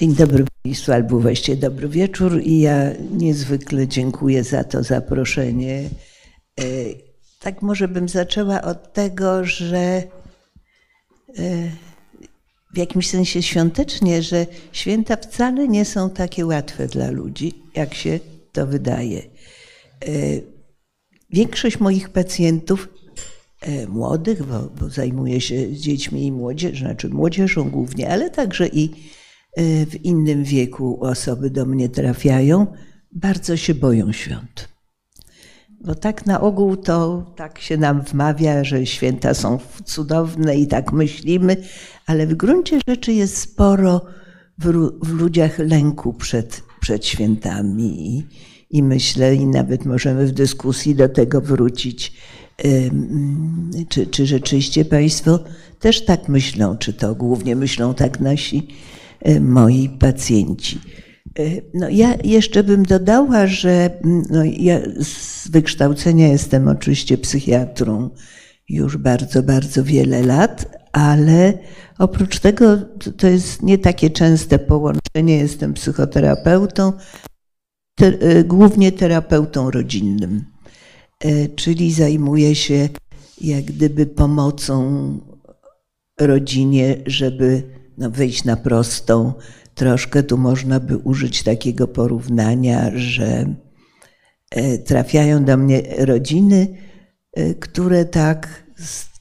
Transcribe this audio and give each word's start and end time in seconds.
Dzień 0.00 0.14
dobry 0.14 0.44
Państwu, 0.62 0.92
albo 0.92 1.18
właściwie 1.18 1.56
dobry 1.56 1.88
wieczór 1.88 2.40
i 2.42 2.60
ja 2.60 2.92
niezwykle 3.10 3.88
dziękuję 3.88 4.44
za 4.44 4.64
to 4.64 4.82
zaproszenie. 4.82 5.90
E, 6.60 6.64
tak 7.40 7.62
może 7.62 7.88
bym 7.88 8.08
zaczęła 8.08 8.62
od 8.62 8.92
tego, 8.92 9.44
że 9.44 9.78
e, 9.78 10.02
w 12.74 12.78
jakimś 12.78 13.08
sensie 13.08 13.42
świątecznie, 13.42 14.22
że 14.22 14.46
święta 14.72 15.16
wcale 15.16 15.68
nie 15.68 15.84
są 15.84 16.10
takie 16.10 16.46
łatwe 16.46 16.86
dla 16.86 17.10
ludzi, 17.10 17.52
jak 17.74 17.94
się 17.94 18.20
to 18.52 18.66
wydaje. 18.66 19.18
E, 19.18 19.26
większość 21.30 21.80
moich 21.80 22.08
pacjentów 22.08 22.88
młodych, 23.88 24.46
bo, 24.46 24.60
bo 24.80 24.88
zajmuję 24.88 25.40
się 25.40 25.72
dziećmi 25.72 26.26
i 26.26 26.32
młodzieżą, 26.32 26.86
znaczy 26.86 27.08
młodzieżą 27.08 27.70
głównie, 27.70 28.08
ale 28.08 28.30
także 28.30 28.68
i 28.68 28.90
w 29.56 30.04
innym 30.04 30.44
wieku 30.44 31.04
osoby 31.04 31.50
do 31.50 31.66
mnie 31.66 31.88
trafiają, 31.88 32.66
bardzo 33.12 33.56
się 33.56 33.74
boją 33.74 34.12
świąt. 34.12 34.68
Bo 35.84 35.94
tak 35.94 36.26
na 36.26 36.40
ogół 36.40 36.76
to 36.76 37.26
tak 37.36 37.58
się 37.58 37.76
nam 37.76 38.02
wmawia, 38.02 38.64
że 38.64 38.86
święta 38.86 39.34
są 39.34 39.58
cudowne 39.84 40.56
i 40.56 40.66
tak 40.66 40.92
myślimy, 40.92 41.56
ale 42.06 42.26
w 42.26 42.34
gruncie 42.34 42.78
rzeczy 42.88 43.12
jest 43.12 43.36
sporo 43.36 44.06
w, 44.58 44.90
w 45.02 45.12
ludziach 45.12 45.58
lęku 45.58 46.12
przed, 46.12 46.62
przed 46.80 47.06
świętami. 47.06 48.16
I, 48.16 48.26
I 48.70 48.82
myślę, 48.82 49.34
i 49.34 49.46
nawet 49.46 49.84
możemy 49.84 50.26
w 50.26 50.32
dyskusji 50.32 50.94
do 50.94 51.08
tego 51.08 51.40
wrócić, 51.40 52.12
czy, 53.88 54.06
czy 54.06 54.26
rzeczywiście 54.26 54.84
Państwo 54.84 55.38
też 55.78 56.04
tak 56.04 56.28
myślą, 56.28 56.76
czy 56.76 56.92
to 56.92 57.14
głównie 57.14 57.56
myślą 57.56 57.94
tak 57.94 58.20
nasi 58.20 58.68
moi 59.40 59.88
pacjenci. 59.98 60.80
E, 61.38 61.42
no 61.74 61.88
ja 61.88 62.14
jeszcze 62.24 62.64
bym 62.64 62.82
dodała, 62.82 63.46
że 63.46 63.90
mm, 64.04 64.22
no 64.30 64.44
ja 64.44 64.80
z 65.00 65.48
wykształcenia 65.48 66.28
jestem 66.28 66.68
oczywiście 66.68 67.18
psychiatrą 67.18 68.10
już 68.68 68.96
bardzo, 68.96 69.42
bardzo 69.42 69.84
wiele 69.84 70.22
lat, 70.22 70.78
ale 70.92 71.58
oprócz 71.98 72.38
tego 72.38 72.76
to 73.16 73.26
jest 73.26 73.62
nie 73.62 73.78
takie 73.78 74.10
częste 74.10 74.58
połączenie. 74.58 75.36
Jestem 75.36 75.74
psychoterapeutą, 75.74 76.92
te, 77.94 78.06
e, 78.06 78.44
głównie 78.44 78.92
terapeutą 78.92 79.70
rodzinnym, 79.70 80.44
czyli 81.56 81.92
zajmuję 81.92 82.54
się 82.54 82.88
jak 83.40 83.64
gdyby 83.64 84.06
pomocą 84.06 85.18
rodzinie, 86.20 86.96
żeby 87.06 87.62
no, 88.00 88.10
wyjść 88.10 88.44
na 88.44 88.56
prostą. 88.56 89.32
Troszkę 89.74 90.22
tu 90.22 90.38
można 90.38 90.80
by 90.80 90.98
użyć 90.98 91.42
takiego 91.42 91.88
porównania, 91.88 92.90
że 92.94 93.54
e, 94.50 94.78
trafiają 94.78 95.44
do 95.44 95.56
mnie 95.56 95.82
rodziny, 95.98 96.76
e, 97.32 97.54
które 97.54 98.04
tak 98.04 98.64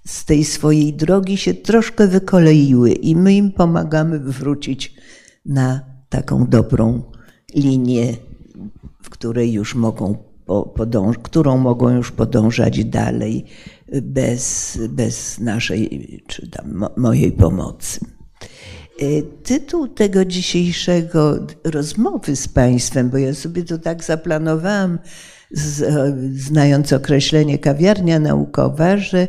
z 0.06 0.26
tej 0.26 0.46
swojej 0.46 0.94
drogi 0.94 1.38
się 1.38 1.54
troszkę 1.54 2.08
wykoleiły 2.08 2.92
i 2.92 3.16
my 3.16 3.34
im 3.34 3.52
pomagamy 3.52 4.20
wrócić 4.20 4.94
na 5.46 5.82
taką 6.10 6.48
dobrą 6.48 7.04
linię, 7.56 8.14
w 9.04 9.10
której 9.10 9.54
już 9.54 9.76
mogą 9.76 10.18
podąż- 10.76 11.22
którą 11.22 11.58
mogą 11.58 11.90
już 11.90 12.12
podążać 12.12 12.86
dalej 12.86 13.46
bez, 14.02 14.78
bez 14.90 15.40
naszej 15.40 16.24
czy 16.28 16.50
tam 16.50 16.86
mojej 16.98 17.32
pomocy. 17.32 18.19
E, 19.02 19.22
tytuł 19.22 19.88
tego 19.88 20.26
dzisiejszego 20.26 21.40
rozmowy 21.64 22.36
z 22.36 22.48
Państwem, 22.48 23.10
bo 23.10 23.18
ja 23.18 23.34
sobie 23.34 23.64
to 23.64 23.78
tak 23.78 24.04
zaplanowałam, 24.04 25.00
znając 26.34 26.94
określenie 26.94 27.58
kawiarnia 27.58 28.20
naukowa, 28.20 28.98
że 28.98 29.28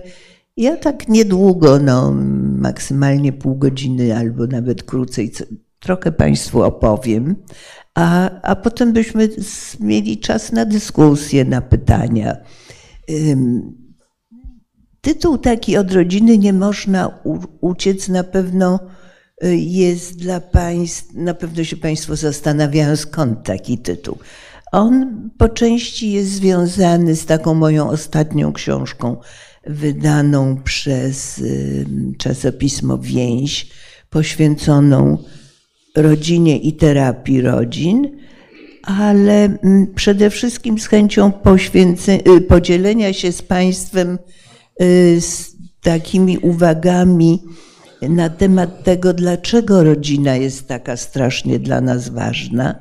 ja 0.57 0.77
tak 0.77 1.09
niedługo, 1.09 1.79
no 1.79 2.13
maksymalnie 2.59 3.33
pół 3.33 3.57
godziny 3.57 4.17
albo 4.17 4.47
nawet 4.47 4.83
krócej, 4.83 5.33
trochę 5.79 6.13
Państwu 6.13 6.63
opowiem, 6.63 7.37
a, 7.95 8.31
a 8.43 8.57
potem 8.57 8.93
byśmy 8.93 9.29
mieli 9.81 10.19
czas 10.19 10.53
na 10.53 10.65
dyskusję, 10.65 11.45
na 11.45 11.61
pytania. 11.61 12.37
Tytuł 15.01 15.39
taki 15.39 15.77
od 15.77 15.93
rodziny 15.93 16.39
nie 16.39 16.53
można 16.53 17.21
uciec 17.61 18.09
na 18.09 18.25
pewno 18.25 18.79
jest 19.57 20.17
dla 20.17 20.41
Państwa, 20.41 21.13
na 21.15 21.35
pewno 21.35 21.65
się 21.65 21.77
Państwo 21.77 22.17
zastanawiają, 22.17 22.97
skąd 22.97 23.45
taki 23.45 23.79
tytuł. 23.79 24.19
On 24.73 25.31
po 25.39 25.49
części 25.49 26.13
jest 26.13 26.31
związany 26.31 27.17
z 27.17 27.27
taką 27.27 27.55
moją 27.55 27.91
ostatnią 27.91 28.53
książką, 28.53 29.17
wydaną 29.67 30.63
przez 30.65 31.43
czasopismo 32.19 32.99
Więź, 32.99 33.69
poświęconą 34.11 35.19
rodzinie 35.97 36.59
i 36.59 36.73
terapii 36.73 37.41
rodzin, 37.41 38.09
ale 38.83 39.59
przede 39.95 40.31
wszystkim 40.31 40.79
z 40.79 40.87
chęcią 40.87 41.33
y, 42.29 42.41
podzielenia 42.41 43.13
się 43.13 43.33
z 43.33 43.43
Państwem 43.43 44.19
y, 44.83 45.21
z 45.21 45.57
takimi 45.81 46.39
uwagami, 46.39 47.43
na 48.09 48.31
temat 48.31 48.85
tego, 48.85 49.15
dlaczego 49.15 49.85
rodzina 49.85 50.37
jest 50.37 50.69
taka 50.69 50.97
strasznie 50.97 51.59
dla 51.59 51.81
nas 51.81 52.09
ważna 52.09 52.75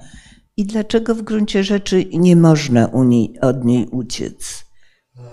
i 0.58 0.66
dlaczego 0.66 1.16
w 1.16 1.22
gruncie 1.22 1.64
rzeczy 1.64 2.06
nie 2.14 2.36
można 2.36 2.90
niej, 3.06 3.40
od 3.42 3.66
niej 3.66 3.88
uciec. 3.88 4.66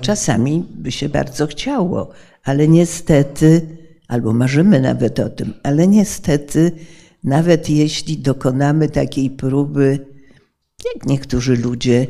Czasami 0.00 0.64
by 0.74 0.92
się 0.92 1.08
bardzo 1.08 1.46
chciało, 1.46 2.10
ale 2.44 2.68
niestety, 2.68 3.60
albo 4.08 4.32
marzymy 4.32 4.80
nawet 4.80 5.18
o 5.18 5.28
tym, 5.28 5.54
ale 5.62 5.86
niestety, 5.86 6.72
nawet 7.24 7.70
jeśli 7.70 8.18
dokonamy 8.18 8.88
takiej 8.88 9.30
próby, 9.30 10.06
jak 10.94 11.06
niektórzy 11.06 11.56
ludzie, 11.56 12.06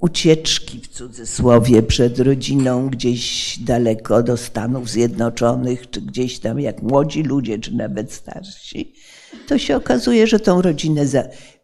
ucieczki 0.00 0.80
w 0.80 0.88
cudzysłowie 0.88 1.82
przed 1.82 2.18
rodziną 2.18 2.88
gdzieś 2.88 3.58
daleko 3.58 4.22
do 4.22 4.36
Stanów 4.36 4.90
Zjednoczonych, 4.90 5.90
czy 5.90 6.00
gdzieś 6.00 6.38
tam 6.38 6.60
jak 6.60 6.82
młodzi 6.82 7.22
ludzie, 7.22 7.58
czy 7.58 7.74
nawet 7.74 8.12
starsi, 8.12 8.94
to 9.48 9.58
się 9.58 9.76
okazuje, 9.76 10.26
że 10.26 10.40
tą 10.40 10.62
rodzinę 10.62 11.06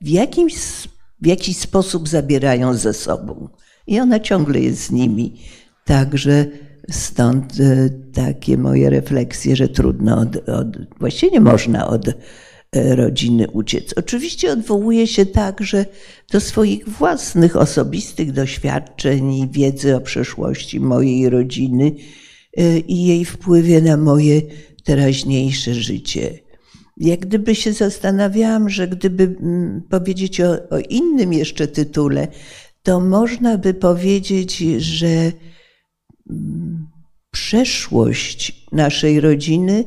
w, 0.00 0.08
jakimś, 0.08 0.54
w 1.22 1.26
jakiś 1.26 1.56
sposób 1.56 2.08
zabierają 2.08 2.74
ze 2.74 2.92
sobą. 2.92 3.48
I 3.86 4.00
ona 4.00 4.20
ciągle 4.20 4.60
jest 4.60 4.82
z 4.82 4.90
nimi. 4.90 5.40
Także 5.84 6.46
stąd 6.90 7.52
e, 7.60 7.90
takie 8.14 8.58
moje 8.58 8.90
refleksje, 8.90 9.56
że 9.56 9.68
trudno, 9.68 10.18
od, 10.18 10.48
od, 10.48 10.98
właściwie 10.98 11.32
nie 11.32 11.40
można 11.40 11.86
od 11.86 12.04
E, 12.08 12.14
rodziny 12.74 13.50
uciec. 13.50 13.94
Oczywiście 13.96 14.52
odwołuje 14.52 15.06
się 15.06 15.26
także 15.26 15.86
do 16.32 16.40
swoich 16.40 16.88
własnych 16.88 17.56
osobistych 17.56 18.32
doświadczeń 18.32 19.34
i 19.34 19.48
wiedzy 19.48 19.96
o 19.96 20.00
przeszłości 20.00 20.80
mojej 20.80 21.28
rodziny 21.28 21.92
e, 22.56 22.78
i 22.78 23.06
jej 23.06 23.24
wpływie 23.24 23.80
na 23.80 23.96
moje 23.96 24.42
teraźniejsze 24.84 25.74
życie. 25.74 26.38
Jak 26.96 27.20
gdyby 27.20 27.54
się 27.54 27.72
zastanawiałam, 27.72 28.68
że 28.70 28.88
gdyby 28.88 29.36
mm, 29.40 29.82
powiedzieć 29.90 30.40
o, 30.40 30.68
o 30.70 30.78
innym 30.78 31.32
jeszcze 31.32 31.68
tytule, 31.68 32.28
to 32.82 33.00
można 33.00 33.58
by 33.58 33.74
powiedzieć, 33.74 34.58
że 34.78 35.32
mm, 36.30 36.88
przeszłość 37.30 38.66
naszej 38.72 39.20
rodziny 39.20 39.84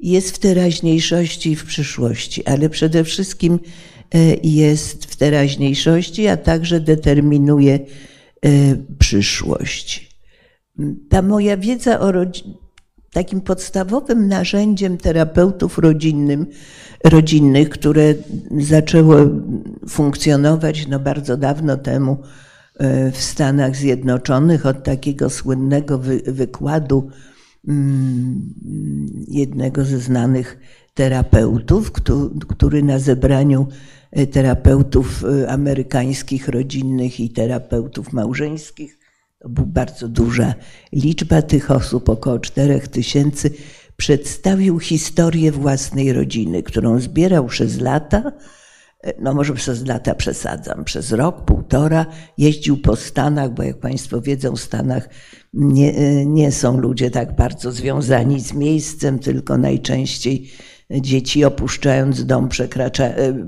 jest 0.00 0.30
w 0.30 0.38
teraźniejszości 0.38 1.50
i 1.50 1.56
w 1.56 1.64
przyszłości, 1.64 2.46
ale 2.46 2.68
przede 2.68 3.04
wszystkim 3.04 3.60
e, 4.14 4.18
jest 4.42 5.04
w 5.04 5.16
teraźniejszości, 5.16 6.28
a 6.28 6.36
także 6.36 6.80
determinuje 6.80 7.74
e, 7.74 7.80
przyszłość. 8.98 10.08
Ta 11.08 11.22
moja 11.22 11.56
wiedza 11.56 12.00
o 12.00 12.12
rodzinie, 12.12 12.54
takim 13.12 13.40
podstawowym 13.40 14.28
narzędziem 14.28 14.98
terapeutów 14.98 15.78
rodzinnym, 15.78 16.46
rodzinnych, 17.04 17.70
które 17.70 18.14
zaczęło 18.58 19.16
funkcjonować 19.88 20.86
no 20.86 20.98
bardzo 20.98 21.36
dawno 21.36 21.76
temu 21.76 22.16
e, 22.76 23.12
w 23.12 23.22
Stanach 23.22 23.76
Zjednoczonych 23.76 24.66
od 24.66 24.84
takiego 24.84 25.30
słynnego 25.30 25.98
wy, 25.98 26.22
wykładu 26.26 27.10
jednego 29.28 29.84
ze 29.84 29.98
znanych 29.98 30.58
terapeutów, 30.94 31.92
który 32.48 32.82
na 32.82 32.98
zebraniu 32.98 33.66
e, 34.10 34.26
terapeutów 34.26 35.24
e, 35.24 35.50
amerykańskich, 35.50 36.48
rodzinnych 36.48 37.20
i 37.20 37.30
terapeutów 37.30 38.12
małżeńskich, 38.12 38.98
to 39.38 39.48
była 39.48 39.66
bardzo 39.66 40.08
duża 40.08 40.54
liczba 40.92 41.42
tych 41.42 41.70
osób, 41.70 42.08
około 42.08 42.38
4 42.38 42.80
tysięcy, 42.80 43.50
przedstawił 43.96 44.78
historię 44.78 45.52
własnej 45.52 46.12
rodziny, 46.12 46.62
którą 46.62 47.00
zbierał 47.00 47.46
przez 47.46 47.80
lata. 47.80 48.32
No 49.20 49.34
może 49.34 49.54
przez 49.54 49.86
lata 49.86 50.14
przesadzam, 50.14 50.84
przez 50.84 51.12
rok, 51.12 51.44
półtora 51.44 52.06
jeździł 52.38 52.76
po 52.76 52.96
Stanach, 52.96 53.54
bo 53.54 53.62
jak 53.62 53.78
Państwo 53.78 54.20
wiedzą, 54.20 54.56
w 54.56 54.60
Stanach 54.60 55.08
nie, 55.52 56.26
nie 56.26 56.52
są 56.52 56.80
ludzie 56.80 57.10
tak 57.10 57.36
bardzo 57.36 57.72
związani 57.72 58.40
z 58.40 58.52
miejscem, 58.52 59.18
tylko 59.18 59.58
najczęściej 59.58 60.50
dzieci 60.90 61.44
opuszczając 61.44 62.26
dom 62.26 62.48
przekracza, 62.48 63.04
e, 63.04 63.44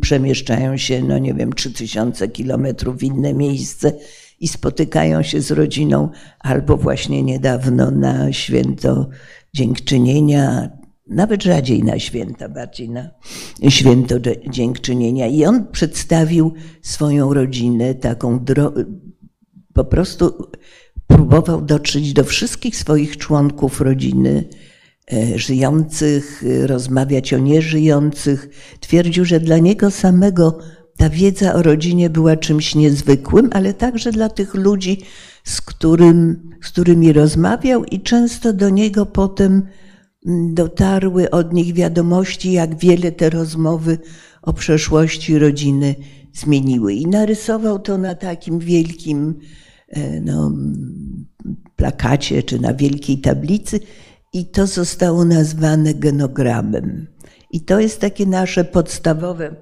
przemieszczają 0.00 0.76
się, 0.76 1.02
no 1.02 1.18
nie 1.18 1.34
wiem, 1.34 1.52
3000 1.52 2.28
kilometrów 2.28 2.96
w 2.96 3.02
inne 3.02 3.34
miejsce 3.34 3.92
i 4.40 4.48
spotykają 4.48 5.22
się 5.22 5.40
z 5.40 5.50
rodziną, 5.50 6.08
albo 6.40 6.76
właśnie 6.76 7.22
niedawno 7.22 7.90
na 7.90 8.32
święto 8.32 9.08
dziękczynienia, 9.54 10.70
nawet 11.06 11.42
rzadziej 11.42 11.84
na 11.84 11.98
święta, 11.98 12.48
bardziej 12.48 12.90
na 12.90 13.10
święto 13.68 14.14
dziękczynienia. 14.50 15.26
I 15.26 15.44
on 15.44 15.66
przedstawił 15.72 16.52
swoją 16.82 17.34
rodzinę 17.34 17.94
taką 17.94 18.44
po 19.74 19.84
prostu 19.84 20.48
próbował 21.06 21.62
dotrzeć 21.62 22.12
do 22.12 22.24
wszystkich 22.24 22.76
swoich 22.76 23.16
członków 23.16 23.80
rodziny, 23.80 24.44
e, 25.12 25.38
żyjących, 25.38 26.44
rozmawiać 26.66 27.32
o 27.32 27.38
nieżyjących. 27.38 28.48
Twierdził, 28.80 29.24
że 29.24 29.40
dla 29.40 29.58
niego 29.58 29.90
samego 29.90 30.58
ta 30.96 31.10
wiedza 31.10 31.54
o 31.54 31.62
rodzinie 31.62 32.10
była 32.10 32.36
czymś 32.36 32.74
niezwykłym, 32.74 33.50
ale 33.52 33.74
także 33.74 34.12
dla 34.12 34.28
tych 34.28 34.54
ludzi, 34.54 35.02
z, 35.44 35.60
którym, 35.60 36.50
z 36.62 36.68
którymi 36.68 37.12
rozmawiał, 37.12 37.84
i 37.84 38.00
często 38.00 38.52
do 38.52 38.70
niego 38.70 39.06
potem 39.06 39.62
dotarły 40.52 41.30
od 41.30 41.52
nich 41.52 41.74
wiadomości, 41.74 42.52
jak 42.52 42.78
wiele 42.78 43.12
te 43.12 43.30
rozmowy 43.30 43.98
o 44.42 44.52
przeszłości 44.52 45.38
rodziny 45.38 45.94
zmieniły. 46.32 46.94
I 46.94 47.06
narysował 47.06 47.78
to 47.78 47.98
na 47.98 48.14
takim 48.14 48.58
wielkim 48.58 49.40
e, 49.88 50.20
no, 50.20 50.52
plakacie 51.76 52.42
czy 52.42 52.60
na 52.60 52.74
wielkiej 52.74 53.18
tablicy, 53.18 53.80
i 54.32 54.46
to 54.46 54.66
zostało 54.66 55.24
nazwane 55.24 55.94
genogramem. 55.94 57.06
I 57.50 57.60
to 57.60 57.80
jest 57.80 58.00
takie 58.00 58.26
nasze 58.26 58.64
podstawowe 58.64 59.56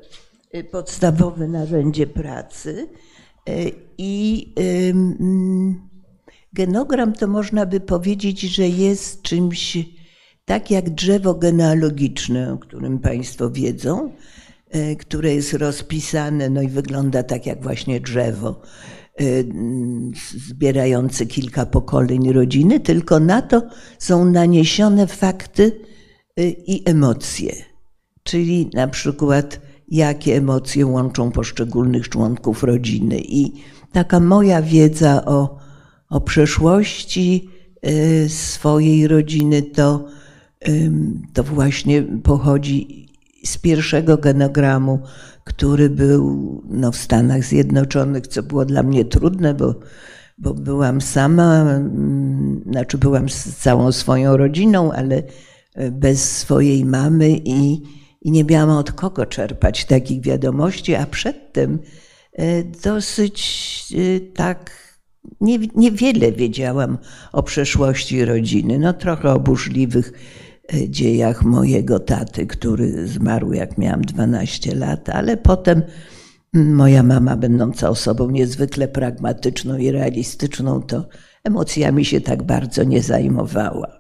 Y, 0.54 0.64
podstawowe 0.64 1.48
narzędzie 1.48 2.06
pracy. 2.06 2.88
Y, 3.48 3.72
I 3.98 4.52
genogram 6.52 7.12
to 7.12 7.26
można 7.26 7.66
by 7.66 7.80
powiedzieć, 7.80 8.40
że 8.40 8.68
jest 8.68 9.22
czymś 9.22 9.78
tak 10.44 10.70
jak 10.70 10.90
drzewo 10.90 11.34
genealogiczne, 11.34 12.52
o 12.52 12.58
którym 12.58 12.98
Państwo 12.98 13.50
wiedzą, 13.50 14.12
y, 14.76 14.96
które 14.96 15.34
jest 15.34 15.52
rozpisane, 15.52 16.50
no 16.50 16.62
i 16.62 16.68
wygląda 16.68 17.22
tak 17.22 17.46
jak 17.46 17.62
właśnie 17.62 18.00
drzewo 18.00 18.62
zbierające 20.36 21.26
kilka 21.26 21.66
pokoleń 21.66 22.32
rodziny, 22.32 22.80
tylko 22.80 23.20
na 23.20 23.42
to 23.42 23.62
są 23.98 24.24
naniesione 24.24 25.06
fakty 25.06 25.80
i 26.66 26.82
emocje. 26.84 27.52
Czyli 28.22 28.70
na 28.74 28.88
przykład 28.88 29.60
jakie 29.88 30.36
emocje 30.36 30.86
łączą 30.86 31.32
poszczególnych 31.32 32.08
członków 32.08 32.62
rodziny. 32.62 33.20
I 33.20 33.52
taka 33.92 34.20
moja 34.20 34.62
wiedza 34.62 35.24
o, 35.24 35.58
o 36.08 36.20
przeszłości 36.20 37.48
swojej 38.28 39.08
rodziny 39.08 39.62
to, 39.62 40.08
to 41.32 41.44
właśnie 41.44 42.02
pochodzi 42.02 43.08
z 43.44 43.58
pierwszego 43.58 44.18
genogramu, 44.18 45.00
który 45.44 45.90
był 45.90 46.62
no, 46.68 46.92
w 46.92 46.96
Stanach 46.96 47.44
Zjednoczonych, 47.44 48.26
co 48.26 48.42
było 48.42 48.64
dla 48.64 48.82
mnie 48.82 49.04
trudne, 49.04 49.54
bo, 49.54 49.74
bo 50.38 50.54
byłam 50.54 51.00
sama, 51.00 51.80
znaczy 52.70 52.98
byłam 52.98 53.28
z 53.28 53.56
całą 53.56 53.92
swoją 53.92 54.36
rodziną, 54.36 54.92
ale 54.92 55.22
y, 55.80 55.90
bez 55.90 56.38
swojej 56.38 56.84
mamy 56.84 57.30
i 57.44 57.82
i 58.22 58.30
nie 58.30 58.44
miałam 58.44 58.76
od 58.76 58.92
kogo 58.92 59.26
czerpać 59.26 59.84
takich 59.84 60.20
wiadomości, 60.20 60.94
a 60.94 61.06
przedtem 61.06 61.78
e, 62.32 62.62
dosyć 62.64 63.94
e, 63.94 64.20
tak 64.20 64.92
nie, 65.40 65.58
niewiele 65.74 66.32
wiedziałam 66.32 66.98
o 67.32 67.42
przeszłości 67.42 68.24
rodziny. 68.24 68.78
No 68.78 68.92
trochę 68.92 69.32
o 69.32 69.40
burzliwych 69.40 70.12
dziejach 70.88 71.44
mojego 71.44 71.98
taty, 71.98 72.46
który 72.46 73.08
zmarł 73.08 73.52
jak 73.52 73.78
miałam 73.78 74.02
12 74.02 74.74
lat, 74.74 75.08
ale 75.08 75.36
potem 75.36 75.82
moja 76.54 77.02
mama, 77.02 77.36
będąca 77.36 77.88
osobą 77.88 78.30
niezwykle 78.30 78.88
pragmatyczną 78.88 79.76
i 79.76 79.90
realistyczną, 79.90 80.82
to 80.82 81.08
emocjami 81.44 82.04
się 82.04 82.20
tak 82.20 82.42
bardzo 82.42 82.84
nie 82.84 83.02
zajmowała. 83.02 83.98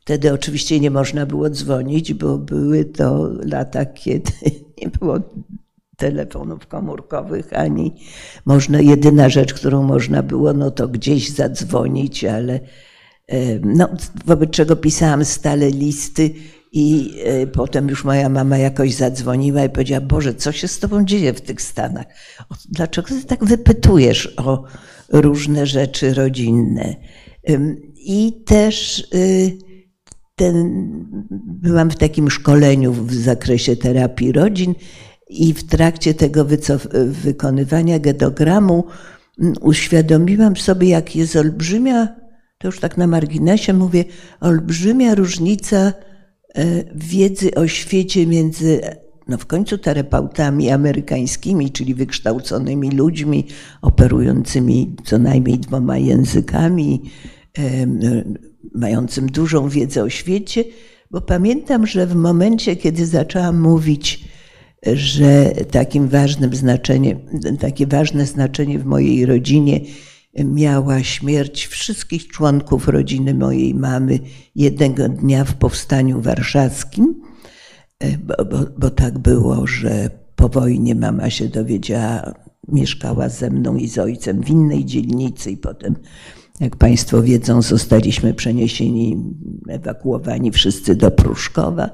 Wtedy 0.00 0.32
oczywiście 0.32 0.80
nie 0.80 0.90
można 0.90 1.26
było 1.26 1.50
dzwonić, 1.50 2.14
bo 2.14 2.38
były 2.38 2.84
to 2.84 3.30
lata, 3.44 3.84
kiedy 3.86 4.32
nie 4.82 4.88
było 4.88 5.18
telefonów 5.96 6.66
komórkowych, 6.66 7.52
ani 7.52 7.94
można, 8.44 8.80
jedyna 8.80 9.28
rzecz, 9.28 9.54
którą 9.54 9.82
można 9.82 10.22
było, 10.22 10.52
no 10.52 10.70
to 10.70 10.88
gdzieś 10.88 11.30
zadzwonić, 11.30 12.24
ale 12.24 12.60
no, 13.64 13.88
wobec 14.26 14.50
czego 14.50 14.76
pisałam 14.76 15.24
stale 15.24 15.70
listy 15.70 16.30
i 16.72 17.14
e, 17.24 17.46
potem 17.46 17.88
już 17.88 18.04
moja 18.04 18.28
mama 18.28 18.58
jakoś 18.58 18.94
zadzwoniła 18.94 19.64
i 19.64 19.70
powiedziała, 19.70 20.00
Boże, 20.00 20.34
co 20.34 20.52
się 20.52 20.68
z 20.68 20.78
tobą 20.78 21.04
dzieje 21.04 21.32
w 21.32 21.40
tych 21.40 21.62
Stanach? 21.62 22.06
Dlaczego 22.68 23.08
ty 23.08 23.24
tak 23.24 23.44
wypytujesz 23.44 24.34
o 24.36 24.64
różne 25.08 25.66
rzeczy 25.66 26.14
rodzinne? 26.14 26.96
I 27.96 28.44
też 28.46 28.98
y, 29.14 29.58
ten, 30.36 30.84
byłam 31.46 31.90
w 31.90 31.96
takim 31.96 32.30
szkoleniu 32.30 32.92
w 32.92 33.14
zakresie 33.14 33.76
terapii 33.76 34.32
rodzin 34.32 34.74
i 35.28 35.54
w 35.54 35.66
trakcie 35.66 36.14
tego 36.14 36.46
wykonywania 37.06 37.98
gedogramu 37.98 38.84
mm, 39.40 39.54
uświadomiłam 39.60 40.56
sobie, 40.56 40.88
jak 40.88 41.16
jest 41.16 41.36
olbrzymia, 41.36 42.25
to 42.58 42.68
już 42.68 42.80
tak 42.80 42.96
na 42.96 43.06
marginesie 43.06 43.72
mówię, 43.72 44.04
olbrzymia 44.40 45.14
różnica 45.14 45.76
e, 45.76 45.92
wiedzy 46.94 47.54
o 47.54 47.68
świecie 47.68 48.26
między 48.26 48.80
no 49.28 49.38
w 49.38 49.46
końcu 49.46 49.78
terapeutami 49.78 50.70
amerykańskimi, 50.70 51.70
czyli 51.70 51.94
wykształconymi 51.94 52.90
ludźmi 52.90 53.46
operującymi 53.82 54.96
co 55.04 55.18
najmniej 55.18 55.58
dwoma 55.58 55.98
językami, 55.98 57.02
mającym 58.74 59.26
dużą 59.26 59.68
wiedzę 59.68 60.02
o 60.02 60.08
świecie, 60.08 60.64
bo 61.10 61.20
pamiętam, 61.20 61.86
że 61.86 62.06
w 62.06 62.14
momencie, 62.14 62.76
kiedy 62.76 63.06
zaczęłam 63.06 63.60
mówić, 63.60 64.24
że 64.92 65.44
takim 65.70 66.08
ważnym 66.08 66.54
znaczeniem, 66.54 67.18
takie 67.60 67.86
ważne 67.86 68.26
znaczenie 68.26 68.78
w 68.78 68.84
mojej 68.84 69.26
rodzinie 69.26 69.80
miała 70.44 71.02
śmierć 71.02 71.66
wszystkich 71.66 72.28
członków 72.28 72.88
rodziny 72.88 73.34
mojej 73.34 73.74
mamy 73.74 74.18
jednego 74.54 75.08
dnia 75.08 75.44
w 75.44 75.54
powstaniu 75.54 76.20
warszawskim, 76.20 77.22
bo, 78.18 78.44
bo, 78.44 78.58
bo 78.78 78.90
tak 78.90 79.18
było, 79.18 79.66
że 79.66 80.10
po 80.36 80.48
wojnie 80.48 80.94
mama 80.94 81.30
się 81.30 81.48
dowiedziała, 81.48 82.34
mieszkała 82.68 83.28
ze 83.28 83.50
mną 83.50 83.76
i 83.76 83.88
z 83.88 83.98
ojcem 83.98 84.42
w 84.42 84.50
innej 84.50 84.84
dzielnicy 84.84 85.50
i 85.50 85.56
potem 85.56 85.96
jak 86.60 86.76
Państwo 86.76 87.22
wiedzą, 87.22 87.62
zostaliśmy 87.62 88.34
przeniesieni, 88.34 89.16
ewakuowani 89.68 90.50
wszyscy 90.50 90.94
do 90.94 91.10
Pruszkowa. 91.10 91.90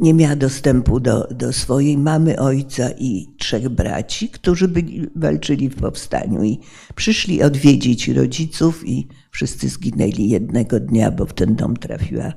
Nie 0.00 0.14
miała 0.14 0.36
dostępu 0.36 1.00
do, 1.00 1.28
do 1.30 1.52
swojej 1.52 1.98
mamy, 1.98 2.38
ojca 2.38 2.90
i 2.90 3.34
trzech 3.38 3.68
braci, 3.68 4.28
którzy 4.28 4.68
byli, 4.68 5.06
walczyli 5.16 5.68
w 5.68 5.76
powstaniu 5.76 6.44
i 6.44 6.58
przyszli 6.94 7.42
odwiedzić 7.42 8.08
rodziców 8.08 8.88
i 8.88 9.08
wszyscy 9.30 9.68
zginęli 9.68 10.28
jednego 10.28 10.80
dnia, 10.80 11.10
bo 11.10 11.26
w 11.26 11.32
ten 11.32 11.54
dom 11.54 11.76
trafiła 11.76 12.32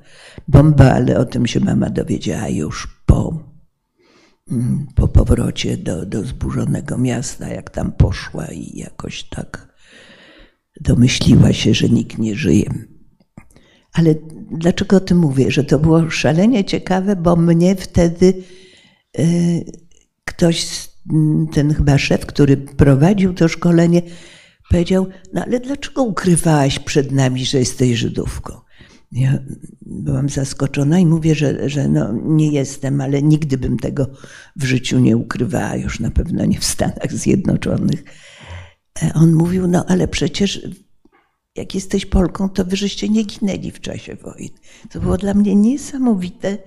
bomba, 0.48 0.92
ale 0.92 1.20
o 1.20 1.26
tym 1.26 1.48
się 1.48 1.60
mama 1.60 1.90
dowiedziała 1.90 2.48
już 2.48 2.88
po, 3.06 3.44
mm, 4.52 4.88
po 4.96 5.08
powrocie 5.08 5.78
do, 5.78 6.06
do 6.06 6.24
zburzonego 6.24 6.98
miasta, 6.98 7.48
jak 7.48 7.70
tam 7.70 7.92
poszła 7.92 8.46
i 8.46 8.78
jakoś 8.78 9.24
tak 9.24 9.78
domyśliła 10.82 11.54
się, 11.54 11.74
że 11.74 11.90
nikt 11.90 12.18
nie 12.18 12.36
żyje. 12.36 12.97
Ale 13.98 14.16
dlaczego 14.52 14.98
o 14.98 15.00
tym 15.00 15.18
mówię? 15.18 15.52
Że 15.52 15.64
to 15.64 15.80
było 15.80 16.10
szalenie 16.10 16.66
ciekawe, 16.66 17.16
bo 17.16 17.36
mnie 17.36 17.76
wtedy 17.76 18.34
e, 19.18 19.24
ktoś, 20.26 20.90
ten 21.54 21.74
chyba 21.74 21.98
szef, 21.98 22.26
który 22.26 22.58
prowadził 22.58 23.34
to 23.34 23.48
szkolenie, 23.48 24.02
powiedział: 24.70 25.08
No 25.34 25.44
ale 25.44 25.60
dlaczego 25.60 26.04
ukrywałaś 26.04 26.80
przed 26.80 27.12
nami, 27.12 27.46
że 27.46 27.60
jesteś 27.60 27.98
Żydówką? 28.00 28.54
Ja 29.12 29.40
byłam 29.82 30.30
zaskoczona 30.30 31.00
i 31.00 31.06
mówię, 31.06 31.36
że, 31.36 31.70
że 31.70 31.88
no, 31.88 32.14
nie 32.26 32.52
jestem, 32.52 33.02
ale 33.02 33.22
nigdy 33.22 33.58
bym 33.58 33.78
tego 33.78 34.08
w 34.56 34.64
życiu 34.64 35.00
nie 35.00 35.18
ukrywała, 35.18 35.76
już 35.76 36.00
na 36.00 36.12
pewno 36.12 36.46
nie 36.46 36.60
w 36.60 36.66
Stanach 36.66 37.14
Zjednoczonych. 37.14 38.04
E, 39.04 39.14
on 39.14 39.34
mówił, 39.34 39.68
no 39.68 39.86
ale 39.86 40.08
przecież 40.08 40.68
jak 41.58 41.76
jesteś 41.76 42.06
Polką, 42.06 42.50
to 42.50 42.66
wy 42.66 42.76
żeście 42.76 43.10
nie 43.10 43.24
ginęli 43.24 43.72
w 43.72 43.82
czasie 43.82 44.16
wojny. 44.16 44.58
To 44.92 45.00
było 45.00 45.18
dla 45.18 45.34
mnie 45.34 45.56
niesamowite, 45.56 46.58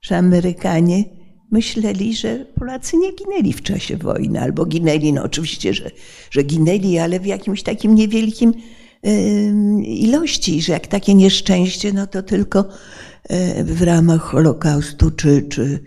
że 0.00 0.16
Amerykanie 0.16 1.04
myśleli, 1.50 2.16
że 2.16 2.46
Polacy 2.54 2.96
nie 2.96 3.12
ginęli 3.12 3.52
w 3.52 3.62
czasie 3.62 3.96
wojny, 3.96 4.40
albo 4.40 4.66
ginęli, 4.66 5.12
no 5.12 5.22
oczywiście, 5.22 5.74
że, 5.74 5.90
że 6.30 6.42
ginęli, 6.42 6.98
ale 6.98 7.20
w 7.20 7.26
jakimś 7.26 7.62
takim 7.62 7.94
niewielkim 7.94 8.54
ilości, 9.84 10.62
że 10.62 10.72
jak 10.72 10.86
takie 10.86 11.14
nieszczęście, 11.14 11.92
no 11.92 12.06
to 12.06 12.22
tylko 12.22 12.64
e, 13.24 13.64
w 13.64 13.82
ramach 13.82 14.20
Holokaustu, 14.20 15.10
czy, 15.10 15.42
czy, 15.42 15.84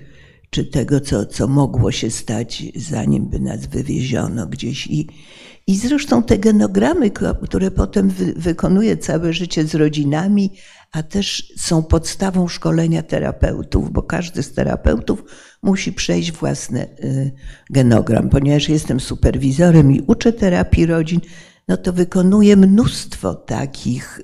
czy 0.49 0.65
tego, 0.65 1.01
co, 1.01 1.25
co 1.25 1.47
mogło 1.47 1.91
się 1.91 2.11
stać, 2.11 2.63
zanim 2.75 3.25
by 3.25 3.39
nas 3.39 3.65
wywieziono 3.65 4.47
gdzieś. 4.47 4.87
I, 4.87 5.07
i 5.71 5.75
zresztą 5.75 6.23
te 6.23 6.37
genogramy, 6.37 7.11
które 7.43 7.71
potem 7.71 8.09
wy, 8.09 8.33
wykonuje 8.33 8.97
całe 8.97 9.33
życie 9.33 9.67
z 9.67 9.75
rodzinami, 9.75 10.51
a 10.91 11.03
też 11.03 11.53
są 11.57 11.83
podstawą 11.83 12.47
szkolenia 12.47 13.03
terapeutów, 13.03 13.91
bo 13.91 14.03
każdy 14.03 14.43
z 14.43 14.53
terapeutów 14.53 15.23
musi 15.61 15.93
przejść 15.93 16.31
własny 16.31 16.83
y, 17.03 17.31
genogram. 17.69 18.29
Ponieważ 18.29 18.69
jestem 18.69 18.99
superwizorem 18.99 19.91
i 19.91 20.01
uczę 20.07 20.33
terapii 20.33 20.85
rodzin, 20.85 21.19
no 21.67 21.77
to 21.77 21.93
wykonuję 21.93 22.55
mnóstwo 22.57 23.35
takich, 23.35 24.21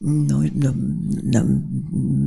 no, 0.00 0.40
no, 0.54 0.74
no, 1.22 1.44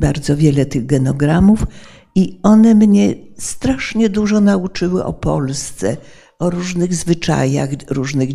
bardzo 0.01 0.37
wiele 0.37 0.65
tych 0.65 0.85
genogramów 0.85 1.67
i 2.15 2.39
one 2.43 2.75
mnie 2.75 3.15
strasznie 3.37 4.09
dużo 4.09 4.41
nauczyły 4.41 5.03
o 5.03 5.13
Polsce, 5.13 5.97
o 6.39 6.49
różnych 6.49 6.95
zwyczajach 6.95 7.69
różnych 7.89 8.33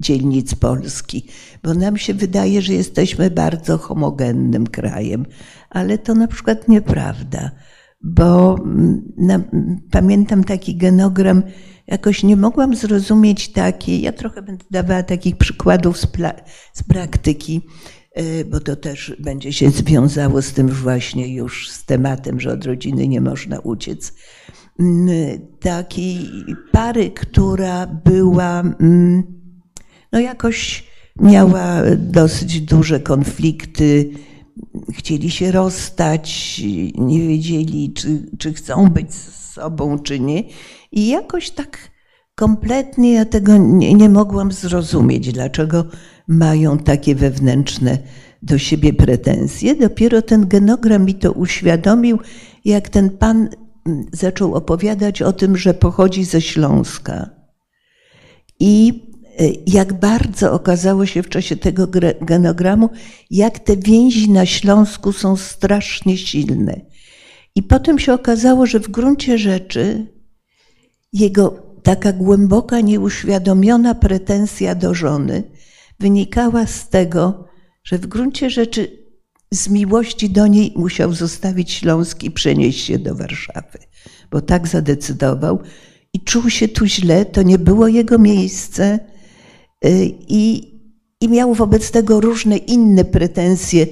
dzielnic 0.00 0.54
Polski, 0.54 1.26
bo 1.62 1.74
nam 1.74 1.96
się 1.96 2.14
wydaje, 2.14 2.62
że 2.62 2.72
jesteśmy 2.72 3.30
bardzo 3.30 3.78
homogennym 3.78 4.66
krajem, 4.66 5.26
ale 5.70 5.98
to 5.98 6.14
na 6.14 6.28
przykład 6.28 6.68
nieprawda, 6.68 7.50
bo 8.00 8.56
na, 9.16 9.40
pamiętam 9.90 10.44
taki 10.44 10.76
genogram, 10.76 11.42
jakoś 11.86 12.22
nie 12.22 12.36
mogłam 12.36 12.76
zrozumieć 12.76 13.52
takiej, 13.52 14.00
ja 14.00 14.12
trochę 14.12 14.42
będę 14.42 14.64
dawała 14.70 15.02
takich 15.02 15.36
przykładów 15.36 15.98
z, 15.98 16.06
z 16.72 16.82
praktyki, 16.82 17.60
y, 18.18 18.44
bo 18.44 18.60
to 18.60 18.76
też 18.76 19.16
będzie 19.18 19.52
się 19.52 19.70
związało 19.70 20.42
z 20.42 20.52
tym 20.52 20.68
właśnie 20.68 21.34
już 21.34 21.70
z 21.70 21.84
tematem, 21.84 22.40
że 22.40 22.52
od 22.52 22.64
rodziny 22.64 23.08
nie 23.08 23.20
można 23.20 23.58
uciec 23.58 24.12
takiej 25.60 26.44
pary, 26.72 27.10
która 27.10 27.86
była, 27.86 28.60
mm, 28.60 29.22
no 30.12 30.20
jakoś 30.20 30.84
miała 31.20 31.82
dosyć 31.96 32.60
duże 32.60 33.00
konflikty, 33.00 34.10
chcieli 34.92 35.30
się 35.30 35.52
rozstać, 35.52 36.60
nie 36.98 37.20
wiedzieli, 37.20 37.92
czy, 37.92 38.26
czy 38.38 38.52
chcą 38.52 38.90
być 38.90 39.14
z 39.14 39.52
sobą, 39.52 39.98
czy 39.98 40.20
nie. 40.20 40.42
I 40.92 41.08
jakoś 41.08 41.50
tak 41.50 41.78
kompletnie 42.34 43.12
ja 43.12 43.24
tego 43.24 43.56
nie, 43.56 43.94
nie 43.94 44.08
mogłam 44.08 44.52
zrozumieć, 44.52 45.32
dlaczego 45.32 45.84
mają 46.28 46.78
takie 46.78 47.14
wewnętrzne 47.14 47.98
do 48.42 48.58
siebie 48.58 48.92
pretensje. 48.92 49.74
Dopiero 49.74 50.22
ten 50.22 50.48
genogram 50.48 51.04
mi 51.04 51.14
to 51.14 51.32
uświadomił, 51.32 52.18
jak 52.64 52.88
ten 52.88 53.10
pan 53.10 53.48
zaczął 54.12 54.54
opowiadać 54.54 55.22
o 55.22 55.32
tym, 55.32 55.56
że 55.56 55.74
pochodzi 55.74 56.24
ze 56.24 56.40
Śląska. 56.40 57.30
I 58.60 59.02
e, 59.38 59.44
jak 59.66 59.92
bardzo 59.92 60.52
okazało 60.52 61.06
się 61.06 61.22
w 61.22 61.28
czasie 61.28 61.56
tego 61.56 61.86
genogramu, 62.20 62.90
jak 63.30 63.58
te 63.58 63.76
więzi 63.76 64.30
na 64.30 64.46
Śląsku 64.46 65.12
są 65.12 65.36
strasznie 65.36 66.18
silne. 66.18 66.80
I 67.54 67.62
potem 67.62 67.98
się 67.98 68.12
okazało, 68.12 68.66
że 68.66 68.80
w 68.80 68.88
gruncie 68.88 69.38
rzeczy 69.38 70.06
jego 71.12 71.64
taka 71.82 72.12
głęboka, 72.12 72.80
nieuświadomiona 72.80 73.94
pretensja 73.94 74.74
do 74.74 74.94
żony 74.94 75.42
wynikała 76.00 76.66
z 76.66 76.88
tego, 76.88 77.44
że 77.84 77.98
w 77.98 78.06
gruncie 78.06 78.50
rzeczy 78.50 79.03
z 79.54 79.68
miłości 79.68 80.30
do 80.30 80.46
niej 80.46 80.72
musiał 80.76 81.12
zostawić 81.12 81.72
Śląsk 81.72 82.22
i 82.22 82.30
przenieść 82.30 82.84
się 82.84 82.98
do 82.98 83.14
Warszawy, 83.14 83.78
bo 84.30 84.40
tak 84.40 84.68
zadecydował 84.68 85.58
i 86.12 86.20
czuł 86.20 86.50
się 86.50 86.68
tu 86.68 86.86
źle, 86.86 87.24
to 87.24 87.42
nie 87.42 87.58
było 87.58 87.88
jego 87.88 88.18
miejsce 88.18 88.98
y, 89.84 90.14
i, 90.28 90.74
i 91.20 91.28
miał 91.28 91.54
wobec 91.54 91.90
tego 91.90 92.20
różne 92.20 92.56
inne 92.56 93.04
pretensje, 93.04 93.86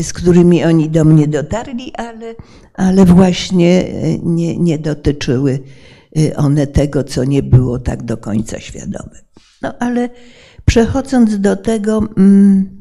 z 0.00 0.12
którymi 0.12 0.64
oni 0.64 0.90
do 0.90 1.04
mnie 1.04 1.28
dotarli, 1.28 1.94
ale, 1.94 2.34
ale 2.74 3.04
właśnie 3.04 3.82
y, 3.82 4.20
nie, 4.22 4.56
nie 4.56 4.78
dotyczyły 4.78 5.58
y, 6.18 6.36
one 6.36 6.66
tego, 6.66 7.04
co 7.04 7.24
nie 7.24 7.42
było 7.42 7.78
tak 7.78 8.02
do 8.02 8.16
końca 8.16 8.60
świadome. 8.60 9.20
No 9.62 9.74
ale 9.78 10.10
przechodząc 10.64 11.40
do 11.40 11.56
tego, 11.56 12.02
mm, 12.16 12.77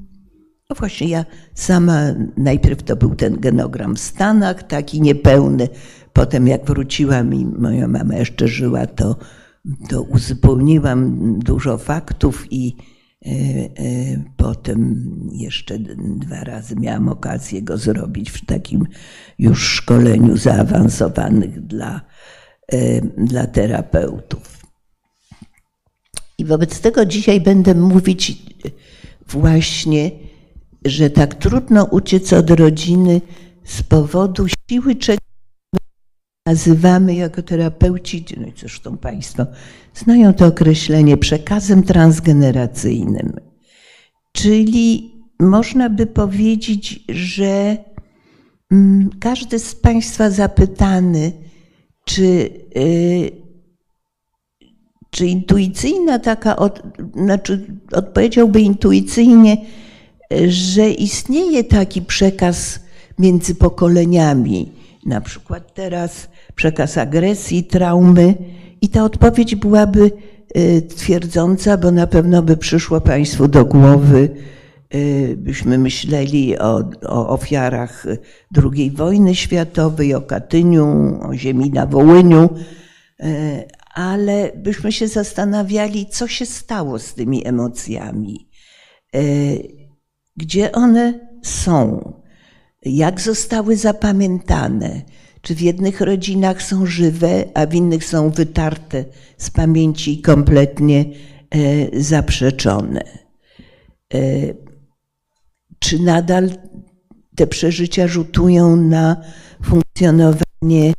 no 0.70 0.76
właśnie, 0.76 1.08
ja 1.08 1.26
sama, 1.54 2.02
najpierw 2.38 2.84
to 2.84 2.96
był 2.96 3.16
ten 3.16 3.40
genogram 3.40 3.96
w 3.96 4.00
Stanach, 4.00 4.64
taki 4.64 5.02
niepełny. 5.02 5.70
Potem 6.14 6.48
jak 6.48 6.66
wróciłam 6.66 7.34
i 7.34 7.46
moja 7.46 7.88
mama 7.88 8.16
jeszcze 8.16 8.48
żyła, 8.48 8.88
to, 8.88 9.18
to 9.90 10.02
uzupełniłam 10.02 11.40
dużo 11.40 11.78
faktów 11.78 12.48
i 12.52 12.76
e, 13.26 13.30
e, 13.30 14.24
potem 14.38 15.10
jeszcze 15.32 15.80
dwa 16.00 16.44
razy 16.44 16.76
miałam 16.76 17.10
okazję 17.10 17.62
go 17.62 17.78
zrobić 17.78 18.30
w 18.30 18.46
takim 18.46 18.88
już 19.40 19.64
szkoleniu 19.64 20.38
zaawansowanych 20.38 21.62
dla, 21.62 22.02
e, 22.72 23.02
dla 23.02 23.48
terapeutów. 23.48 24.58
I 26.38 26.46
wobec 26.46 26.80
tego 26.82 27.06
dzisiaj 27.06 27.42
będę 27.42 27.76
mówić 27.76 28.34
właśnie 29.28 30.27
że 30.86 31.10
tak 31.10 31.36
trudno 31.36 31.84
uciec 31.86 32.34
od 32.34 32.50
rodziny 32.50 33.22
z 33.64 33.84
powodu 33.84 34.46
siły, 34.70 34.96
czego 34.96 35.20
nazywamy 36.48 37.16
jako 37.16 37.42
terapeuci, 37.42 38.26
no 38.38 38.48
zresztą 38.58 38.98
Państwo 38.98 39.46
znają 39.94 40.34
to 40.34 40.46
określenie, 40.46 41.18
przekazem 41.18 41.84
transgeneracyjnym. 41.84 43.34
Czyli 44.32 45.12
można 45.40 45.90
by 45.90 46.08
powiedzieć, 46.08 47.04
że 47.10 47.78
mm, 48.72 49.10
każdy 49.20 49.60
z 49.60 49.76
Państwa 49.76 50.30
zapytany, 50.30 51.32
czy, 52.06 52.50
y, 52.78 53.32
czy 55.10 55.26
intuicyjna 55.28 56.20
taka, 56.20 56.56
od, 56.56 56.84
znaczy 57.16 57.66
odpowiedziałby 57.92 58.62
intuicyjnie, 58.62 59.58
że 60.48 60.90
istnieje 60.90 61.64
taki 61.64 62.02
przekaz 62.02 62.80
między 63.20 63.56
pokoleniami, 63.56 64.72
na 65.06 65.22
przykład 65.22 65.74
teraz 65.74 66.28
przekaz 66.56 66.98
agresji, 66.98 67.64
traumy, 67.64 68.36
i 68.82 68.90
ta 68.90 69.04
odpowiedź 69.04 69.56
byłaby 69.56 70.12
e, 70.56 70.82
twierdząca, 70.82 71.78
bo 71.78 71.92
na 71.92 72.08
pewno 72.08 72.42
by 72.42 72.58
przyszło 72.58 73.02
Państwu 73.02 73.48
do 73.48 73.66
głowy, 73.66 74.30
e, 74.90 75.36
byśmy 75.36 75.78
myśleli 75.78 76.60
o, 76.60 76.90
o 77.06 77.30
ofiarach 77.30 78.06
II 78.74 78.92
wojny 78.92 79.36
światowej, 79.36 80.14
o 80.14 80.22
Katyniu, 80.22 81.20
o 81.30 81.34
ziemi 81.34 81.70
na 81.72 81.86
Wołyniu, 81.86 82.50
e, 83.20 83.64
ale 83.94 84.52
byśmy 84.56 84.92
się 84.92 85.08
zastanawiali, 85.08 86.06
co 86.06 86.28
się 86.28 86.46
stało 86.46 87.00
z 87.00 87.14
tymi 87.14 87.48
emocjami 87.48 88.48
gdzie 90.38 90.72
one 90.72 91.20
są, 91.44 92.13
jak 92.86 93.22
zostały 93.22 93.75
zapamiętane, 93.75 95.01
czy 95.41 95.56
w 95.56 95.62
jednych 95.62 96.01
rodzinach 96.01 96.62
są 96.62 96.86
żywe, 96.86 97.46
a 97.53 97.65
w 97.65 97.74
innych 97.74 98.06
są 98.06 98.29
wytarte 98.29 99.06
z 99.38 99.50
pamięci 99.50 100.13
i 100.13 100.22
kompletnie 100.22 101.06
e, 101.50 102.01
zaprzeczone. 102.01 103.03
E, 104.13 104.20
czy 105.79 106.00
nadal 106.00 106.50
te 107.36 107.48
przeżycia 107.48 108.08
rzutują 108.08 108.75
na 108.75 109.22
funkcjonowanie 109.63 110.94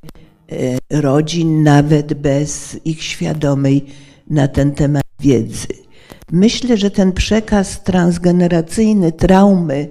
e, 0.92 1.00
rodzin, 1.00 1.62
nawet 1.62 2.14
bez 2.14 2.80
ich 2.84 3.02
świadomej 3.02 3.86
na 4.30 4.48
ten 4.48 4.72
temat 4.74 5.04
wiedzy. 5.20 5.87
Myślę, 6.32 6.76
że 6.76 6.90
ten 6.90 7.12
przekaz 7.12 7.82
transgeneracyjny 7.82 9.12
traumy 9.12 9.88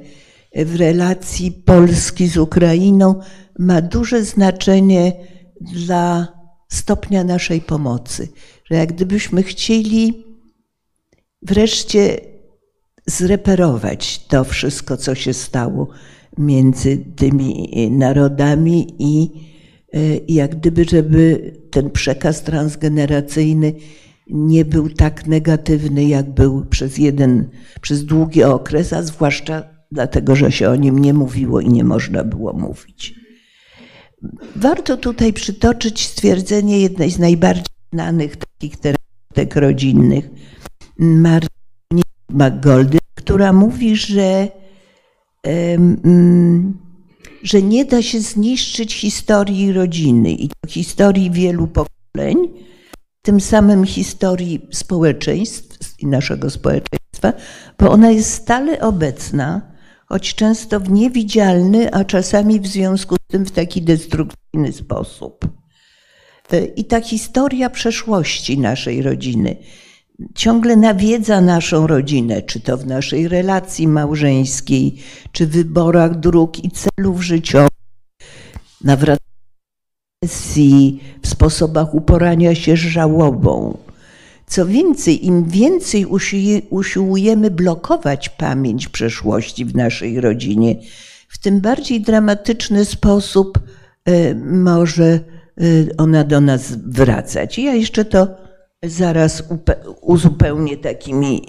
w 0.55 0.75
relacji 0.75 1.51
Polski 1.51 2.27
z 2.27 2.37
Ukrainą 2.37 3.19
ma 3.59 3.81
duże 3.81 4.23
znaczenie 4.23 5.13
dla 5.61 6.27
stopnia 6.69 7.23
naszej 7.23 7.61
pomocy. 7.61 8.27
Że 8.65 8.75
jak 8.75 8.93
gdybyśmy 8.93 9.43
chcieli 9.43 10.23
wreszcie 11.41 12.19
zreperować 13.05 14.25
to 14.27 14.43
wszystko, 14.43 14.97
co 14.97 15.15
się 15.15 15.33
stało 15.33 15.87
między 16.37 16.97
tymi 16.97 17.69
narodami 17.91 18.95
i 18.99 19.29
jak 20.27 20.55
gdyby, 20.55 20.85
żeby 20.85 21.53
ten 21.71 21.89
przekaz 21.89 22.43
transgeneracyjny 22.43 23.73
nie 24.29 24.65
był 24.65 24.89
tak 24.89 25.27
negatywny, 25.27 26.05
jak 26.05 26.33
był 26.33 26.65
przez 26.65 26.97
jeden, 26.97 27.49
przez 27.81 28.05
długi 28.05 28.43
okres, 28.43 28.93
a 28.93 29.03
zwłaszcza 29.03 29.63
dlatego, 29.91 30.35
że 30.35 30.51
się 30.51 30.69
o 30.69 30.75
nim 30.75 30.99
nie 30.99 31.13
mówiło 31.13 31.61
i 31.61 31.69
nie 31.69 31.83
można 31.83 32.23
było 32.23 32.53
mówić. 32.53 33.15
Warto 34.55 34.97
tutaj 34.97 35.33
przytoczyć 35.33 36.05
stwierdzenie 36.05 36.79
jednej 36.79 37.11
z 37.11 37.19
najbardziej 37.19 37.65
znanych 37.93 38.35
takich 38.35 38.77
terapeutek 38.77 39.55
rodzinnych, 39.55 40.29
Martini 40.99 42.03
McGoldy, 42.29 42.97
która 43.15 43.53
mówi, 43.53 43.95
że, 43.95 44.47
że 47.43 47.61
nie 47.61 47.85
da 47.85 48.01
się 48.01 48.19
zniszczyć 48.19 48.93
historii 48.93 49.73
rodziny 49.73 50.31
i 50.31 50.49
historii 50.67 51.31
wielu 51.31 51.67
pokoleń, 51.67 52.37
tym 53.27 53.41
samym 53.41 53.85
historii 53.85 54.67
społeczeństw 54.71 55.99
i 55.99 56.05
naszego 56.07 56.49
społeczeństwa, 56.49 57.33
bo 57.79 57.91
ona 57.91 58.11
jest 58.11 58.33
stale 58.33 58.79
obecna, 58.79 59.61
choć 60.05 60.35
często 60.35 60.79
w 60.79 60.91
niewidzialny, 60.91 61.93
a 61.93 62.05
czasami 62.05 62.59
w 62.59 62.67
związku 62.67 63.15
z 63.15 63.27
tym 63.27 63.45
w 63.45 63.51
taki 63.51 63.81
destrukcyjny 63.81 64.73
sposób. 64.73 65.47
I 66.75 66.85
ta 66.85 67.01
historia 67.01 67.69
przeszłości 67.69 68.57
naszej 68.59 69.01
rodziny 69.01 69.55
ciągle 70.35 70.75
nawiedza 70.75 71.41
naszą 71.41 71.87
rodzinę, 71.87 72.41
czy 72.41 72.59
to 72.59 72.77
w 72.77 72.85
naszej 72.85 73.27
relacji 73.27 73.87
małżeńskiej, 73.87 74.95
czy 75.31 75.47
w 75.47 75.51
wyborach 75.51 76.19
dróg 76.19 76.63
i 76.63 76.71
celów 76.71 77.23
życiowych, 77.23 77.69
nawracania 80.23 80.99
w 81.21 81.27
sposobach 81.27 81.93
uporania 81.93 82.55
się 82.55 82.75
z 82.75 82.79
żałobą. 82.79 83.77
Co 84.47 84.65
więcej, 84.65 85.25
im 85.25 85.45
więcej 85.45 86.05
usiłujemy 86.69 87.51
blokować 87.51 88.29
pamięć 88.29 88.87
przeszłości 88.89 89.65
w 89.65 89.75
naszej 89.75 90.21
rodzinie, 90.21 90.75
w 91.29 91.37
tym 91.37 91.61
bardziej 91.61 92.01
dramatyczny 92.01 92.85
sposób 92.85 93.59
e, 94.05 94.35
może 94.35 95.05
e, 95.05 95.19
ona 95.97 96.23
do 96.23 96.41
nas 96.41 96.75
wracać. 96.75 97.59
I 97.59 97.63
ja 97.63 97.73
jeszcze 97.73 98.05
to 98.05 98.27
zaraz 98.83 99.43
uzupełnię 100.01 100.77
takimi 100.77 101.41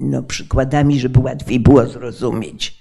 no, 0.00 0.22
przykładami, 0.22 1.00
żeby 1.00 1.20
łatwiej 1.20 1.60
było 1.60 1.86
zrozumieć. 1.86 2.80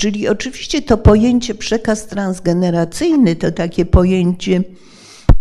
Czyli 0.00 0.28
oczywiście 0.28 0.82
to 0.82 0.98
pojęcie 0.98 1.54
przekaz 1.54 2.06
transgeneracyjny 2.06 3.36
to 3.36 3.52
takie 3.52 3.84
pojęcie 3.84 4.62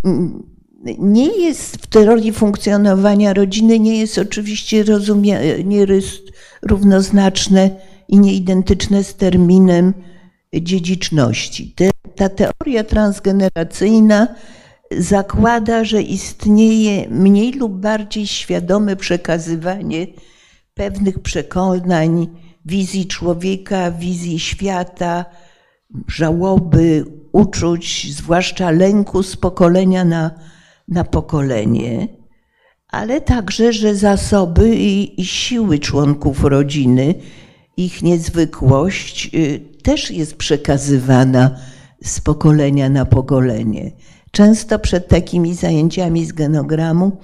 mm, 0.05 0.43
nie 0.97 1.27
jest 1.27 1.77
w 1.77 1.87
teorii 1.87 2.33
funkcjonowania 2.33 3.33
rodziny, 3.33 3.79
nie 3.79 3.99
jest 3.99 4.17
oczywiście 4.17 4.83
rozumie, 4.83 5.39
nie 5.63 5.77
jest 5.77 6.21
równoznaczne 6.61 7.69
i 8.07 8.19
nieidentyczne 8.19 9.03
z 9.03 9.15
terminem 9.15 9.93
dziedziczności. 10.53 11.75
ta 12.15 12.29
teoria 12.29 12.83
transgeneracyjna 12.83 14.27
zakłada, 14.97 15.83
że 15.83 16.01
istnieje 16.01 17.09
mniej 17.09 17.51
lub 17.51 17.73
bardziej 17.73 18.27
świadome 18.27 18.95
przekazywanie 18.95 20.07
pewnych 20.73 21.19
przekonań, 21.19 22.27
wizji 22.65 23.07
człowieka, 23.07 23.91
wizji 23.91 24.39
świata, 24.39 25.25
żałoby, 26.07 27.05
uczuć, 27.31 28.13
zwłaszcza 28.13 28.71
lęku 28.71 29.23
z 29.23 29.35
pokolenia 29.35 30.05
na, 30.05 30.31
na 30.87 31.03
pokolenie, 31.03 32.07
ale 32.87 33.21
także, 33.21 33.73
że 33.73 33.95
zasoby 33.95 34.75
i, 34.75 35.21
i 35.21 35.25
siły 35.25 35.79
członków 35.79 36.43
rodziny, 36.43 37.15
ich 37.77 38.03
niezwykłość 38.03 39.29
y, 39.33 39.59
też 39.83 40.11
jest 40.11 40.35
przekazywana 40.35 41.55
z 42.03 42.19
pokolenia 42.19 42.89
na 42.89 43.05
pokolenie. 43.05 43.91
Często 44.31 44.79
przed 44.79 45.07
takimi 45.07 45.53
zajęciami 45.53 46.25
z 46.25 46.31
genogramu 46.31 47.17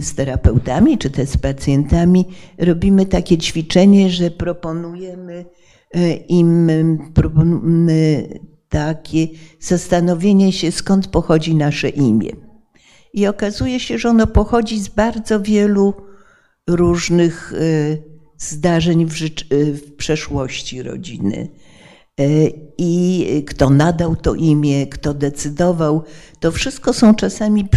z 0.00 0.14
terapeutami 0.14 0.98
czy 0.98 1.10
też 1.10 1.28
z 1.28 1.36
pacjentami 1.36 2.24
robimy 2.58 3.06
takie 3.06 3.38
ćwiczenie, 3.38 4.10
że 4.10 4.30
proponujemy 4.30 5.44
e, 5.94 6.12
im 6.12 6.70
takie 8.68 9.28
zastanowienie 9.60 10.52
się, 10.52 10.72
skąd 10.72 11.06
pochodzi 11.06 11.54
nasze 11.54 11.88
imię. 11.88 12.30
I 13.12 13.26
okazuje 13.26 13.80
się, 13.80 13.98
że 13.98 14.08
ono 14.08 14.26
pochodzi 14.26 14.80
z 14.80 14.88
bardzo 14.88 15.40
wielu 15.40 15.94
różnych 16.66 17.52
e, 17.52 17.58
zdarzeń 18.38 19.06
w, 19.06 19.22
e, 19.22 19.28
w 19.72 19.96
przeszłości 19.96 20.82
rodziny. 20.82 21.48
I 22.78 23.44
kto 23.46 23.70
nadał 23.70 24.16
to 24.16 24.34
imię, 24.34 24.86
kto 24.86 25.14
decydował, 25.14 26.02
to 26.40 26.52
wszystko 26.52 26.92
są 26.92 27.14
czasami 27.14 27.68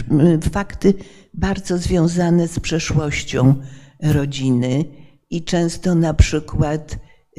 fakty 0.52 0.94
bardzo 1.34 1.78
związane 1.78 2.48
z 2.48 2.60
przeszłością 2.60 3.56
rodziny 4.04 4.86
i 5.30 5.44
często 5.44 5.96
na 5.96 6.14
przykład 6.14 6.98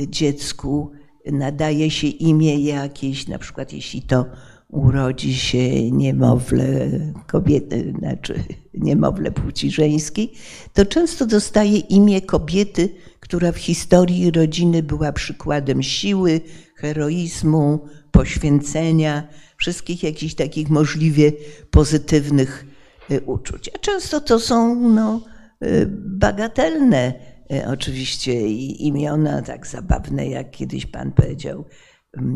dziecku 0.09 0.91
nadaje 1.33 1.91
się 1.91 2.07
imię 2.07 2.61
jakieś, 2.61 3.29
na 3.29 3.39
przykład 3.39 3.73
jeśli 3.73 4.03
to 4.03 4.27
urodzi 4.69 5.35
się 5.35 5.91
niemowlę 5.91 6.91
kobiety, 7.27 7.95
znaczy 7.99 8.43
niemowlę 8.75 9.31
płci 9.31 9.71
żeńskiej, 9.71 10.33
to 10.73 10.87
często 10.87 11.27
dostaje 11.27 11.79
imię 11.79 12.21
kobiety, 12.21 12.89
która 13.21 13.53
w 13.53 13.57
historii 13.57 14.31
rodziny 14.31 14.83
była 14.83 15.13
przykładem 15.13 15.83
siły, 15.83 16.41
heroizmu, 16.77 17.89
poświęcenia, 18.11 19.29
wszystkich 19.57 20.03
jakichś 20.03 20.35
takich 20.35 20.71
możliwie 20.71 21.33
pozytywnych 21.71 22.67
Y, 23.11 23.21
uczuć. 23.21 23.71
A 23.75 23.79
często 23.79 24.21
to 24.21 24.39
są 24.39 24.75
no, 24.75 25.21
y, 25.65 25.87
bagatelne 25.97 27.15
y, 27.53 27.67
oczywiście 27.67 28.49
imiona, 28.73 29.43
tak 29.43 29.67
zabawne, 29.67 30.29
jak 30.29 30.51
kiedyś 30.51 30.87
pan 30.87 31.13
powiedział, 31.13 31.65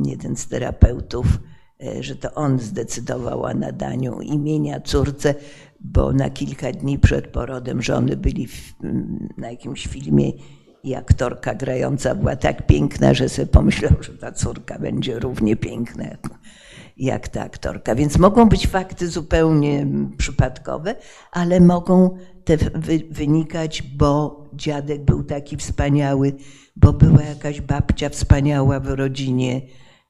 jeden 0.04 0.36
z 0.36 0.48
terapeutów, 0.48 1.26
że 2.00 2.16
to 2.16 2.34
on 2.34 2.58
zdecydował 2.58 3.42
o 3.42 3.54
nadaniu 3.54 4.20
imienia 4.20 4.80
córce, 4.80 5.34
bo 5.80 6.12
na 6.12 6.30
kilka 6.30 6.72
dni 6.72 6.98
przed 6.98 7.26
porodem 7.26 7.82
żony 7.82 8.16
byli 8.16 8.46
w, 8.46 8.74
na 9.38 9.50
jakimś 9.50 9.86
filmie 9.86 10.32
i 10.82 10.94
aktorka 10.94 11.54
grająca 11.54 12.14
była 12.14 12.36
tak 12.36 12.66
piękna, 12.66 13.14
że 13.14 13.28
sobie 13.28 13.46
pomyślał, 13.46 13.92
że 14.00 14.12
ta 14.12 14.32
córka 14.32 14.78
będzie 14.78 15.18
równie 15.18 15.56
piękna 15.56 16.04
jak 17.00 17.28
ta 17.28 17.42
aktorka. 17.42 17.94
Więc 17.94 18.18
mogą 18.18 18.48
być 18.48 18.66
fakty 18.66 19.08
zupełnie 19.08 19.86
przypadkowe, 20.16 20.94
ale 21.32 21.60
mogą 21.60 22.16
te 22.44 22.56
wynikać, 23.10 23.82
bo 23.82 24.44
dziadek 24.54 25.04
był 25.04 25.24
taki 25.24 25.56
wspaniały, 25.56 26.32
bo 26.76 26.92
była 26.92 27.22
jakaś 27.22 27.60
babcia 27.60 28.08
wspaniała 28.08 28.80
w 28.80 28.88
rodzinie, 28.88 29.62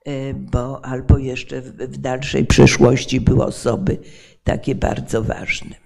e, 0.04 0.34
bo 0.34 0.84
albo 0.84 1.18
jeszcze 1.18 1.60
w 1.62 1.98
dalszej 1.98 2.46
przyszłości 2.46 3.20
były 3.20 3.44
osoby 3.44 3.98
takie 4.44 4.74
bardzo 4.74 5.22
ważne. 5.22 5.76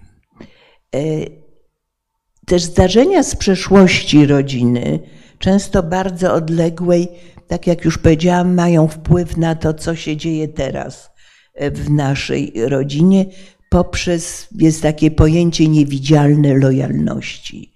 Też 2.45 2.63
zdarzenia 2.63 3.23
z 3.23 3.35
przeszłości 3.35 4.25
rodziny, 4.25 4.99
często 5.39 5.83
bardzo 5.83 6.33
odległej, 6.33 7.07
tak 7.47 7.67
jak 7.67 7.85
już 7.85 7.97
powiedziałam, 7.97 8.53
mają 8.53 8.87
wpływ 8.87 9.37
na 9.37 9.55
to, 9.55 9.73
co 9.73 9.95
się 9.95 10.17
dzieje 10.17 10.47
teraz 10.47 11.09
e, 11.53 11.71
w 11.71 11.89
naszej 11.89 12.53
rodzinie, 12.55 13.25
poprzez 13.69 14.47
jest 14.59 14.81
takie 14.81 15.11
pojęcie 15.11 15.67
niewidzialne 15.67 16.53
lojalności. 16.53 17.73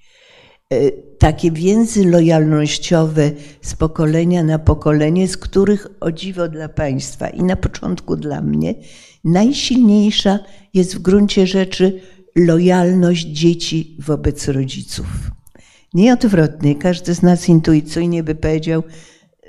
E, 0.74 0.92
takie 1.20 1.52
więzy 1.52 2.10
lojalnościowe 2.10 3.32
z 3.62 3.76
pokolenia 3.76 4.44
na 4.44 4.60
pokolenie, 4.60 5.28
z 5.28 5.38
których 5.38 5.88
o 6.00 6.12
dziwo 6.12 6.48
dla 6.48 6.70
Państwa 6.70 7.30
i 7.30 7.44
na 7.44 7.56
początku 7.56 8.16
dla 8.16 8.42
mnie, 8.42 8.76
najsilniejsza 9.24 10.40
jest 10.74 10.96
w 10.96 11.00
gruncie 11.00 11.48
rzeczy 11.48 12.02
lojalność 12.36 13.28
dzieci 13.28 13.98
wobec 14.00 14.48
rodziców. 14.48 15.32
Nie 15.94 16.14
odwrotnie. 16.14 16.76
Każdy 16.76 17.14
z 17.14 17.22
nas 17.22 17.50
intuicyjnie 17.50 18.24
by 18.24 18.36
powiedział, 18.36 18.84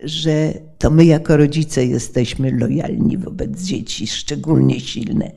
że 0.05 0.53
to 0.79 0.91
my 0.91 1.05
jako 1.05 1.37
rodzice 1.37 1.85
jesteśmy 1.85 2.51
lojalni 2.51 3.19
wobec 3.19 3.63
dzieci, 3.63 4.07
szczególnie 4.07 4.81
silne. 4.81 5.33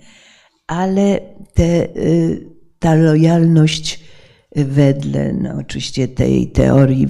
Ale 0.67 1.19
te, 1.53 1.97
y, 1.97 2.49
ta 2.79 2.95
lojalność 2.95 3.99
wedle 4.55 5.33
no, 5.33 5.53
oczywiście 5.59 6.07
tej 6.07 6.47
teorii 6.47 7.07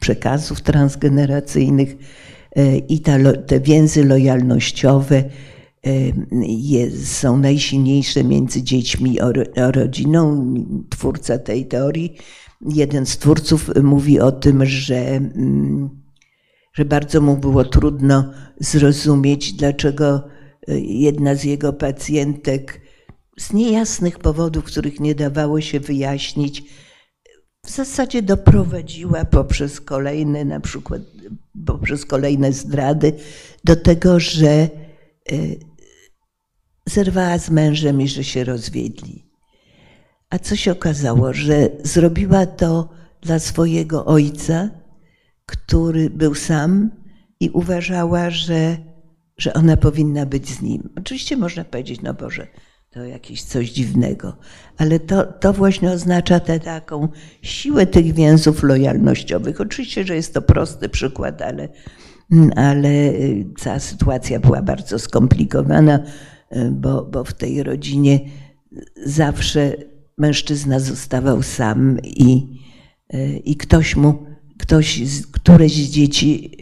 przekazów 0.00 0.60
transgeneracyjnych 0.60 1.96
y, 2.58 2.78
i 2.88 3.00
ta, 3.00 3.32
te 3.46 3.60
więzy 3.60 4.04
lojalnościowe 4.04 5.24
y, 5.86 7.04
są 7.04 7.36
najsilniejsze 7.36 8.24
między 8.24 8.62
dziećmi 8.62 9.20
a 9.56 9.70
rodziną. 9.70 10.54
Twórca 10.90 11.38
tej 11.38 11.66
teorii, 11.66 12.16
jeden 12.60 13.06
z 13.06 13.18
twórców 13.18 13.70
mówi 13.82 14.20
o 14.20 14.32
tym, 14.32 14.66
że 14.66 14.96
mm, 14.96 16.06
że 16.76 16.84
bardzo 16.84 17.20
mu 17.20 17.36
było 17.36 17.64
trudno 17.64 18.32
zrozumieć, 18.60 19.52
dlaczego 19.52 20.28
e, 20.68 20.80
jedna 20.80 21.34
z 21.34 21.44
jego 21.44 21.72
pacjentek 21.72 22.80
z 23.38 23.52
niejasnych 23.52 24.18
powodów, 24.18 24.64
których 24.64 25.00
nie 25.00 25.14
dawało 25.14 25.60
się 25.60 25.80
wyjaśnić, 25.80 26.64
w 27.66 27.70
zasadzie 27.70 28.22
doprowadziła 28.22 29.24
poprzez 29.24 29.80
kolejne, 29.80 30.44
na 30.44 30.60
przykład 30.60 31.02
poprzez 31.66 32.04
kolejne 32.06 32.52
zdrady, 32.52 33.12
do 33.64 33.76
tego, 33.76 34.20
że 34.20 34.48
e, 34.48 34.68
zerwała 36.86 37.38
z 37.38 37.50
mężem 37.50 38.00
i 38.00 38.08
że 38.08 38.24
się 38.24 38.44
rozwiedli. 38.44 39.26
A 40.30 40.38
co 40.38 40.56
się 40.56 40.72
okazało, 40.72 41.32
że 41.32 41.68
zrobiła 41.82 42.46
to 42.46 42.88
dla 43.20 43.38
swojego 43.38 44.04
ojca, 44.04 44.70
który 45.46 46.10
był 46.10 46.34
sam 46.34 46.90
i 47.40 47.50
uważała, 47.50 48.30
że, 48.30 48.76
że 49.38 49.54
ona 49.54 49.76
powinna 49.76 50.26
być 50.26 50.48
z 50.48 50.62
nim. 50.62 50.88
Oczywiście 50.98 51.36
można 51.36 51.64
powiedzieć, 51.64 52.02
no 52.02 52.14
Boże, 52.14 52.46
to 52.90 53.04
jakieś 53.04 53.42
coś 53.42 53.70
dziwnego, 53.70 54.36
ale 54.76 55.00
to, 55.00 55.24
to 55.24 55.52
właśnie 55.52 55.90
oznacza 55.90 56.40
tę 56.40 56.60
taką 56.60 57.08
siłę 57.42 57.86
tych 57.86 58.14
więzów 58.14 58.62
lojalnościowych. 58.62 59.60
Oczywiście, 59.60 60.04
że 60.04 60.14
jest 60.14 60.34
to 60.34 60.42
prosty 60.42 60.88
przykład, 60.88 61.42
ale, 61.42 61.68
ale 62.56 63.12
cała 63.58 63.78
sytuacja 63.78 64.40
była 64.40 64.62
bardzo 64.62 64.98
skomplikowana, 64.98 65.98
bo, 66.70 67.02
bo 67.02 67.24
w 67.24 67.34
tej 67.34 67.62
rodzinie 67.62 68.20
zawsze 69.04 69.76
mężczyzna 70.18 70.80
zostawał 70.80 71.42
sam 71.42 71.98
i, 72.02 72.60
i 73.44 73.56
ktoś 73.56 73.96
mu 73.96 74.26
ktoś, 74.58 75.02
któreś 75.32 75.72
z 75.72 75.90
dzieci, 75.90 76.56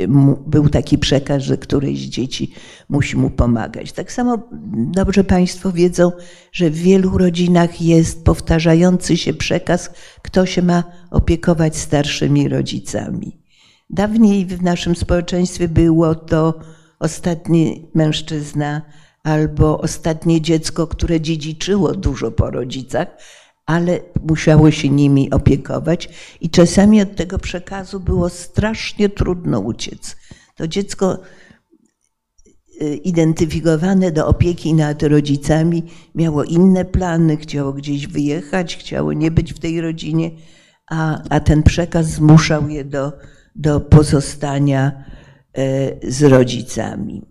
był 0.47 0.69
taki 0.69 0.99
przekaz, 0.99 1.43
że 1.43 1.59
któreś 1.59 1.99
z 1.99 2.09
dzieci 2.09 2.53
musi 2.89 3.17
mu 3.17 3.31
pomagać. 3.31 3.93
Tak 3.93 4.13
samo 4.13 4.49
dobrze 4.77 5.25
Państwo 5.25 5.73
wiedzą, 5.73 6.13
że 6.53 6.71
w 6.71 6.75
wielu 6.75 7.19
rodzinach 7.19 7.83
jest 7.83 8.25
powtarzający 8.25 9.17
się 9.17 9.35
przekaz, 9.35 9.91
kto 10.23 10.47
się 10.47 10.63
ma 10.63 10.85
opiekować 11.11 11.77
starszymi 11.77 12.49
rodzicami. 12.49 13.39
Dawniej 13.91 14.47
w 14.47 14.63
naszym 14.63 14.97
społeczeństwie 14.97 15.69
było 15.69 16.15
to 16.15 16.61
ostatni 16.99 17.89
mężczyzna 17.95 18.83
albo 19.25 19.81
ostatnie 19.81 20.41
dziecko, 20.41 20.87
które 20.87 21.21
dziedziczyło 21.21 21.95
dużo 21.95 22.31
po 22.31 22.51
rodzicach, 22.51 23.09
ale 23.67 24.01
musiało 24.23 24.71
się 24.71 24.89
nimi 24.89 25.31
opiekować 25.31 26.09
i 26.41 26.51
czasami 26.51 27.03
od 27.03 27.17
tego 27.17 27.39
przekazu 27.39 28.01
było 28.01 28.29
strasznie 28.29 29.09
trudno 29.09 29.61
uciec. 29.61 30.17
To 30.57 30.69
dziecko 30.69 31.19
y, 32.83 32.97
identyfikowane 32.97 34.13
do 34.13 34.27
opieki 34.27 34.75
nad 34.75 35.03
rodzicami 35.03 35.83
miało 36.15 36.45
inne 36.45 36.85
plany, 36.85 37.37
chciało 37.37 37.73
gdzieś 37.73 38.07
wyjechać, 38.07 38.77
chciało 38.77 39.13
nie 39.13 39.31
być 39.31 39.55
w 39.55 39.59
tej 39.59 39.81
rodzinie, 39.81 40.31
a, 40.91 41.23
a 41.31 41.41
ten 41.41 41.63
przekaz 41.63 42.07
zmuszał 42.07 42.69
je 42.69 42.85
do, 42.85 43.13
do 43.57 43.81
pozostania 43.81 45.05
y, 45.59 46.11
z 46.13 46.23
rodzicami. 46.23 47.23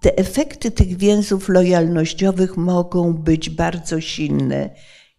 Y, 0.00 0.10
te 0.10 0.16
efekty 0.16 0.70
tych 0.70 0.96
więzów 0.96 1.48
lojalnościowych 1.48 2.56
mogą 2.56 3.14
być 3.14 3.50
bardzo 3.50 4.00
silne 4.00 4.70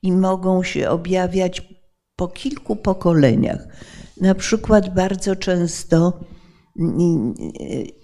i 0.02 0.12
mogą 0.12 0.64
się 0.64 0.90
objawiać 0.90 1.74
po 2.16 2.28
kilku 2.28 2.76
pokoleniach. 2.76 3.68
Na 4.22 4.36
przykład 4.36 4.94
bardzo 4.94 5.36
często 5.36 6.20
mm, 6.80 7.34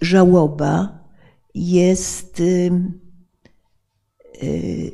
żałoba 0.01 1.03
jest 1.55 2.39
y, 2.39 2.71
y, 4.43 4.91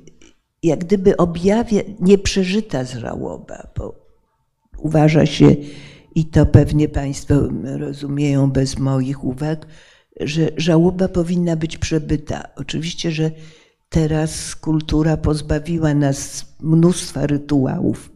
jak 0.64 0.80
gdyby 0.80 1.18
objawia 1.18 1.82
nieprzeżyta 2.00 2.84
żałoba, 2.84 3.68
bo 3.78 3.96
uważa 4.78 5.26
się, 5.26 5.56
i 6.16 6.26
to 6.26 6.46
pewnie 6.46 6.90
Państwo 6.90 7.36
rozumieją 7.64 8.52
bez 8.52 8.80
moich 8.80 9.24
uwag, 9.24 9.68
że 10.20 10.50
żałoba 10.58 11.08
powinna 11.08 11.56
być 11.56 11.78
przebyta. 11.78 12.44
Oczywiście, 12.56 13.12
że 13.12 13.32
teraz 13.90 14.56
kultura 14.56 15.18
pozbawiła 15.18 15.94
nas 15.94 16.46
mnóstwa 16.60 17.28
rytuałów 17.28 18.12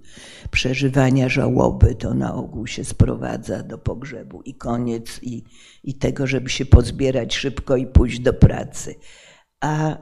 przeżywania 0.51 1.29
żałoby. 1.29 1.95
To 1.95 2.13
na 2.13 2.35
ogół 2.35 2.67
się 2.67 2.83
sprowadza 2.83 3.63
do 3.63 3.77
pogrzebu 3.77 4.41
i 4.41 4.55
koniec, 4.55 5.19
i, 5.23 5.43
i 5.83 5.93
tego, 5.93 6.27
żeby 6.27 6.49
się 6.49 6.65
pozbierać 6.65 7.35
szybko 7.35 7.75
i 7.75 7.87
pójść 7.87 8.19
do 8.19 8.33
pracy. 8.33 8.95
A 9.61 9.97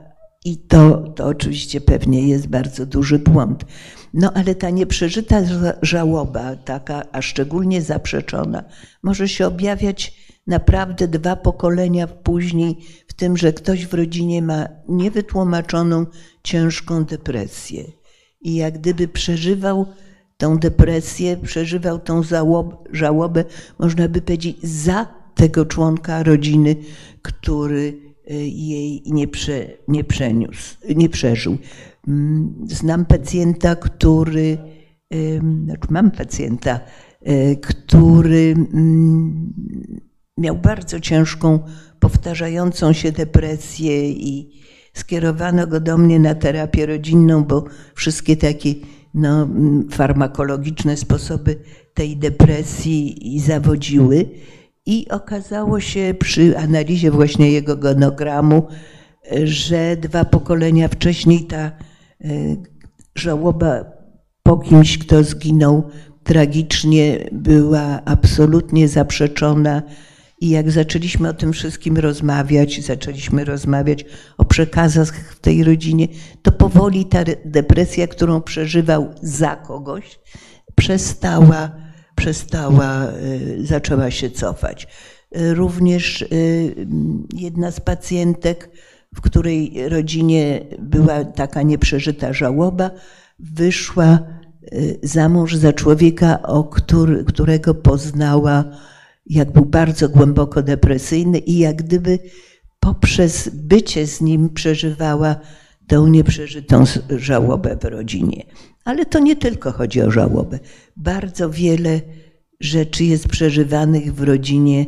i 0.45 0.57
to, 0.57 0.97
to 0.97 1.25
oczywiście 1.25 1.81
pewnie 1.81 2.27
jest 2.27 2.47
bardzo 2.47 2.85
duży 2.85 3.19
błąd. 3.19 3.65
No 4.13 4.31
ale 4.33 4.55
ta 4.55 4.69
nieprzeżyta 4.69 5.41
żałoba, 5.81 6.55
taka, 6.55 7.03
a 7.11 7.21
szczególnie 7.21 7.81
zaprzeczona, 7.81 8.63
może 9.03 9.27
się 9.27 9.47
objawiać 9.47 10.24
naprawdę 10.47 11.07
dwa 11.07 11.35
pokolenia 11.35 12.07
później 12.07 12.77
w 13.07 13.13
tym, 13.13 13.37
że 13.37 13.53
ktoś 13.53 13.85
w 13.85 13.93
rodzinie 13.93 14.41
ma 14.41 14.67
niewytłumaczoną 14.89 16.05
ciężką 16.43 17.03
depresję 17.03 17.83
i 18.41 18.55
jak 18.55 18.77
gdyby 18.77 19.07
przeżywał 19.07 19.85
tą 20.37 20.57
depresję, 20.57 21.37
przeżywał 21.37 21.99
tą 21.99 22.21
żałobę, 22.91 23.43
można 23.79 24.09
by 24.09 24.21
powiedzieć, 24.21 24.57
za 24.63 25.07
tego 25.35 25.65
członka 25.65 26.23
rodziny, 26.23 26.75
który 27.21 27.99
e, 28.27 28.33
jej 28.47 29.03
nie, 29.05 29.27
prze, 29.27 29.67
nie 29.87 30.03
przeniósł, 30.03 30.77
nie 30.95 31.09
przeżył. 31.09 31.57
Mm, 32.07 32.55
znam 32.67 33.05
pacjenta, 33.05 33.75
który, 33.75 34.57
znaczy 35.65 35.87
mam 35.89 36.11
pacjenta, 36.11 36.79
e, 37.21 37.55
który 37.55 38.55
mm, 38.73 39.53
miał 40.37 40.55
bardzo 40.55 40.99
ciężką, 40.99 41.59
powtarzającą 41.99 42.93
się 42.93 43.11
depresję 43.11 44.11
i 44.11 44.61
skierowano 44.93 45.67
go 45.67 45.79
do 45.79 45.97
mnie 45.97 46.19
na 46.19 46.35
terapię 46.35 46.85
rodzinną, 46.85 47.43
bo 47.43 47.65
wszystkie 47.95 48.37
takie 48.37 48.73
no, 49.13 49.47
farmakologiczne 49.91 50.97
sposoby 50.97 51.55
tej 51.93 52.17
depresji 52.17 53.39
zawodziły. 53.45 54.29
I 54.85 55.09
okazało 55.09 55.79
się 55.79 56.15
przy 56.19 56.57
analizie 56.57 57.11
właśnie 57.11 57.51
jego 57.51 57.77
gonogramu, 57.77 58.67
że 59.43 59.97
dwa 59.97 60.25
pokolenia 60.25 60.87
wcześniej 60.87 61.43
ta 61.43 61.57
e, 61.57 61.71
żałoba 63.15 63.85
po 64.43 64.57
kimś, 64.57 64.97
kto 64.97 65.23
zginął 65.23 65.89
tragicznie, 66.23 67.29
była 67.31 68.01
absolutnie 68.05 68.87
zaprzeczona 68.87 69.83
i 70.41 70.49
jak 70.49 70.71
zaczęliśmy 70.71 71.29
o 71.29 71.33
tym 71.33 71.53
wszystkim 71.53 71.97
rozmawiać, 71.97 72.85
zaczęliśmy 72.85 73.45
rozmawiać 73.45 74.05
o 74.37 74.45
przekazach 74.45 75.15
w 75.31 75.39
tej 75.39 75.63
rodzinie, 75.63 76.07
to 76.41 76.51
powoli 76.51 77.05
ta 77.05 77.23
depresja, 77.45 78.07
którą 78.07 78.41
przeżywał 78.41 79.13
za 79.21 79.55
kogoś, 79.55 80.19
przestała, 80.75 81.71
przestała, 82.15 83.07
y, 83.07 83.65
zaczęła 83.65 84.11
się 84.11 84.29
cofać. 84.29 84.87
Również 85.31 86.21
y, 86.21 86.87
jedna 87.33 87.71
z 87.71 87.79
pacjentek, 87.79 88.69
w 89.15 89.21
której 89.21 89.89
rodzinie 89.89 90.65
była 90.79 91.25
taka 91.25 91.61
nieprzeżyta 91.61 92.33
żałoba, 92.33 92.91
wyszła 93.39 94.19
y, 94.73 94.99
za 95.03 95.29
mąż 95.29 95.55
za 95.55 95.73
człowieka, 95.73 96.41
o 96.41 96.63
którego 97.25 97.73
poznała 97.73 98.63
jak 99.25 99.51
był 99.51 99.65
bardzo 99.65 100.09
głęboko 100.09 100.61
depresyjny 100.61 101.39
i 101.39 101.57
jak 101.57 101.75
gdyby 101.75 102.19
poprzez 102.79 103.49
bycie 103.53 104.07
z 104.07 104.21
nim 104.21 104.49
przeżywała 104.49 105.35
tą 105.87 106.07
nieprzeżytą 106.07 106.83
żałobę 107.09 107.77
w 107.81 107.83
rodzinie. 107.83 108.45
Ale 108.85 109.05
to 109.05 109.19
nie 109.19 109.35
tylko 109.35 109.71
chodzi 109.71 110.01
o 110.01 110.11
żałobę. 110.11 110.59
Bardzo 110.97 111.49
wiele 111.49 112.01
rzeczy 112.59 113.03
jest 113.03 113.27
przeżywanych 113.27 114.13
w 114.13 114.21
rodzinie 114.21 114.85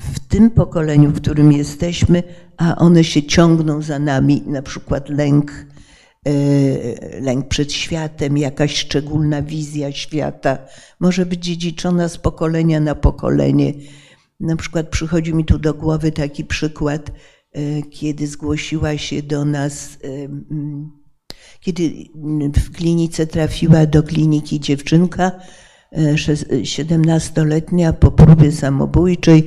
w 0.00 0.18
tym 0.18 0.50
pokoleniu, 0.50 1.10
w 1.10 1.20
którym 1.20 1.52
jesteśmy, 1.52 2.22
a 2.56 2.76
one 2.76 3.04
się 3.04 3.22
ciągną 3.22 3.82
za 3.82 3.98
nami, 3.98 4.42
na 4.46 4.62
przykład 4.62 5.08
lęk, 5.08 5.66
lęk 7.20 7.48
przed 7.48 7.72
światem, 7.72 8.38
jakaś 8.38 8.76
szczególna 8.76 9.42
wizja 9.42 9.92
świata, 9.92 10.58
może 11.00 11.26
być 11.26 11.44
dziedziczona 11.44 12.08
z 12.08 12.18
pokolenia 12.18 12.80
na 12.80 12.94
pokolenie. 12.94 13.72
Na 14.40 14.56
przykład 14.56 14.88
przychodzi 14.88 15.34
mi 15.34 15.44
tu 15.44 15.58
do 15.58 15.74
głowy 15.74 16.12
taki 16.12 16.44
przykład, 16.44 17.10
e, 17.52 17.82
kiedy 17.82 18.26
zgłosiła 18.26 18.98
się 18.98 19.22
do 19.22 19.44
nas, 19.44 19.98
e, 20.04 20.08
kiedy 21.60 21.90
w 22.56 22.70
klinice 22.70 23.26
trafiła 23.26 23.86
do 23.86 24.02
kliniki 24.02 24.60
dziewczynka, 24.60 25.32
17-letnia 26.62 27.92
po 27.92 28.10
próbie 28.10 28.52
samobójczej 28.52 29.46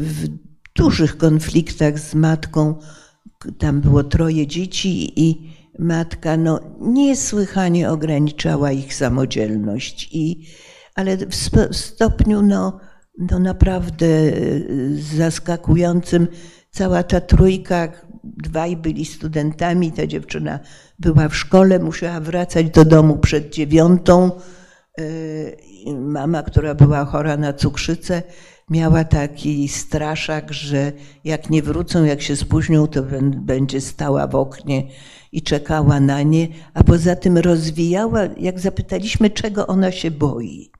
w 0.00 0.28
dużych 0.76 1.16
konfliktach 1.16 1.98
z 1.98 2.14
matką. 2.14 2.74
Tam 3.58 3.80
było 3.80 4.04
troje 4.04 4.46
dzieci 4.46 5.20
i 5.20 5.57
matka 5.78 6.36
no, 6.36 6.60
niesłychanie 6.80 7.90
ograniczała 7.90 8.72
ich 8.72 8.94
samodzielność. 8.94 10.08
I, 10.12 10.46
ale 10.94 11.16
w 11.16 11.76
stopniu 11.76 12.42
no, 12.42 12.80
no 13.18 13.38
naprawdę 13.38 14.06
zaskakującym 15.16 16.28
cała 16.70 17.02
ta 17.02 17.20
trójka, 17.20 17.92
dwaj 18.24 18.76
byli 18.76 19.04
studentami, 19.04 19.92
ta 19.92 20.06
dziewczyna 20.06 20.60
była 20.98 21.28
w 21.28 21.36
szkole, 21.36 21.78
musiała 21.78 22.20
wracać 22.20 22.70
do 22.70 22.84
domu 22.84 23.18
przed 23.18 23.54
dziewiątą. 23.54 24.30
Mama, 25.96 26.42
która 26.42 26.74
była 26.74 27.04
chora 27.04 27.36
na 27.36 27.52
cukrzycę, 27.52 28.22
miała 28.70 29.04
taki 29.04 29.68
straszak, 29.68 30.52
że 30.52 30.92
jak 31.24 31.50
nie 31.50 31.62
wrócą, 31.62 32.04
jak 32.04 32.22
się 32.22 32.36
spóźnią, 32.36 32.86
to 32.86 33.02
będzie 33.36 33.80
stała 33.80 34.26
w 34.26 34.34
oknie 34.34 34.88
i 35.32 35.42
czekała 35.42 36.00
na 36.00 36.22
nie, 36.22 36.48
a 36.74 36.84
poza 36.84 37.16
tym 37.16 37.38
rozwijała, 37.38 38.20
jak 38.36 38.60
zapytaliśmy, 38.60 39.30
czego 39.30 39.66
ona 39.66 39.92
się 39.92 40.10
boi. 40.10 40.70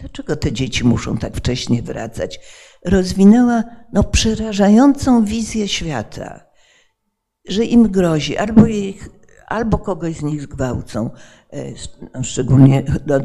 Dlaczego 0.00 0.36
te 0.36 0.52
dzieci 0.52 0.84
muszą 0.84 1.18
tak 1.18 1.36
wcześnie 1.36 1.82
wracać? 1.82 2.40
Rozwinęła 2.84 3.64
no, 3.92 4.04
przerażającą 4.04 5.24
wizję 5.24 5.68
świata, 5.68 6.40
że 7.48 7.64
im 7.64 7.88
grozi, 7.88 8.36
albo, 8.36 8.66
ich, 8.66 9.08
albo 9.46 9.78
kogoś 9.78 10.16
z 10.16 10.22
nich 10.22 10.42
zgwałcą. 10.42 11.10
E, 11.52 12.22
szczególnie 12.22 12.82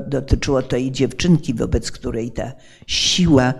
dotyczyło 0.07 0.61
to 0.61 0.77
i 0.77 0.91
dziewczynki, 0.91 1.53
wobec 1.53 1.91
której 1.91 2.31
ta 2.31 2.51
siła 2.87 3.53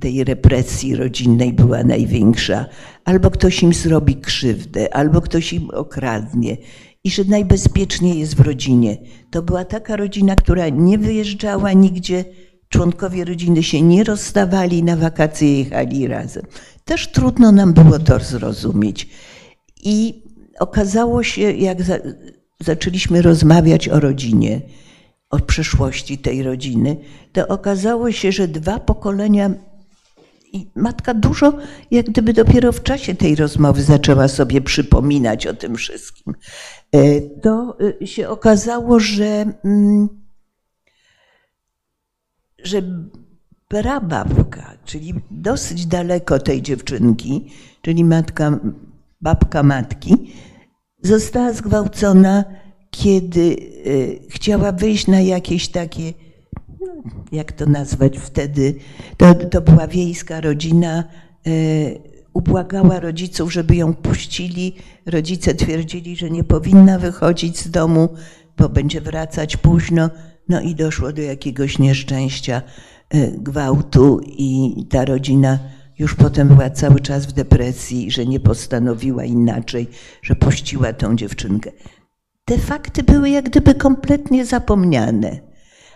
tej 0.00 0.24
represji 0.24 0.96
rodzinnej 0.96 1.52
była 1.52 1.84
największa, 1.84 2.66
albo 3.04 3.30
ktoś 3.30 3.62
im 3.62 3.74
zrobi 3.74 4.16
krzywdę, 4.16 4.94
albo 4.94 5.20
ktoś 5.20 5.52
im 5.52 5.70
okradnie. 5.70 6.56
I 7.04 7.10
że 7.10 7.24
najbezpieczniej 7.24 8.18
jest 8.18 8.34
w 8.34 8.40
rodzinie. 8.40 8.96
To 9.30 9.42
była 9.42 9.64
taka 9.64 9.96
rodzina, 9.96 10.36
która 10.36 10.68
nie 10.68 10.98
wyjeżdżała 10.98 11.72
nigdzie, 11.72 12.24
członkowie 12.68 13.24
rodziny 13.24 13.62
się 13.62 13.82
nie 13.82 14.04
rozstawali, 14.04 14.82
na 14.82 14.96
wakacje 14.96 15.58
jechali 15.58 16.06
razem. 16.06 16.42
Też 16.84 17.08
trudno 17.08 17.52
nam 17.52 17.72
było 17.72 17.98
to 17.98 18.18
zrozumieć. 18.18 19.08
I 19.82 20.22
okazało 20.60 21.22
się, 21.22 21.52
jak 21.52 21.82
zaczęliśmy 22.60 23.22
rozmawiać 23.22 23.88
o 23.88 24.00
rodzinie, 24.00 24.60
o 25.30 25.38
przeszłości 25.38 26.18
tej 26.18 26.42
rodziny, 26.42 26.96
to 27.32 27.48
okazało 27.48 28.12
się, 28.12 28.32
że 28.32 28.48
dwa 28.48 28.80
pokolenia 28.80 29.50
i 30.52 30.66
matka 30.74 31.14
dużo, 31.14 31.52
jak 31.90 32.06
gdyby 32.06 32.32
dopiero 32.32 32.72
w 32.72 32.82
czasie 32.82 33.14
tej 33.14 33.36
rozmowy 33.36 33.82
zaczęła 33.82 34.28
sobie 34.28 34.60
przypominać 34.60 35.46
o 35.46 35.54
tym 35.54 35.76
wszystkim. 35.76 36.34
E, 36.92 37.20
to 37.20 37.76
e, 38.02 38.06
się 38.06 38.28
okazało, 38.28 39.00
że, 39.00 39.52
mm, 39.64 40.08
że 42.62 42.82
prababka, 43.68 44.72
czyli 44.84 45.14
dosyć 45.30 45.86
daleko 45.86 46.38
tej 46.38 46.62
dziewczynki, 46.62 47.50
czyli 47.82 48.04
matka, 48.04 48.60
babka 49.20 49.62
matki, 49.62 50.32
została 51.02 51.52
zgwałcona, 51.52 52.44
kiedy 52.90 53.56
e, 53.56 54.28
chciała 54.28 54.72
wyjść 54.72 55.06
na 55.06 55.20
jakieś 55.20 55.68
takie 55.68 56.12
jak 57.32 57.52
to 57.52 57.66
nazwać 57.66 58.18
wtedy, 58.18 58.74
to, 59.16 59.34
to 59.34 59.60
była 59.60 59.86
wiejska 59.86 60.40
rodzina, 60.40 61.04
e, 61.46 61.50
ubłagała 62.32 63.00
rodziców, 63.00 63.52
żeby 63.52 63.76
ją 63.76 63.94
puścili. 63.94 64.76
Rodzice 65.06 65.54
twierdzili, 65.54 66.16
że 66.16 66.30
nie 66.30 66.44
powinna 66.44 66.98
wychodzić 66.98 67.58
z 67.58 67.70
domu, 67.70 68.08
bo 68.58 68.68
będzie 68.68 69.00
wracać 69.00 69.56
późno. 69.56 70.10
No 70.48 70.60
i 70.60 70.74
doszło 70.74 71.12
do 71.12 71.22
jakiegoś 71.22 71.78
nieszczęścia, 71.78 72.62
e, 73.10 73.30
gwałtu, 73.30 74.20
i 74.26 74.74
ta 74.90 75.04
rodzina 75.04 75.58
już 76.00 76.14
potem 76.14 76.48
była 76.48 76.70
cały 76.70 77.00
czas 77.00 77.26
w 77.26 77.32
depresji, 77.32 78.10
że 78.10 78.26
nie 78.26 78.40
postanowiła 78.40 79.24
inaczej, 79.24 79.88
że 80.22 80.34
puściła 80.34 80.92
tą 80.92 81.16
dziewczynkę. 81.16 81.70
Te 82.44 82.58
fakty 82.58 83.02
były 83.02 83.30
jak 83.30 83.44
gdyby 83.44 83.74
kompletnie 83.74 84.46
zapomniane 84.46 85.50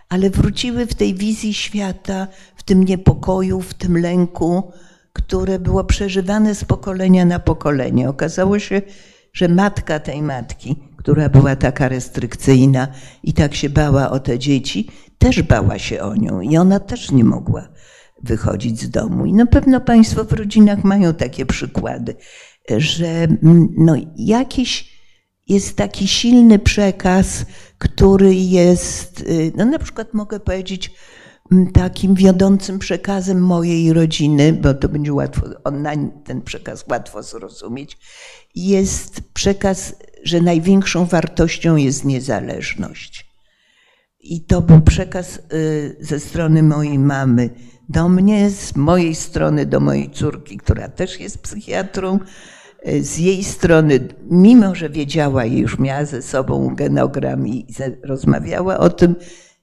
ale 0.09 0.31
wróciły 0.31 0.87
w 0.87 0.95
tej 0.95 1.15
wizji 1.15 1.55
świata, 1.55 2.29
w 2.57 2.63
tym 2.63 2.85
niepokoju, 2.85 3.61
w 3.61 3.75
tym 3.75 3.99
lęku, 3.99 4.73
które 5.13 5.59
było 5.59 5.85
przeżywane 5.85 6.55
z 6.55 6.65
pokolenia 6.65 7.25
na 7.25 7.39
pokolenie. 7.39 8.09
Okazało 8.09 8.59
się, 8.59 8.83
że 9.33 9.49
matka 9.49 10.01
tej 10.01 10.23
matki, 10.23 10.77
która 10.97 11.29
była 11.29 11.57
taka 11.57 11.89
restrykcyjna 11.89 12.89
i 13.23 13.33
tak 13.33 13.55
się 13.55 13.71
bała 13.71 14.11
o 14.11 14.21
te 14.21 14.39
dzieci, 14.39 14.91
też 15.19 15.43
bała 15.43 15.79
się 15.79 16.03
o 16.03 16.15
nią 16.15 16.41
i 16.41 16.57
ona 16.57 16.81
też 16.81 17.11
nie 17.11 17.25
mogła 17.25 17.69
wychodzić 18.23 18.81
z 18.81 18.91
domu. 18.91 19.27
I 19.27 19.33
na 19.33 19.47
pewno 19.47 19.81
Państwo 19.81 20.25
w 20.25 20.33
rodzinach 20.33 20.85
mają 20.85 21.15
takie 21.15 21.47
przykłady, 21.47 22.15
że 22.71 23.07
mm, 23.07 23.69
no, 23.79 23.95
jakiś 24.17 24.95
jest 25.49 25.77
taki 25.77 26.09
silny 26.09 26.59
przekaz, 26.59 27.45
który 27.79 28.35
jest, 28.35 29.21
y, 29.21 29.53
no 29.57 29.65
na 29.65 29.79
przykład 29.79 30.15
mogę 30.15 30.41
powiedzieć, 30.41 30.91
mm, 31.53 31.73
takim 31.73 32.15
wiodącym 32.15 32.79
przekazem 32.79 33.41
mojej 33.41 33.93
rodziny, 33.93 34.53
bo 34.53 34.75
to 34.75 34.89
będzie 34.89 35.13
łatwo, 35.13 35.47
on, 35.65 35.87
ten 36.25 36.43
przekaz 36.43 36.85
łatwo 36.91 37.23
zrozumieć, 37.23 37.99
jest 38.55 39.21
przekaz, 39.21 39.97
że 40.25 40.41
największą 40.41 41.07
wartością 41.07 41.77
jest 41.77 42.05
niezależność. 42.05 43.35
I 44.21 44.45
to 44.45 44.61
był 44.61 44.81
przekaz 44.81 45.41
y, 45.53 45.97
ze 46.01 46.21
strony 46.21 46.63
mojej 46.63 46.99
mamy 46.99 47.51
do 47.89 48.09
mnie, 48.09 48.51
z 48.51 48.77
mojej 48.77 49.15
strony 49.15 49.67
do 49.67 49.81
mojej 49.81 50.11
córki, 50.11 50.57
która 50.57 50.89
też 50.89 51.21
jest 51.21 51.43
psychiatrą, 51.43 52.19
z 53.01 53.19
jej 53.19 53.45
strony, 53.45 54.09
mimo 54.31 54.75
że 54.75 54.91
wiedziała 54.91 55.45
i 55.45 55.59
już 55.59 55.79
miała 55.79 56.05
ze 56.05 56.23
sobą 56.23 56.75
genogram 56.75 57.49
i 57.49 57.67
rozmawiała 58.03 58.79
o 58.79 58.91
tym, 58.91 59.15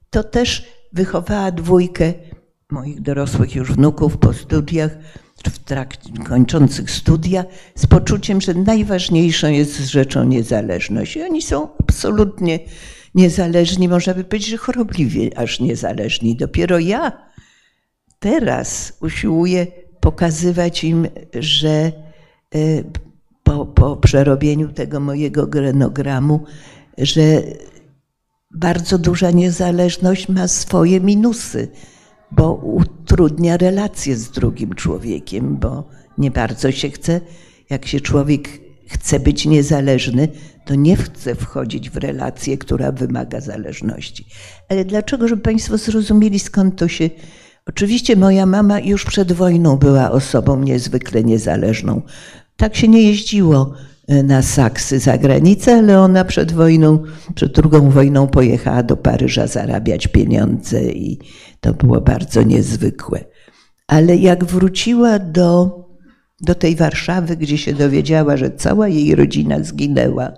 to 0.09 0.23
też 0.23 0.65
wychowała 0.93 1.51
dwójkę 1.51 2.13
moich 2.71 3.01
dorosłych 3.01 3.55
już 3.55 3.71
wnuków 3.71 4.17
po 4.17 4.33
studiach, 4.33 4.91
w 5.49 5.59
trakcie 5.59 6.09
kończących 6.27 6.91
studia, 6.91 7.45
z 7.75 7.87
poczuciem, 7.87 8.41
że 8.41 8.53
najważniejszą 8.53 9.47
jest 9.47 9.77
rzeczą 9.77 10.23
niezależność. 10.23 11.15
I 11.15 11.23
oni 11.23 11.41
są 11.41 11.67
absolutnie 11.79 12.59
niezależni, 13.15 13.89
można 13.89 14.13
by 14.13 14.23
powiedzieć, 14.23 14.49
że 14.49 14.57
chorobliwie 14.57 15.37
aż 15.37 15.59
niezależni. 15.59 16.35
Dopiero 16.35 16.79
ja 16.79 17.30
teraz 18.21 18.93
usiłuję 19.01 19.67
pokazywać 19.99 20.83
im, 20.83 21.07
że 21.39 21.69
e, 21.69 21.91
po, 23.43 23.65
po 23.65 23.97
przerobieniu 23.97 24.67
tego 24.67 24.99
mojego 24.99 25.47
genogramu, 25.47 26.43
że 26.97 27.41
bardzo 28.51 28.97
duża 28.97 29.31
niezależność 29.31 30.29
ma 30.29 30.47
swoje 30.47 30.99
minusy, 30.99 31.67
bo 32.31 32.53
utrudnia 32.53 33.57
relacje 33.57 34.15
z 34.15 34.31
drugim 34.31 34.73
człowiekiem, 34.73 35.57
bo 35.57 35.89
nie 36.17 36.31
bardzo 36.31 36.71
się 36.71 36.89
chce, 36.89 37.21
jak 37.69 37.85
się 37.85 37.99
człowiek 37.99 38.49
chce 38.87 39.19
być 39.19 39.45
niezależny, 39.45 40.27
to 40.65 40.75
nie 40.75 40.95
chce 40.95 41.35
wchodzić 41.35 41.89
w 41.89 41.97
relację, 41.97 42.57
która 42.57 42.91
wymaga 42.91 43.41
zależności. 43.41 44.25
Ale 44.69 44.85
dlaczego, 44.85 45.27
żeby 45.27 45.41
Państwo 45.41 45.77
zrozumieli, 45.77 46.39
skąd 46.39 46.75
to 46.75 46.87
się. 46.87 47.09
Oczywiście 47.65 48.15
moja 48.15 48.45
mama 48.45 48.79
już 48.79 49.05
przed 49.05 49.31
wojną 49.31 49.77
była 49.77 50.11
osobą 50.11 50.59
niezwykle 50.59 51.23
niezależną 51.23 52.01
tak 52.61 52.75
się 52.75 52.87
nie 52.87 53.03
jeździło 53.03 53.73
na 54.23 54.41
saksy 54.41 54.99
za 54.99 55.17
granicę, 55.17 55.75
ale 55.75 55.99
ona 55.99 56.25
przed 56.25 56.51
wojną, 56.51 57.03
przed 57.35 57.51
drugą 57.51 57.89
wojną 57.89 58.27
pojechała 58.27 58.83
do 58.83 58.97
Paryża 58.97 59.47
zarabiać 59.47 60.07
pieniądze 60.07 60.83
i 60.83 61.19
to 61.59 61.73
było 61.73 62.01
bardzo 62.01 62.43
niezwykłe. 62.43 63.23
Ale 63.87 64.15
jak 64.15 64.45
wróciła 64.45 65.19
do, 65.19 65.79
do 66.41 66.55
tej 66.55 66.75
Warszawy, 66.75 67.37
gdzie 67.37 67.57
się 67.57 67.73
dowiedziała, 67.73 68.37
że 68.37 68.51
cała 68.51 68.87
jej 68.87 69.15
rodzina 69.15 69.63
zginęła, 69.63 70.31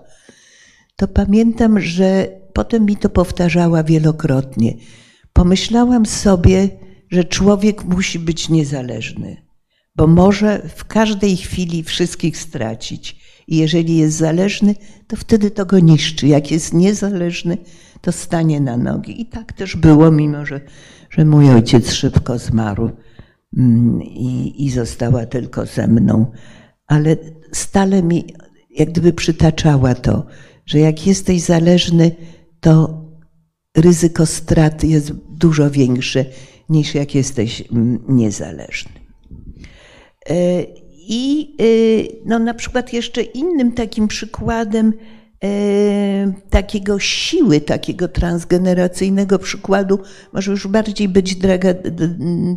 to 0.95 1.07
pamiętam, 1.07 1.79
że 1.79 2.27
potem 2.53 2.85
mi 2.85 2.97
to 2.97 3.09
powtarzała 3.09 3.83
wielokrotnie. 3.83 4.73
Pomyślałam 5.33 6.05
sobie, 6.05 6.69
że 7.13 7.23
człowiek 7.23 7.83
musi 7.83 8.19
być 8.19 8.49
niezależny, 8.49 9.37
bo 9.95 10.07
może 10.07 10.69
w 10.75 10.85
każdej 10.85 11.37
chwili 11.37 11.83
wszystkich 11.83 12.37
stracić. 12.37 13.23
I 13.47 13.57
jeżeli 13.57 13.97
jest 13.97 14.17
zależny, 14.17 14.75
to 15.07 15.15
wtedy 15.15 15.51
to 15.51 15.65
go 15.65 15.79
niszczy. 15.79 16.27
Jak 16.27 16.51
jest 16.51 16.73
niezależny, 16.73 17.57
to 18.01 18.11
stanie 18.11 18.61
na 18.61 18.77
nogi. 18.77 19.21
I 19.21 19.25
tak 19.25 19.53
też 19.53 19.75
było, 19.75 20.11
mimo 20.11 20.45
że, 20.45 20.61
że 21.09 21.25
mój 21.25 21.49
ojciec 21.49 21.91
szybko 21.91 22.39
zmarł 22.39 22.89
mm, 23.57 24.01
i, 24.03 24.53
i 24.65 24.71
została 24.71 25.25
tylko 25.25 25.65
ze 25.65 25.87
mną. 25.87 26.31
Ale 26.87 27.17
stale 27.51 28.03
mi 28.03 28.25
jak 28.75 28.89
gdyby 28.89 29.13
przytaczała 29.13 29.95
to, 29.95 30.25
że 30.65 30.79
jak 30.79 31.07
jesteś 31.07 31.41
zależny, 31.41 32.11
to 32.59 33.03
ryzyko 33.77 34.25
straty 34.25 34.87
jest 34.87 35.11
dużo 35.11 35.71
większe 35.71 36.25
niż 36.69 36.95
jak 36.95 37.15
jesteś 37.15 37.63
mm, 37.71 38.03
niezależny. 38.07 38.91
E, 40.29 40.63
I 41.07 41.55
e, 41.59 41.65
no, 42.25 42.39
na 42.39 42.53
przykład 42.53 42.93
jeszcze 42.93 43.21
innym 43.21 43.71
takim 43.71 44.07
przykładem 44.07 44.93
e, 45.43 46.33
takiego 46.49 46.99
siły, 46.99 47.61
takiego 47.61 48.07
transgeneracyjnego 48.07 49.39
przykładu, 49.39 49.99
może 50.33 50.51
już 50.51 50.67
bardziej 50.67 51.09
być 51.09 51.37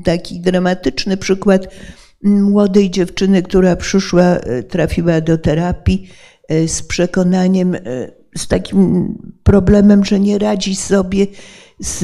taki 0.05 0.41
dramatyczny 0.41 1.17
przykład 1.17 1.69
młodej 2.23 2.91
dziewczyny, 2.91 3.43
która 3.43 3.77
przyszła, 3.77 4.37
trafiła 4.69 5.21
do 5.21 5.39
terapii 5.39 6.09
z 6.67 6.83
przekonaniem, 6.83 7.77
z 8.37 8.49
takim 8.49 9.15
problemem, 9.43 10.05
że 10.05 10.21
nie 10.21 10.39
radzi 10.39 10.77
sobie 10.77 11.27
z, 11.81 11.99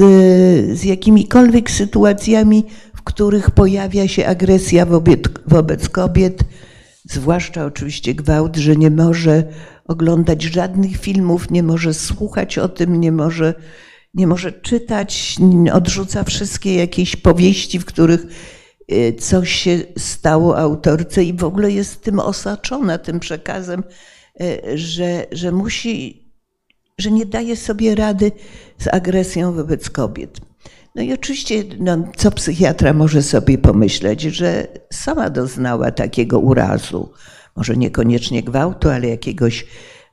z 0.79 0.85
jakimikolwiek 0.85 1.71
sytuacjami, 1.71 2.65
w 2.95 3.03
których 3.03 3.51
pojawia 3.51 4.09
się 4.09 4.27
agresja 4.27 4.87
wobec, 4.87 5.21
wobec 5.47 5.89
kobiet, 5.89 6.45
zwłaszcza 7.05 7.65
oczywiście 7.65 8.15
gwałt, 8.15 8.57
że 8.57 8.77
nie 8.77 8.91
może 8.91 9.45
oglądać 9.85 10.43
żadnych 10.43 10.97
filmów, 10.97 11.51
nie 11.51 11.63
może 11.63 11.95
słuchać 11.95 12.59
o 12.59 12.69
tym, 12.69 13.01
nie 13.01 13.13
może, 13.13 13.55
nie 14.15 14.27
może 14.27 14.53
czytać, 14.53 15.37
odrzuca 15.73 16.25
wszystkie 16.25 16.75
jakieś 16.75 17.17
powieści, 17.17 17.79
w 17.79 17.85
których 17.85 18.27
e, 18.89 19.13
coś 19.13 19.51
się 19.51 19.81
stało 19.99 20.59
autorce 20.59 21.25
i 21.25 21.33
w 21.33 21.45
ogóle 21.45 21.71
jest 21.71 22.03
tym 22.03 22.19
osaczona, 22.19 22.99
tym 22.99 23.21
przekazem, 23.21 23.83
e, 24.41 24.79
że, 24.79 25.27
że 25.33 25.53
musi, 25.53 26.22
że 26.99 27.11
nie 27.11 27.27
daje 27.27 27.57
sobie 27.57 27.95
rady 27.95 28.33
z 28.79 28.89
agresją 28.89 29.53
wobec 29.53 29.91
kobiet. 29.91 30.41
No 30.95 31.03
i 31.03 31.13
oczywiście, 31.13 31.65
no, 31.79 31.99
co 32.17 32.31
psychiatra 32.31 32.93
może 32.93 33.23
sobie 33.23 33.59
pomyśleć, 33.59 34.23
że 34.23 34.67
sama 34.93 35.31
doznała 35.31 35.91
takiego 35.91 36.39
urazu, 36.39 37.13
może 37.57 37.77
niekoniecznie 37.77 38.43
gwałtu, 38.43 38.89
ale 38.89 39.09
jakiegoś 39.09 39.67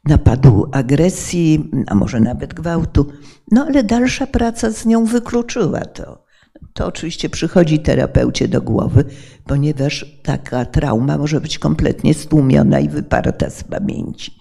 napadu 0.06 0.70
agresji, 0.72 1.72
a 1.88 1.96
może 1.96 2.20
nawet 2.20 2.54
gwałtu. 2.54 3.12
No 3.52 3.66
ale 3.66 3.84
dalsza 3.84 4.28
praca 4.28 4.72
z 4.72 4.86
nią 4.86 5.06
wykluczyła 5.06 5.80
to. 5.80 6.26
To 6.74 6.86
oczywiście 6.86 7.30
przychodzi 7.30 7.80
terapeucie 7.80 8.48
do 8.48 8.62
głowy, 8.62 9.06
ponieważ 9.46 10.20
taka 10.24 10.66
trauma 10.66 11.18
może 11.18 11.42
być 11.42 11.60
kompletnie 11.60 12.14
stłumiona 12.14 12.80
i 12.80 12.90
wyparta 12.90 13.50
z 13.50 13.64
pamięci. 13.64 14.32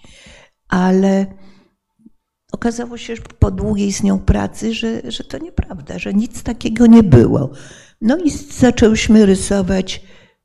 Ale 0.69 1.25
Okazało 2.51 2.97
się 2.97 3.13
po 3.39 3.51
długiej 3.51 3.93
z 3.93 4.03
nią 4.03 4.19
pracy, 4.19 4.73
że, 4.73 5.11
że 5.11 5.23
to 5.23 5.37
nieprawda, 5.37 5.99
że 5.99 6.13
nic 6.13 6.43
takiego 6.43 6.87
nie 6.87 7.03
było. 7.03 7.49
No 8.01 8.17
i 8.17 8.29
zaczęłyśmy 8.59 9.25
rysować 9.25 10.03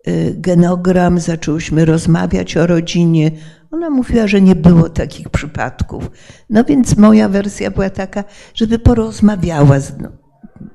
y, 0.08 0.34
genogram, 0.38 1.20
zaczęłyśmy 1.20 1.84
rozmawiać 1.84 2.56
o 2.56 2.66
rodzinie. 2.66 3.30
Ona 3.70 3.90
mówiła, 3.90 4.26
że 4.26 4.40
nie 4.40 4.56
było 4.56 4.88
takich 4.88 5.28
przypadków. 5.28 6.10
No 6.50 6.64
więc 6.64 6.96
moja 6.96 7.28
wersja 7.28 7.70
była 7.70 7.90
taka, 7.90 8.24
żeby 8.54 8.78
porozmawiała, 8.78 9.80
z, 9.80 9.98
no, 9.98 10.08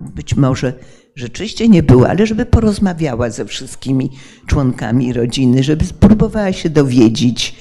być 0.01 0.35
może 0.35 0.73
rzeczywiście 1.15 1.67
nie 1.67 1.83
było, 1.83 2.09
ale 2.09 2.27
żeby 2.27 2.45
porozmawiała 2.45 3.29
ze 3.29 3.45
wszystkimi 3.45 4.11
członkami 4.47 5.13
rodziny, 5.13 5.63
żeby 5.63 5.85
spróbowała 5.85 6.53
się 6.53 6.69
dowiedzieć, 6.69 7.55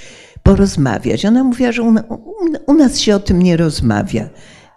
porozmawiać. 0.48 1.24
Ona 1.24 1.44
mówiła, 1.44 1.72
że 1.72 1.82
u, 1.82 1.94
u 2.66 2.74
nas 2.74 2.98
się 2.98 3.14
o 3.14 3.18
tym 3.18 3.42
nie 3.42 3.56
rozmawia. 3.56 4.28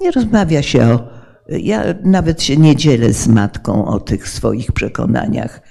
Nie 0.01 0.11
rozmawia 0.11 0.61
się 0.61 0.83
o. 0.83 1.07
Ja 1.49 1.83
nawet 2.03 2.43
się 2.43 2.57
nie 2.57 2.75
dzielę 2.75 3.13
z 3.13 3.27
matką 3.27 3.85
o 3.85 3.99
tych 3.99 4.29
swoich 4.29 4.71
przekonaniach, 4.71 5.61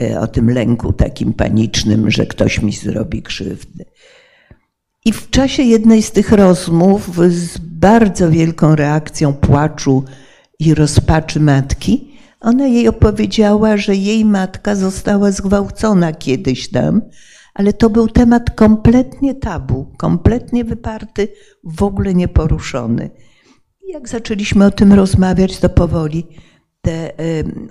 e, 0.00 0.20
o 0.20 0.26
tym 0.26 0.50
lęku 0.50 0.92
takim 0.92 1.32
panicznym, 1.32 2.10
że 2.10 2.26
ktoś 2.26 2.62
mi 2.62 2.72
zrobi 2.72 3.22
krzywdę. 3.22 3.84
I 5.04 5.12
w 5.12 5.30
czasie 5.30 5.62
jednej 5.62 6.02
z 6.02 6.10
tych 6.10 6.32
rozmów, 6.32 7.10
z 7.28 7.58
bardzo 7.58 8.30
wielką 8.30 8.74
reakcją 8.74 9.32
płaczu 9.32 10.04
i 10.58 10.74
rozpaczy 10.74 11.40
matki, 11.40 12.18
ona 12.40 12.66
jej 12.66 12.88
opowiedziała, 12.88 13.76
że 13.76 13.96
jej 13.96 14.24
matka 14.24 14.74
została 14.74 15.30
zgwałcona 15.30 16.12
kiedyś 16.12 16.70
tam 16.70 17.02
ale 17.56 17.72
to 17.72 17.90
był 17.90 18.08
temat 18.08 18.50
kompletnie 18.50 19.34
tabu, 19.34 19.86
kompletnie 19.96 20.64
wyparty, 20.64 21.28
w 21.64 21.82
ogóle 21.82 22.14
nieporuszony. 22.14 23.10
Jak 23.88 24.08
zaczęliśmy 24.08 24.66
o 24.66 24.70
tym 24.70 24.92
rozmawiać, 24.92 25.58
to 25.58 25.68
powoli 25.68 26.26
te 26.82 27.12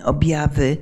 objawy 0.05 0.77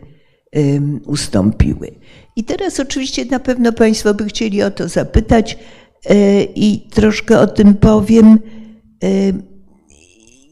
ustąpiły. 1.06 1.92
I 2.36 2.44
teraz 2.44 2.80
oczywiście 2.80 3.26
na 3.26 3.40
pewno 3.40 3.74
Państwo 3.74 4.14
by 4.14 4.26
chcieli 4.26 4.64
o 4.64 4.72
to 4.72 4.88
zapytać 4.88 5.58
e, 6.06 6.44
i 6.44 6.90
troszkę 6.90 7.40
o 7.40 7.48
tym 7.48 7.74
powiem. 7.74 8.40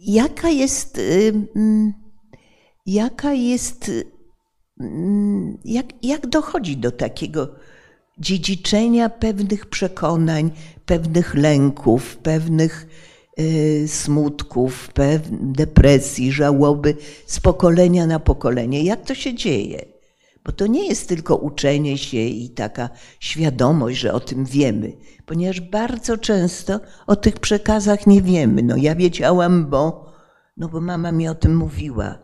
Jaka 0.02 0.50
jest, 0.50 1.02
jaka 2.86 3.34
jest, 3.34 3.92
jak, 5.66 5.86
jak 6.04 6.28
dochodzi 6.28 6.78
do 6.78 6.92
takiego 6.92 7.56
dziedziczenia 8.22 9.10
pewnych 9.10 9.66
przekonań, 9.66 10.52
pewnych 10.86 11.36
lęków, 11.36 12.18
pewnych 12.18 12.88
y, 13.40 13.88
smutków, 13.88 14.90
depresji, 15.32 16.32
żałoby 16.32 16.96
z 17.26 17.40
pokolenia 17.40 18.08
na 18.08 18.20
pokolenie. 18.20 18.84
Jak 18.84 19.06
to 19.06 19.16
się 19.16 19.34
dzieje? 19.34 19.86
Bo 20.46 20.52
to 20.52 20.68
nie 20.68 20.88
jest 20.88 21.10
tylko 21.10 21.36
uczenie 21.36 21.98
się 21.98 22.18
i 22.18 22.50
taka 22.50 22.90
świadomość, 23.20 24.00
że 24.00 24.14
o 24.14 24.20
tym 24.20 24.46
wiemy, 24.46 24.98
ponieważ 25.26 25.62
bardzo 25.62 26.18
często 26.18 26.80
o 27.08 27.16
tych 27.16 27.40
przekazach 27.40 28.08
nie 28.08 28.22
wiemy. 28.22 28.64
No 28.64 28.76
ja 28.78 28.96
wiedziałam, 28.96 29.70
bo, 29.70 30.14
no 30.58 30.68
bo 30.68 30.82
mama 30.82 31.12
mi 31.12 31.28
o 31.28 31.36
tym 31.36 31.56
mówiła, 31.56 32.20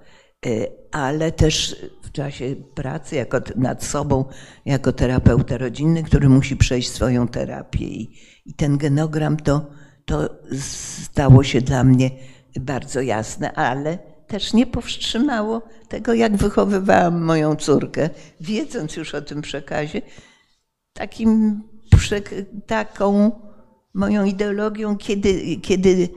ale 0.91 1.31
też 1.31 1.75
czasie 2.17 2.55
pracy 2.75 3.15
jako, 3.15 3.37
nad 3.55 3.83
sobą 3.83 4.25
jako 4.65 4.93
terapeuta 4.93 5.57
rodzinny, 5.57 6.03
który 6.03 6.29
musi 6.29 6.57
przejść 6.57 6.89
swoją 6.89 7.27
terapię. 7.27 7.85
I, 7.85 8.09
i 8.45 8.53
ten 8.53 8.77
genogram 8.77 9.37
to, 9.37 9.65
to 10.05 10.29
stało 10.59 11.43
się 11.43 11.61
dla 11.61 11.83
mnie 11.83 12.11
bardzo 12.59 13.01
jasne, 13.01 13.53
ale 13.53 13.97
też 14.27 14.53
nie 14.53 14.67
powstrzymało 14.67 15.61
tego, 15.89 16.13
jak 16.13 16.35
wychowywałam 16.35 17.21
moją 17.23 17.55
córkę, 17.55 18.09
wiedząc 18.41 18.95
już 18.95 19.15
o 19.15 19.21
tym 19.21 19.41
przekazie, 19.41 20.01
takim, 20.93 21.61
taką 22.67 23.31
moją 23.93 24.25
ideologią, 24.25 24.97
kiedy, 24.97 25.55
kiedy 25.55 26.09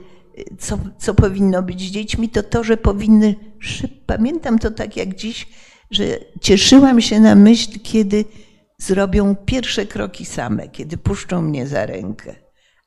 co, 0.59 0.79
co 0.97 1.13
powinno 1.13 1.63
być 1.63 1.81
z 1.81 1.91
dziećmi, 1.91 2.29
to 2.29 2.43
to, 2.43 2.63
że 2.63 2.77
powinny, 2.77 3.35
pamiętam 4.05 4.59
to 4.59 4.71
tak 4.71 4.97
jak 4.97 5.15
dziś, 5.15 5.47
że 5.91 6.03
cieszyłam 6.41 7.01
się 7.01 7.19
na 7.19 7.35
myśl, 7.35 7.79
kiedy 7.83 8.25
zrobią 8.77 9.35
pierwsze 9.35 9.85
kroki 9.85 10.25
same, 10.25 10.69
kiedy 10.69 10.97
puszczą 10.97 11.41
mnie 11.41 11.67
za 11.67 11.85
rękę. 11.85 12.35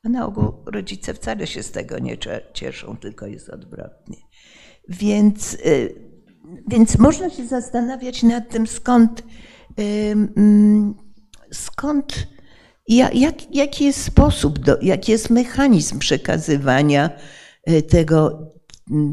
A 0.03 0.09
na 0.09 0.25
ogół 0.25 0.53
rodzice 0.65 1.13
wcale 1.13 1.47
się 1.47 1.63
z 1.63 1.71
tego 1.71 1.99
nie 1.99 2.17
cieszą, 2.53 2.97
tylko 2.97 3.27
jest 3.27 3.49
odwrotnie. 3.49 4.17
Więc, 4.89 5.53
y, 5.53 5.95
więc 6.67 6.97
można 6.97 7.29
się 7.29 7.47
zastanawiać 7.47 8.23
nad 8.23 8.49
tym, 8.49 8.67
skąd, 8.67 9.23
skąd 11.51 12.27
Jak, 12.87 13.55
jaki 13.55 13.85
jest 13.85 14.03
sposób, 14.03 14.59
do, 14.59 14.77
jaki 14.81 15.11
jest 15.11 15.29
mechanizm 15.29 15.99
przekazywania 15.99 17.09
tego, 17.89 18.51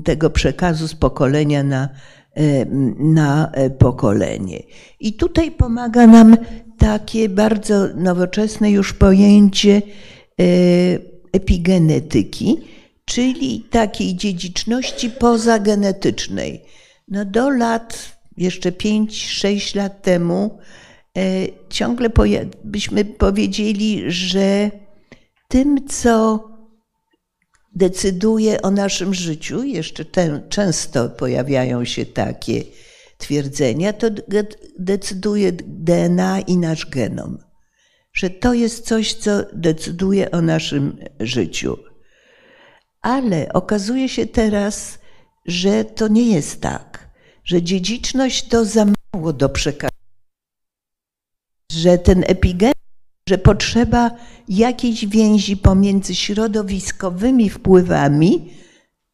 tego 0.04 0.30
przekazu 0.30 0.88
z 0.88 0.94
pokolenia 0.94 1.62
na, 1.62 1.88
na 2.98 3.52
pokolenie. 3.78 4.62
I 5.00 5.12
tutaj 5.12 5.50
pomaga 5.50 6.06
nam 6.06 6.36
takie 6.78 7.28
bardzo 7.28 7.88
nowoczesne 7.94 8.70
już 8.70 8.92
pojęcie 8.92 9.82
epigenetyki, 11.32 12.58
czyli 13.04 13.60
takiej 13.70 14.16
dziedziczności 14.16 15.10
pozagenetycznej. 15.10 16.62
No 17.08 17.24
do 17.24 17.50
lat, 17.50 18.16
jeszcze 18.36 18.70
5-6 18.70 19.76
lat 19.76 20.02
temu, 20.02 20.58
ciągle 21.68 22.10
byśmy 22.64 23.04
powiedzieli, 23.04 24.02
że 24.06 24.70
tym, 25.48 25.88
co 25.88 26.44
decyduje 27.74 28.62
o 28.62 28.70
naszym 28.70 29.14
życiu, 29.14 29.62
jeszcze 29.62 30.04
często 30.48 31.08
pojawiają 31.08 31.84
się 31.84 32.06
takie 32.06 32.62
twierdzenia, 33.18 33.92
to 33.92 34.06
decyduje 34.78 35.52
DNA 35.52 36.40
i 36.40 36.56
nasz 36.56 36.86
genom. 36.86 37.38
Że 38.12 38.30
to 38.30 38.54
jest 38.54 38.86
coś, 38.86 39.14
co 39.14 39.30
decyduje 39.52 40.30
o 40.30 40.42
naszym 40.42 40.98
życiu. 41.20 41.76
Ale 43.00 43.52
okazuje 43.52 44.08
się 44.08 44.26
teraz, 44.26 44.98
że 45.46 45.84
to 45.84 46.08
nie 46.08 46.34
jest 46.34 46.60
tak, 46.60 47.10
że 47.44 47.62
dziedziczność 47.62 48.48
to 48.48 48.64
za 48.64 48.86
mało 49.14 49.32
do 49.32 49.48
przekazania, 49.48 50.02
że 51.72 51.98
ten 51.98 52.24
epigenom, 52.26 52.81
że 53.32 53.38
potrzeba 53.38 54.10
jakiejś 54.48 55.06
więzi 55.06 55.56
pomiędzy 55.56 56.14
środowiskowymi 56.14 57.50
wpływami 57.50 58.50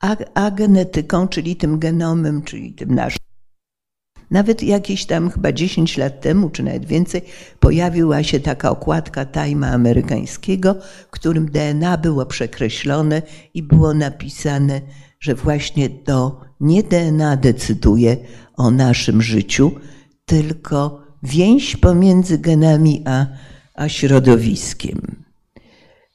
a, 0.01 0.17
a 0.35 0.51
genetyką, 0.51 1.29
czyli 1.29 1.57
tym 1.57 1.79
genomem, 1.79 2.43
czyli 2.43 2.73
tym 2.73 2.95
naszym. 2.95 3.19
Nawet 4.31 4.63
jakieś 4.63 5.07
tam 5.07 5.31
chyba 5.31 5.53
10 5.53 5.97
lat 5.97 6.21
temu, 6.21 6.51
czy 6.51 6.63
nawet 6.63 6.87
więcej, 6.87 7.23
pojawiła 7.61 8.23
się 8.23 8.41
taka 8.41 8.71
okładka 8.71 9.25
Time'a 9.25 9.67
amerykańskiego, 9.67 10.75
w 11.09 11.11
którym 11.11 11.51
DNA 11.51 11.99
było 11.99 12.27
przekreślone 12.27 13.23
i 13.55 13.63
było 13.63 13.95
napisane, 13.95 14.81
że 15.21 15.35
właśnie 15.35 15.91
to 15.91 16.41
nie 16.61 16.83
DNA 16.83 17.37
decyduje 17.37 18.17
o 18.57 18.71
naszym 18.71 19.23
życiu, 19.23 19.73
tylko 20.27 21.03
więź 21.23 21.77
pomiędzy 21.77 22.39
genami 22.39 23.03
a, 23.07 23.27
a 23.79 23.89
środowiskiem. 23.89 25.01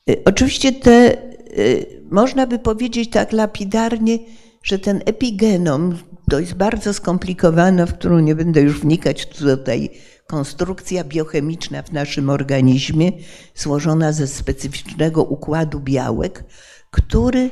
Y, 0.09 0.22
oczywiście 0.26 0.72
te, 0.72 1.18
y, 1.57 1.86
można 2.11 2.47
by 2.47 2.59
powiedzieć 2.59 3.09
tak 3.09 3.32
lapidarnie, 3.32 4.20
że 4.64 4.80
ten 4.80 5.01
epigenom 5.05 5.97
to 6.30 6.39
jest 6.39 6.53
bardzo 6.53 6.93
skomplikowana, 6.93 7.86
w 7.86 7.93
którą 7.93 8.20
nie 8.20 8.36
będę 8.36 8.61
już 8.61 8.80
wnikać 8.80 9.26
tutaj, 9.26 9.89
konstrukcja 10.28 11.03
biochemiczna 11.03 11.82
w 11.82 11.91
naszym 11.91 12.30
organizmie, 12.30 13.11
złożona 13.55 14.11
ze 14.11 14.28
specyficznego 14.28 15.24
układu 15.24 15.80
białek, 15.80 16.43
który, 16.91 17.49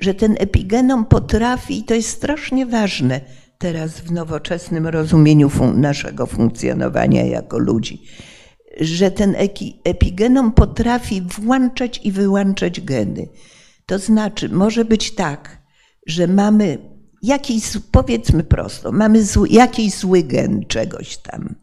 że 0.00 0.14
ten 0.14 0.36
epigenom 0.38 1.06
potrafi, 1.06 1.78
i 1.78 1.84
to 1.84 1.94
jest 1.94 2.08
strasznie 2.08 2.66
ważne 2.66 3.20
teraz 3.58 4.00
w 4.00 4.12
nowoczesnym 4.12 4.86
rozumieniu 4.86 5.48
fun 5.48 5.80
naszego 5.80 6.26
funkcjonowania 6.26 7.24
jako 7.24 7.58
ludzi, 7.58 8.02
że 8.80 9.10
ten 9.10 9.36
epigenom 9.84 10.52
potrafi 10.52 11.22
włączać 11.22 12.00
i 12.04 12.12
wyłączać 12.12 12.80
geny. 12.80 13.28
To 13.86 13.98
znaczy, 13.98 14.48
może 14.48 14.84
być 14.84 15.10
tak, 15.14 15.62
że 16.06 16.26
mamy 16.26 16.78
jakiś, 17.22 17.64
powiedzmy 17.92 18.44
prosto, 18.44 18.92
mamy 18.92 19.24
zły, 19.24 19.48
jakiś 19.48 19.94
zły 19.94 20.22
gen 20.22 20.64
czegoś 20.66 21.16
tam. 21.16 21.54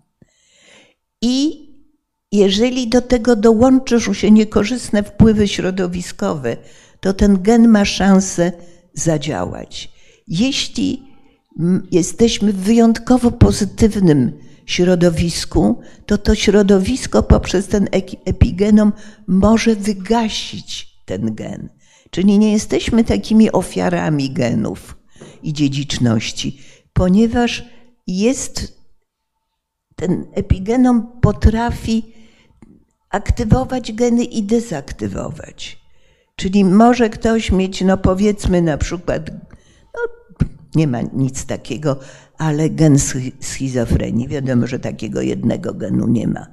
I 1.22 1.68
jeżeli 2.32 2.88
do 2.88 3.01
tego 3.01 3.36
dołączysz 3.36 4.18
się 4.18 4.32
niekorzystne 4.32 5.03
wpływy 5.03 5.47
środowiskowe, 5.47 6.58
to 6.99 7.14
ten 7.14 7.41
gen 7.41 7.68
ma 7.68 7.86
szansę 7.86 8.51
zadziałać. 8.93 9.91
Jeśli 10.28 11.03
jesteśmy 11.91 12.53
w 12.53 12.58
wyjątkowo 12.58 13.32
pozytywnym 13.32 14.32
środowisku, 14.68 15.82
to 16.05 16.18
to 16.18 16.36
środowisko 16.36 17.24
poprzez 17.24 17.68
ten 17.68 17.88
epigenom 18.26 18.93
może 19.28 19.76
wygasić 19.76 20.88
ten 21.05 21.36
gen. 21.36 21.70
Czyli 22.09 22.39
nie 22.39 22.51
jesteśmy 22.51 23.03
takimi 23.03 23.51
ofiarami 23.51 24.30
genów 24.30 24.97
i 25.43 25.53
dziedziczności, 25.53 26.61
ponieważ 26.93 27.65
jest 28.07 28.78
ten 29.95 30.26
epigenom 30.34 31.20
potrafi 31.22 32.13
aktywować 33.09 33.93
geny 33.93 34.24
i 34.24 34.43
dezaktywować. 34.43 35.82
Czyli 36.36 36.65
może 36.65 37.09
ktoś 37.09 37.51
mieć, 37.51 37.82
no 37.82 37.97
powiedzmy 37.97 38.61
na 38.61 38.78
przykład, 38.78 39.32
no, 39.93 40.47
nie 40.76 40.88
ma 40.88 41.01
nic 41.01 41.45
takiego, 41.45 41.99
ale 42.38 42.70
gen 42.70 42.97
schizofrenii. 43.39 44.28
Wiadomo, 44.28 44.68
że 44.68 44.80
takiego 44.80 45.22
jednego 45.22 45.74
genu 45.74 46.07
nie 46.07 46.28
ma. 46.28 46.47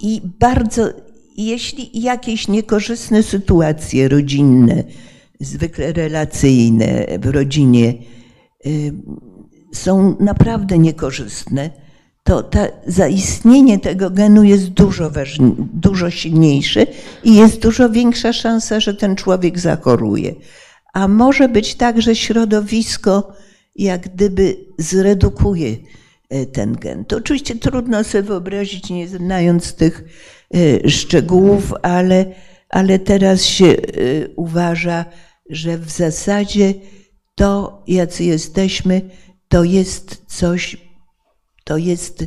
I 0.00 0.20
bardzo, 0.40 0.88
jeśli 1.36 2.02
jakieś 2.02 2.48
niekorzystne 2.48 3.22
sytuacje 3.22 4.08
rodzinne 4.08 4.84
zwykle 5.40 5.92
relacyjne 5.92 7.06
w 7.18 7.26
rodzinie 7.26 7.94
y, 8.66 8.92
są 9.74 10.16
naprawdę 10.20 10.78
niekorzystne, 10.78 11.70
to 12.22 12.42
ta, 12.42 12.66
zaistnienie 12.86 13.78
tego 13.78 14.10
genu 14.10 14.42
jest 14.42 14.68
dużo, 14.68 15.10
dużo 15.74 16.10
silniejsze 16.10 16.86
i 17.24 17.34
jest 17.34 17.60
dużo 17.60 17.90
większa 17.90 18.32
szansa, 18.32 18.80
że 18.80 18.94
ten 18.94 19.16
człowiek 19.16 19.58
zachoruje. 19.58 20.34
A 20.92 21.08
może 21.08 21.48
być 21.48 21.74
tak, 21.74 22.02
że 22.02 22.16
środowisko 22.16 23.32
jak 23.76 24.08
gdyby 24.08 24.56
zredukuje 24.78 25.76
y, 26.34 26.46
ten 26.46 26.72
gen. 26.76 27.04
To 27.04 27.16
oczywiście 27.16 27.54
trudno 27.54 28.04
sobie 28.04 28.22
wyobrazić, 28.22 28.90
nie 28.90 29.08
znając 29.08 29.74
tych 29.74 30.04
y, 30.56 30.90
szczegółów, 30.90 31.74
ale, 31.82 32.26
ale 32.68 32.98
teraz 32.98 33.44
się 33.44 33.76
uważa, 34.36 35.04
że 35.50 35.78
w 35.78 35.90
zasadzie 35.90 36.74
to, 37.34 37.82
jacy 37.86 38.24
jesteśmy, 38.24 39.00
to 39.48 39.64
jest 39.64 40.22
coś, 40.26 40.76
to 41.64 41.76
jest, 41.76 42.24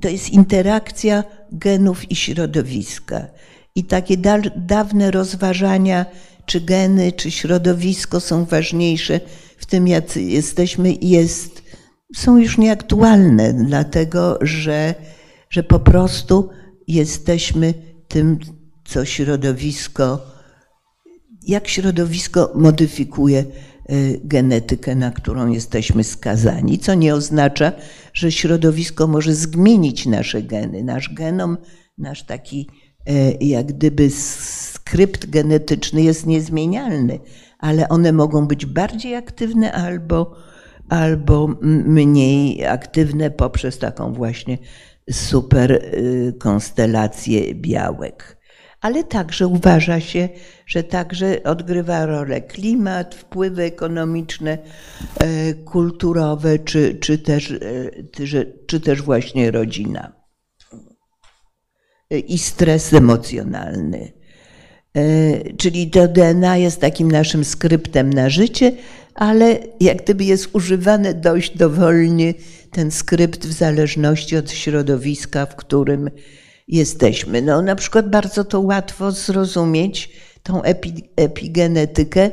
to 0.00 0.08
jest 0.08 0.30
interakcja 0.30 1.24
genów 1.52 2.10
i 2.10 2.16
środowiska. 2.16 3.26
I 3.74 3.84
takie 3.84 4.16
da, 4.16 4.38
dawne 4.56 5.10
rozważania, 5.10 6.06
czy 6.46 6.60
geny, 6.60 7.12
czy 7.12 7.30
środowisko 7.30 8.20
są 8.20 8.44
ważniejsze 8.44 9.20
w 9.58 9.66
tym, 9.66 9.88
jacy 9.88 10.22
jesteśmy, 10.22 10.92
jest, 11.00 11.62
są 12.16 12.36
już 12.36 12.58
nieaktualne, 12.58 13.52
dlatego 13.52 14.38
że, 14.40 14.94
że 15.50 15.62
po 15.62 15.80
prostu 15.80 16.48
jesteśmy 16.88 17.74
tym, 18.08 18.38
co 18.84 19.04
środowisko 19.04 20.36
jak 21.46 21.68
środowisko 21.68 22.52
modyfikuje 22.54 23.44
y, 23.90 24.20
genetykę, 24.24 24.94
na 24.94 25.10
którą 25.10 25.48
jesteśmy 25.52 26.04
skazani, 26.04 26.78
co 26.78 26.94
nie 26.94 27.14
oznacza, 27.14 27.72
że 28.12 28.32
środowisko 28.32 29.06
może 29.06 29.34
zmienić 29.34 30.06
nasze 30.06 30.42
geny. 30.42 30.84
Nasz 30.84 31.14
genom, 31.14 31.58
nasz 31.98 32.22
taki 32.22 32.68
y, 33.10 33.36
jak 33.40 33.66
gdyby 33.66 34.10
skrypt 34.86 35.26
genetyczny 35.26 36.02
jest 36.02 36.26
niezmienialny, 36.26 37.20
ale 37.58 37.88
one 37.88 38.12
mogą 38.12 38.46
być 38.46 38.66
bardziej 38.66 39.14
aktywne 39.14 39.72
albo, 39.72 40.36
albo 40.88 41.48
mniej 41.86 42.66
aktywne 42.66 43.30
poprzez 43.30 43.78
taką 43.78 44.12
właśnie 44.12 44.58
super 45.10 45.72
y, 45.72 46.34
konstelację 46.38 47.54
białek 47.54 48.36
ale 48.80 49.04
także 49.04 49.46
uważa 49.46 50.00
się, 50.00 50.28
że 50.66 50.84
także 50.84 51.42
odgrywa 51.42 52.06
rolę 52.06 52.40
klimat, 52.40 53.14
wpływy 53.14 53.62
ekonomiczne, 53.62 54.58
e, 55.18 55.54
kulturowe, 55.54 56.58
czy, 56.58 56.94
czy, 56.94 57.18
też, 57.18 57.50
e, 57.50 57.58
czy 58.66 58.80
też 58.80 59.02
właśnie 59.02 59.50
rodzina. 59.50 60.12
E, 62.10 62.18
I 62.18 62.38
stres 62.38 62.94
emocjonalny. 62.94 64.15
Czyli 65.56 65.90
to 65.90 66.08
DNA 66.08 66.56
jest 66.56 66.80
takim 66.80 67.12
naszym 67.12 67.44
skryptem 67.44 68.12
na 68.12 68.30
życie, 68.30 68.72
ale 69.14 69.58
jak 69.80 70.02
gdyby 70.02 70.24
jest 70.24 70.48
używane 70.52 71.14
dość 71.14 71.56
dowolnie 71.56 72.34
ten 72.70 72.90
skrypt 72.90 73.46
w 73.46 73.52
zależności 73.52 74.36
od 74.36 74.50
środowiska, 74.50 75.46
w 75.46 75.56
którym 75.56 76.10
jesteśmy. 76.68 77.42
No, 77.42 77.62
na 77.62 77.76
przykład 77.76 78.10
bardzo 78.10 78.44
to 78.44 78.60
łatwo 78.60 79.12
zrozumieć, 79.12 80.10
tą 80.42 80.62
epi, 80.62 80.92
epigenetykę, 81.16 82.30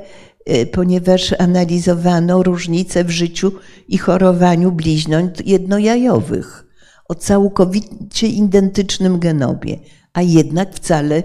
y, 0.50 0.66
ponieważ 0.66 1.34
analizowano 1.40 2.44
różnice 2.44 3.04
w 3.04 3.10
życiu 3.10 3.52
i 3.88 3.98
chorowaniu 3.98 4.72
bliźniąt 4.72 5.48
jednojajowych 5.48 6.66
o 7.10 7.16
całkowicie 7.16 8.28
identycznym 8.28 9.20
genomie, 9.20 9.78
a 10.14 10.22
jednak 10.22 10.76
wcale, 10.76 11.24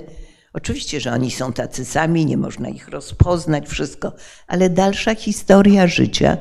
oczywiście, 0.53 1.01
że 1.01 1.13
oni 1.13 1.31
są 1.31 1.53
tacy 1.53 1.85
sami, 1.85 2.27
nie 2.27 2.37
można 2.37 2.69
ich 2.69 2.89
rozpoznać, 2.89 3.69
wszystko, 3.69 4.13
ale 4.47 4.71
dalsza 4.71 5.15
historia 5.15 5.87
życia. 5.87 6.39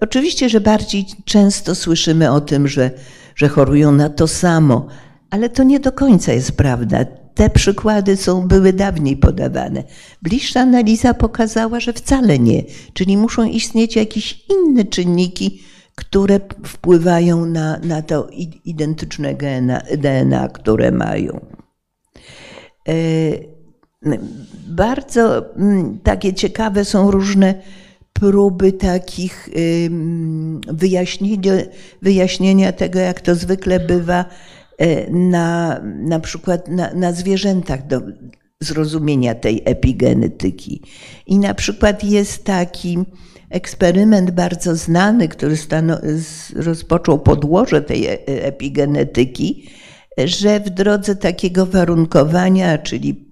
Oczywiście, 0.00 0.48
że 0.48 0.60
bardziej 0.60 1.06
często 1.24 1.74
słyszymy 1.74 2.32
o 2.32 2.40
tym, 2.40 2.68
że, 2.68 2.90
że 3.36 3.48
chorują 3.48 3.92
na 3.92 4.08
to 4.08 4.28
samo, 4.28 4.86
ale 5.30 5.48
to 5.48 5.62
nie 5.62 5.80
do 5.80 5.92
końca 5.92 6.32
jest 6.32 6.52
prawda. 6.52 7.04
Te 7.34 7.50
przykłady 7.50 8.16
są, 8.16 8.48
były 8.48 8.72
dawniej 8.72 9.16
podawane. 9.16 9.84
Bliższa 10.22 10.60
analiza 10.60 11.14
pokazała, 11.14 11.80
że 11.80 11.92
wcale 11.92 12.38
nie, 12.38 12.62
czyli 12.92 13.16
muszą 13.16 13.44
istnieć 13.44 13.96
jakieś 13.96 14.44
inne 14.50 14.84
czynniki, 14.84 15.62
które 15.94 16.40
wpływają 16.66 17.46
na, 17.46 17.78
na 17.78 18.02
to 18.02 18.28
identyczne 18.64 19.34
DNA, 19.34 19.82
DNA, 19.98 20.48
które 20.48 20.90
mają. 20.90 21.63
E, 22.88 22.94
bardzo 24.66 25.54
mm, 25.56 25.98
takie 25.98 26.34
ciekawe 26.34 26.84
są 26.84 27.10
różne 27.10 27.54
próby 28.12 28.72
takich 28.72 29.48
wyjaśnienia, 30.68 31.52
wyjaśnienia 32.02 32.72
tego, 32.72 32.98
jak 32.98 33.20
to 33.20 33.34
zwykle 33.34 33.80
bywa 33.80 34.24
e, 34.78 35.10
na, 35.10 35.80
na 35.82 36.20
przykład 36.20 36.68
na, 36.68 36.94
na 36.94 37.12
zwierzętach 37.12 37.86
do 37.86 38.00
zrozumienia 38.60 39.34
tej 39.34 39.62
epigenetyki. 39.64 40.82
I 41.26 41.38
na 41.38 41.54
przykład 41.54 42.04
jest 42.04 42.44
taki 42.44 42.98
eksperyment 43.50 44.30
bardzo 44.30 44.76
znany, 44.76 45.28
który 45.28 45.56
rozpoczął 46.56 47.18
podłoże 47.18 47.82
tej 47.82 48.06
e, 48.06 48.26
epigenetyki, 48.26 49.70
że 50.18 50.60
w 50.60 50.70
drodze 50.70 51.16
takiego 51.16 51.66
warunkowania, 51.66 52.78
czyli 52.78 53.28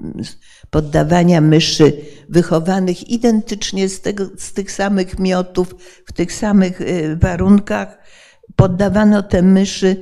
poddawania 0.70 1.40
myszy 1.40 1.92
wychowanych 2.28 3.08
identycznie 3.08 3.88
z, 3.88 4.00
tego, 4.00 4.26
z 4.38 4.52
tych 4.52 4.72
samych 4.72 5.18
miotów, 5.18 5.74
w 6.06 6.12
tych 6.12 6.32
samych 6.32 6.80
e, 6.80 7.16
warunkach, 7.16 7.98
poddawano 8.56 9.22
te 9.22 9.42
myszy 9.42 9.96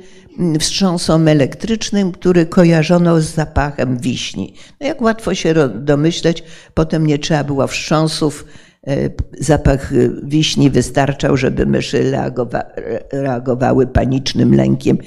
wstrząsom 0.59 1.27
elektrycznym, 1.27 2.11
który 2.11 2.45
kojarzono 2.45 3.21
z 3.21 3.25
zapachem 3.25 3.97
wiśni. 3.97 4.53
No 4.79 4.87
jak 4.87 5.01
łatwo 5.01 5.35
się 5.35 5.53
domyśleć, 5.75 6.43
potem 6.73 7.07
nie 7.07 7.19
trzeba 7.19 7.43
było 7.43 7.67
wstrząsów, 7.67 8.45
e, 8.87 9.09
zapach 9.39 9.93
wiśni 10.23 10.69
wystarczał, 10.69 11.37
żeby 11.37 11.65
myszy 11.65 12.11
reagowa 12.11 12.63
reagowały 13.11 13.87
panicznym 13.87 14.55
lękiem 14.55 14.97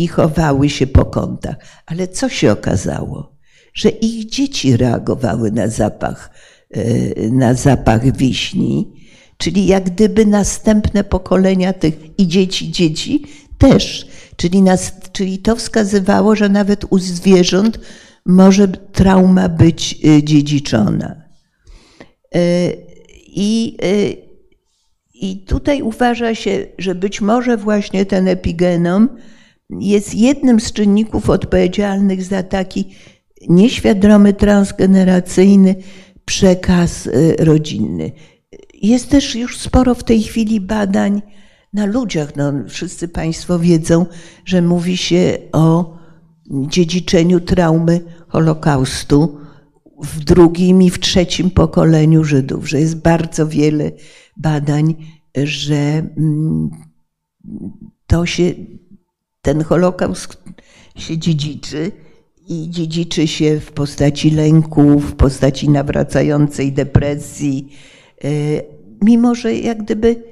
i 0.00 0.06
chowały 0.06 0.70
się 0.70 0.86
po 0.86 1.04
kątach. 1.04 1.56
Ale 1.86 2.08
co 2.08 2.28
się 2.28 2.52
okazało? 2.52 3.36
Że 3.74 3.88
ich 3.88 4.26
dzieci 4.26 4.76
reagowały 4.76 5.52
na 5.52 5.68
zapach, 5.68 6.30
e, 6.70 7.30
na 7.30 7.54
zapach 7.54 8.16
wiśni, 8.16 8.92
czyli 9.36 9.66
jak 9.66 9.84
gdyby 9.84 10.26
następne 10.26 11.04
pokolenia 11.04 11.72
tych 11.72 11.94
i 12.18 12.28
dzieci, 12.28 12.72
dzieci 12.72 13.24
też. 13.58 14.06
Czyli, 14.36 14.62
nas, 14.62 14.92
czyli 15.12 15.38
to 15.38 15.56
wskazywało, 15.56 16.36
że 16.36 16.48
nawet 16.48 16.84
u 16.90 16.98
zwierząt 16.98 17.78
może 18.26 18.68
trauma 18.68 19.48
być 19.48 19.98
e, 20.04 20.22
dziedziczona. 20.22 21.22
E, 22.34 22.72
I, 23.26 23.76
I 25.14 25.44
tutaj 25.44 25.82
uważa 25.82 26.34
się, 26.34 26.66
że 26.78 26.94
być 26.94 27.20
może 27.20 27.56
właśnie 27.56 28.06
ten 28.06 28.28
epigenom 28.28 29.08
jest 29.78 30.14
jednym 30.14 30.60
z 30.60 30.72
czynników 30.72 31.30
odpowiedzialnych 31.30 32.22
za 32.22 32.42
taki 32.42 32.84
nieświadomy, 33.48 34.32
transgeneracyjny 34.32 35.74
przekaz 36.24 37.06
y, 37.06 37.36
rodzinny. 37.38 38.12
Jest 38.74 39.10
też 39.10 39.34
już 39.34 39.58
sporo 39.58 39.94
w 39.94 40.04
tej 40.04 40.22
chwili 40.22 40.60
badań 40.60 41.22
na 41.72 41.86
ludziach. 41.86 42.36
No, 42.36 42.52
wszyscy 42.68 43.08
Państwo 43.08 43.58
wiedzą, 43.58 44.06
że 44.44 44.62
mówi 44.62 44.96
się 44.96 45.38
o 45.52 45.98
dziedziczeniu 46.50 47.40
traumy 47.40 48.00
Holokaustu 48.28 49.38
w 50.02 50.24
drugim 50.24 50.82
i 50.82 50.90
w 50.90 50.98
trzecim 50.98 51.50
pokoleniu 51.50 52.24
Żydów, 52.24 52.68
że 52.68 52.80
jest 52.80 52.96
bardzo 52.96 53.46
wiele 53.46 53.92
badań, 54.36 54.94
że 55.44 55.76
mm, 55.76 56.70
to 58.06 58.26
się 58.26 58.54
ten 59.42 59.64
Holokaust 59.64 60.42
się 60.96 61.18
dziedziczy 61.18 61.92
i 62.48 62.70
dziedziczy 62.70 63.26
się 63.26 63.60
w 63.60 63.72
postaci 63.72 64.30
lęku, 64.30 64.98
w 64.98 65.14
postaci 65.14 65.68
nawracającej 65.68 66.72
depresji, 66.72 67.72
e, 68.24 68.28
mimo 69.02 69.34
że 69.34 69.54
jak 69.54 69.82
gdyby 69.82 70.22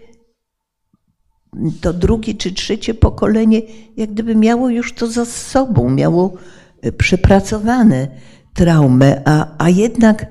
to 1.80 1.92
drugie 1.92 2.34
czy 2.34 2.52
trzecie 2.52 2.94
pokolenie 2.94 3.62
jak 3.96 4.10
gdyby 4.10 4.34
miało 4.34 4.68
już 4.68 4.92
to 4.92 5.06
za 5.06 5.24
sobą, 5.24 5.90
miało 5.90 6.32
e, 6.82 6.92
przepracowane 6.92 8.08
traumę, 8.54 9.22
a, 9.24 9.64
a 9.64 9.68
jednak 9.68 10.22
e, 10.22 10.26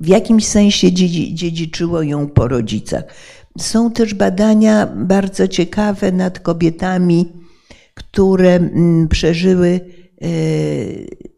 w 0.00 0.06
jakimś 0.06 0.46
sensie 0.46 0.92
dziedziczyło 0.92 2.02
ją 2.02 2.28
po 2.28 2.48
rodzicach. 2.48 3.04
Są 3.58 3.90
też 3.90 4.14
badania 4.14 4.86
bardzo 4.86 5.48
ciekawe 5.48 6.12
nad 6.12 6.40
kobietami, 6.40 7.32
które 7.94 8.54
mm, 8.54 9.08
przeżyły 9.08 9.80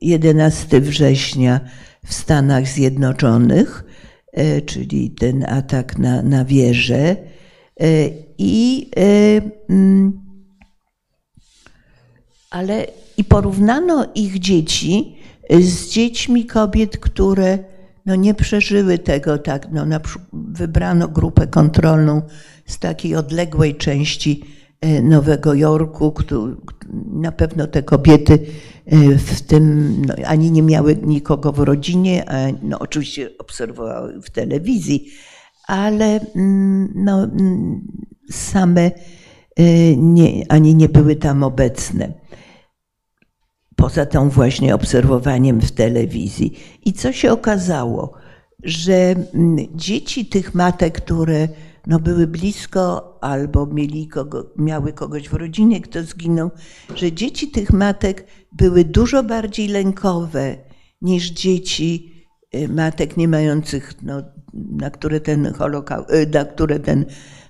11 0.01 0.77
e, 0.77 0.81
września 0.81 1.61
w 2.07 2.15
Stanach 2.15 2.69
Zjednoczonych, 2.69 3.85
e, 4.33 4.61
czyli 4.61 5.11
ten 5.11 5.45
atak 5.49 5.99
na, 5.99 6.23
na 6.23 6.45
wieżę. 6.45 7.17
E, 7.81 8.11
I, 8.39 8.91
mm, 9.69 10.21
ale, 12.51 12.87
I 13.17 13.25
porównano 13.25 14.07
ich 14.15 14.39
dzieci 14.39 15.17
z 15.61 15.89
dziećmi 15.89 16.47
kobiet, 16.47 16.99
które 16.99 17.59
no 18.09 18.17
nie 18.17 18.35
przeżyły 18.35 18.99
tego 18.99 19.39
tak. 19.39 19.69
No, 19.73 19.87
na, 19.87 20.01
wybrano 20.33 21.09
grupę 21.09 21.47
kontrolną 21.47 22.23
z 22.67 22.79
takiej 22.79 23.17
odległej 23.17 23.77
części 23.77 24.45
e, 24.81 25.03
Nowego 25.03 25.55
Jorku. 25.55 26.15
Na 27.13 27.33
pewno 27.33 27.67
te 27.67 27.83
kobiety 27.83 28.39
e, 28.87 29.19
w 29.19 29.43
tym 29.43 29.95
no, 30.07 30.15
ani 30.27 30.51
nie 30.51 30.63
miały 30.63 30.97
nikogo 30.97 31.53
w 31.53 31.59
rodzinie, 31.59 32.31
a 32.31 32.37
no, 32.63 32.79
oczywiście 32.79 33.31
obserwowały 33.39 34.23
w 34.23 34.31
telewizji, 34.31 35.09
ale 35.67 36.21
mm, 36.37 36.93
no, 36.95 37.25
mm, 37.25 37.81
same 38.31 38.91
e, 39.57 39.97
nie, 39.97 40.45
ani 40.49 40.75
nie 40.75 40.89
były 40.89 41.17
tam 41.17 41.43
obecne 41.43 42.13
poza 43.79 44.07
tą 44.07 44.31
właśnie 44.31 44.75
obserwowaniem 44.75 45.61
w 45.61 45.73
telewizji. 45.73 46.59
I 46.85 46.93
co 46.93 47.13
się 47.13 47.33
okazało? 47.33 48.13
Że 48.63 48.95
mm, 48.95 49.57
dzieci 49.75 50.27
tych 50.27 50.55
matek, 50.55 51.03
które 51.03 51.49
no 51.87 51.99
były 51.99 52.27
blisko 52.27 53.19
albo 53.21 53.67
mieli 53.67 54.09
kogo, 54.09 54.47
miały 54.57 54.93
kogoś 54.93 55.29
w 55.29 55.35
rodzinie, 55.35 55.81
kto 55.81 56.03
zginął, 56.03 56.51
że 56.95 57.13
dzieci 57.13 57.49
tych 57.49 57.73
matek 57.73 58.27
były 58.53 58.85
dużo 58.85 59.23
bardziej 59.23 59.69
lękowe 59.69 60.57
niż 61.03 61.31
dzieci 61.31 62.13
y, 62.55 62.69
matek 62.69 63.17
nie 63.17 63.29
mających, 63.29 63.95
no, 64.03 64.23
na 64.55 64.91
które 64.91 65.21
ten 65.21 65.53
holokaust, 65.55 66.11
y, 66.11 66.27
na 66.35 66.45
które 66.45 66.81
ten 66.81 67.05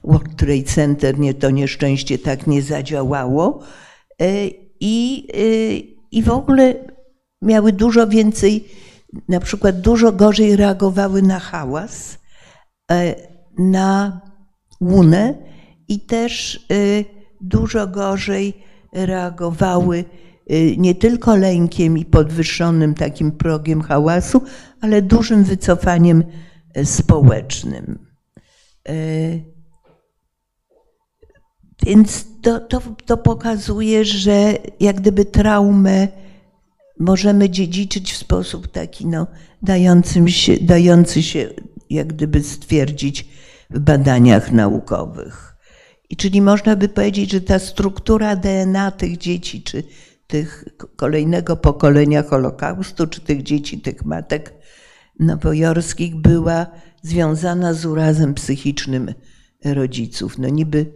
World 0.04 0.36
Trade 0.36 0.62
Center, 0.62 1.18
nie, 1.18 1.34
to 1.34 1.50
nieszczęście 1.50 2.18
tak 2.18 2.46
nie 2.46 2.62
zadziałało. 2.62 3.60
Y, 4.22 4.50
I, 4.80 5.28
i 6.10 6.22
w 6.22 6.30
ogóle 6.30 6.74
miały 7.42 7.72
dużo 7.72 8.06
więcej, 8.06 8.68
na 9.28 9.40
przykład 9.40 9.80
dużo 9.80 10.12
gorzej 10.12 10.56
reagowały 10.56 11.22
na 11.22 11.38
hałas, 11.38 12.18
e, 12.90 13.14
na 13.58 14.20
łunę 14.80 15.34
i 15.88 16.00
też 16.00 16.66
e, 16.70 17.04
dużo 17.40 17.86
gorzej 17.86 18.54
reagowały 18.92 20.04
e, 20.46 20.76
nie 20.76 20.94
tylko 20.94 21.36
lękiem 21.36 21.98
i 21.98 22.04
podwyższonym 22.04 22.94
takim 22.94 23.32
progiem 23.32 23.82
hałasu, 23.82 24.42
ale 24.80 25.02
dużym 25.02 25.44
wycofaniem 25.44 26.24
społecznym. 26.84 28.08
Więc 31.86 32.26
to, 32.42 32.60
to, 32.60 32.82
to 33.06 33.16
pokazuje, 33.16 34.04
że 34.04 34.54
jak 34.80 35.00
gdyby 35.00 35.24
traumę 35.24 36.08
możemy 36.98 37.50
dziedziczyć 37.50 38.12
w 38.12 38.16
sposób 38.16 38.68
taki 38.68 39.06
no, 39.06 39.26
dający 39.62 40.32
się, 40.32 40.56
dający 40.60 41.22
się 41.22 41.48
jak 41.90 42.06
gdyby 42.06 42.42
stwierdzić 42.42 43.28
w 43.70 43.78
badaniach 43.78 44.52
naukowych. 44.52 45.56
I 46.10 46.16
czyli 46.16 46.42
można 46.42 46.76
by 46.76 46.88
powiedzieć, 46.88 47.30
że 47.30 47.40
ta 47.40 47.58
struktura 47.58 48.36
DNA 48.36 48.90
tych 48.90 49.18
dzieci, 49.18 49.62
czy 49.62 49.82
tych 50.26 50.64
kolejnego 50.96 51.56
pokolenia 51.56 52.22
Holokaustu, 52.22 53.06
czy 53.06 53.20
tych 53.20 53.42
dzieci, 53.42 53.80
tych 53.80 54.04
matek 54.04 54.54
nowojorskich 55.20 56.16
była 56.16 56.66
związana 57.02 57.74
z 57.74 57.86
urazem 57.86 58.34
psychicznym 58.34 59.14
rodziców. 59.64 60.38
No 60.38 60.48
niby 60.48 60.92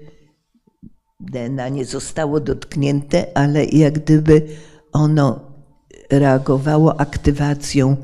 DNA 1.23 1.69
nie 1.69 1.85
zostało 1.85 2.41
dotknięte, 2.41 3.27
ale 3.35 3.65
jak 3.65 3.99
gdyby 3.99 4.43
ono 4.93 5.41
reagowało 6.11 7.01
aktywacją 7.01 7.97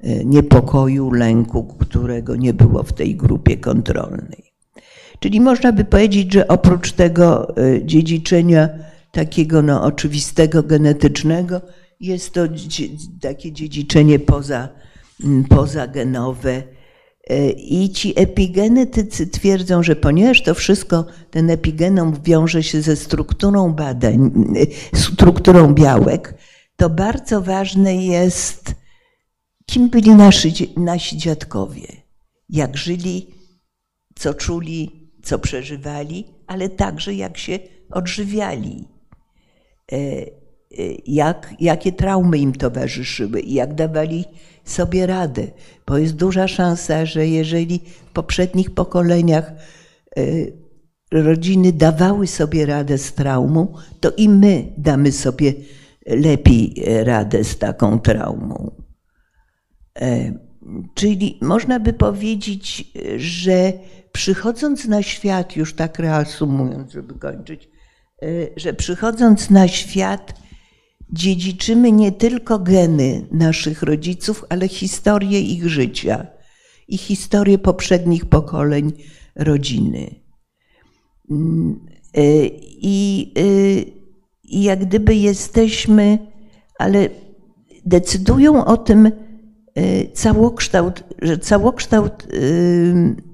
e, 0.00 0.24
niepokoju, 0.24 1.10
lęku, 1.10 1.64
którego 1.64 2.36
nie 2.36 2.54
było 2.54 2.82
w 2.82 2.92
tej 2.92 3.16
grupie 3.16 3.56
kontrolnej. 3.56 4.52
Czyli 5.18 5.40
można 5.40 5.72
by 5.72 5.84
powiedzieć, 5.84 6.32
że 6.32 6.48
oprócz 6.48 6.92
tego 6.92 7.56
e, 7.56 7.84
dziedziczenia 7.84 8.68
takiego 9.12 9.62
no, 9.62 9.82
oczywistego, 9.82 10.62
genetycznego, 10.62 11.60
jest 12.00 12.34
to 12.34 12.40
takie 13.20 13.52
dziedziczenie 13.52 14.18
poza, 14.18 14.68
pozagenowe. 15.48 16.62
E, 17.30 17.50
I 17.50 17.90
ci 17.90 18.20
epigenetycy 18.20 19.26
twierdzą, 19.26 19.82
że 19.82 19.96
ponieważ 19.96 20.42
to 20.42 20.54
wszystko, 20.54 21.06
ten 21.30 21.50
epigenom 21.50 22.22
wiąże 22.24 22.62
się 22.62 22.82
ze 22.82 22.96
strukturą 22.96 23.72
badań, 23.72 24.30
strukturą 24.94 25.74
białek, 25.74 26.34
to 26.76 26.90
bardzo 26.90 27.40
ważne 27.40 27.96
jest, 27.96 28.74
kim 29.66 29.88
byli 29.88 30.10
nasi, 30.10 30.72
nasi 30.76 31.16
dziadkowie, 31.16 31.86
jak 32.48 32.76
żyli, 32.76 33.34
co 34.14 34.34
czuli, 34.34 35.10
co 35.22 35.38
przeżywali, 35.38 36.24
ale 36.46 36.68
także 36.68 37.14
jak 37.14 37.38
się 37.38 37.58
odżywiali, 37.90 38.88
e, 39.92 39.96
e, 39.96 40.26
jak, 41.06 41.54
jakie 41.60 41.92
traumy 41.92 42.38
im 42.38 42.52
towarzyszyły 42.52 43.40
i 43.40 43.54
jak 43.54 43.74
dawali 43.74 44.24
sobie 44.64 45.06
radę. 45.06 45.46
Bo 45.86 45.98
jest 45.98 46.16
duża 46.16 46.48
szansa, 46.48 47.06
że 47.06 47.26
jeżeli 47.26 47.82
w 48.06 48.12
poprzednich 48.12 48.70
pokoleniach 48.70 49.52
e, 50.16 50.22
rodziny 51.12 51.72
dawały 51.72 52.26
sobie 52.26 52.66
radę 52.66 52.98
z 52.98 53.12
traumą, 53.12 53.74
to 54.00 54.10
i 54.10 54.28
my 54.28 54.72
damy 54.76 55.12
sobie 55.12 55.52
lepiej 56.06 56.74
radę 57.04 57.44
z 57.44 57.58
taką 57.58 58.00
traumą. 58.00 58.70
Czyli 60.94 61.38
można 61.40 61.80
by 61.80 61.92
powiedzieć, 61.92 62.92
że 63.16 63.72
przychodząc 64.12 64.84
na 64.84 65.02
świat, 65.02 65.56
już 65.56 65.74
tak 65.74 65.98
reasumując, 65.98 66.92
żeby 66.92 67.14
kończyć, 67.14 67.68
e, 68.22 68.26
że 68.56 68.74
przychodząc 68.74 69.50
na 69.50 69.68
świat, 69.68 70.34
dziedziczymy 71.12 71.92
nie 71.92 72.12
tylko 72.12 72.58
geny 72.58 73.26
naszych 73.30 73.82
rodziców, 73.82 74.44
ale 74.48 74.68
historię 74.68 75.40
ich 75.40 75.68
życia 75.68 76.26
i 76.88 76.98
historię 76.98 77.58
poprzednich 77.58 78.26
pokoleń 78.26 78.92
rodziny. 79.36 80.14
Mm, 81.30 81.86
e, 82.14 82.46
I, 82.82 83.32
e, 83.38 83.42
i 84.44 84.62
jak 84.62 84.84
gdyby 84.84 85.14
jesteśmy, 85.14 86.18
ale 86.78 87.08
decydują 87.86 88.64
o 88.64 88.76
tym 88.76 89.10
całokształt, 90.14 91.04
że 91.22 91.38
całokształt 91.38 92.26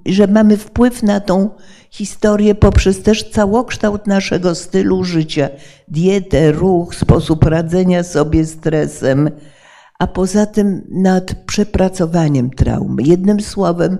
że 0.07 0.27
mamy 0.27 0.57
wpływ 0.57 1.03
na 1.03 1.21
tą 1.21 1.51
historię 1.91 2.55
poprzez 2.55 3.03
też 3.03 3.31
całokształt 3.31 4.07
naszego 4.07 4.55
stylu 4.55 5.05
życia, 5.05 5.49
dietę, 5.89 6.53
ruch, 6.53 6.95
sposób 6.95 7.45
radzenia 7.45 8.03
sobie 8.03 8.47
stresem, 8.47 9.31
a 9.99 10.07
poza 10.07 10.47
tym 10.47 10.83
nad 10.91 11.35
przepracowaniem 11.35 12.51
traumy. 12.51 13.03
Jednym 13.03 13.41
słowem, 13.41 13.99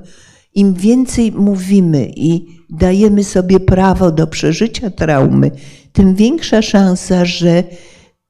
im 0.55 0.75
więcej 0.75 1.33
mówimy 1.33 2.13
i 2.17 2.47
dajemy 2.71 3.25
sobie 3.25 3.61
prawo 3.61 4.11
do 4.11 4.27
przeżycia 4.27 4.91
traumy, 4.91 5.51
tym 5.93 6.15
większa 6.15 6.63
szansa, 6.63 7.25
że 7.25 7.65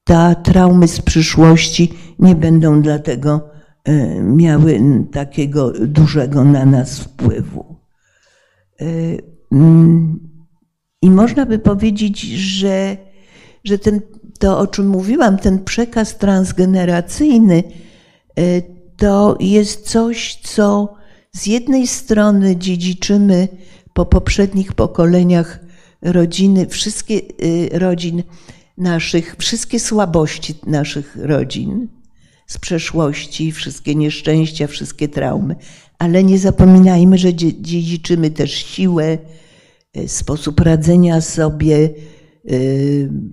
ta 0.04 0.34
traumy 0.34 0.88
z 0.88 1.00
przyszłości 1.00 1.92
nie 2.18 2.34
będą 2.34 2.82
dlatego 2.82 3.58
E, 3.88 4.22
miały 4.22 4.80
takiego 5.12 5.72
dużego 5.86 6.44
na 6.44 6.66
nas 6.66 7.00
wpływu. 7.00 7.76
E, 9.52 9.56
mm, 9.56 10.18
I 11.02 11.10
można 11.10 11.46
by 11.46 11.58
powiedzieć, 11.58 12.20
że, 12.20 12.96
że 13.64 13.78
ten, 13.78 14.00
to, 14.38 14.58
o 14.58 14.66
czym 14.66 14.88
mówiłam, 14.88 15.38
ten 15.38 15.64
przekaz 15.64 16.18
transgeneracyjny, 16.18 17.62
e, 18.38 18.42
to 18.96 19.36
jest 19.40 19.88
coś, 19.88 20.40
co 20.42 20.94
z 21.32 21.46
jednej 21.46 21.86
strony 21.86 22.56
dziedziczymy 22.56 23.48
po 23.94 24.06
poprzednich 24.06 24.72
pokoleniach 24.72 25.60
rodziny, 26.02 26.66
wszystkie 26.66 27.20
rodzin 27.72 28.22
naszych, 28.78 29.36
wszystkie 29.38 29.80
słabości 29.80 30.54
naszych 30.66 31.16
rodzin, 31.16 31.88
z 32.48 32.58
przeszłości, 32.58 33.52
wszystkie 33.52 33.94
nieszczęścia, 33.94 34.66
wszystkie 34.66 35.08
traumy. 35.08 35.56
Ale 35.98 36.24
nie 36.24 36.38
zapominajmy, 36.38 37.18
że 37.18 37.34
dziedziczymy 37.34 38.30
też 38.30 38.52
siłę, 38.52 39.18
e, 39.94 40.08
sposób 40.08 40.60
radzenia 40.60 41.20
sobie, 41.20 41.76
e, 41.76 41.90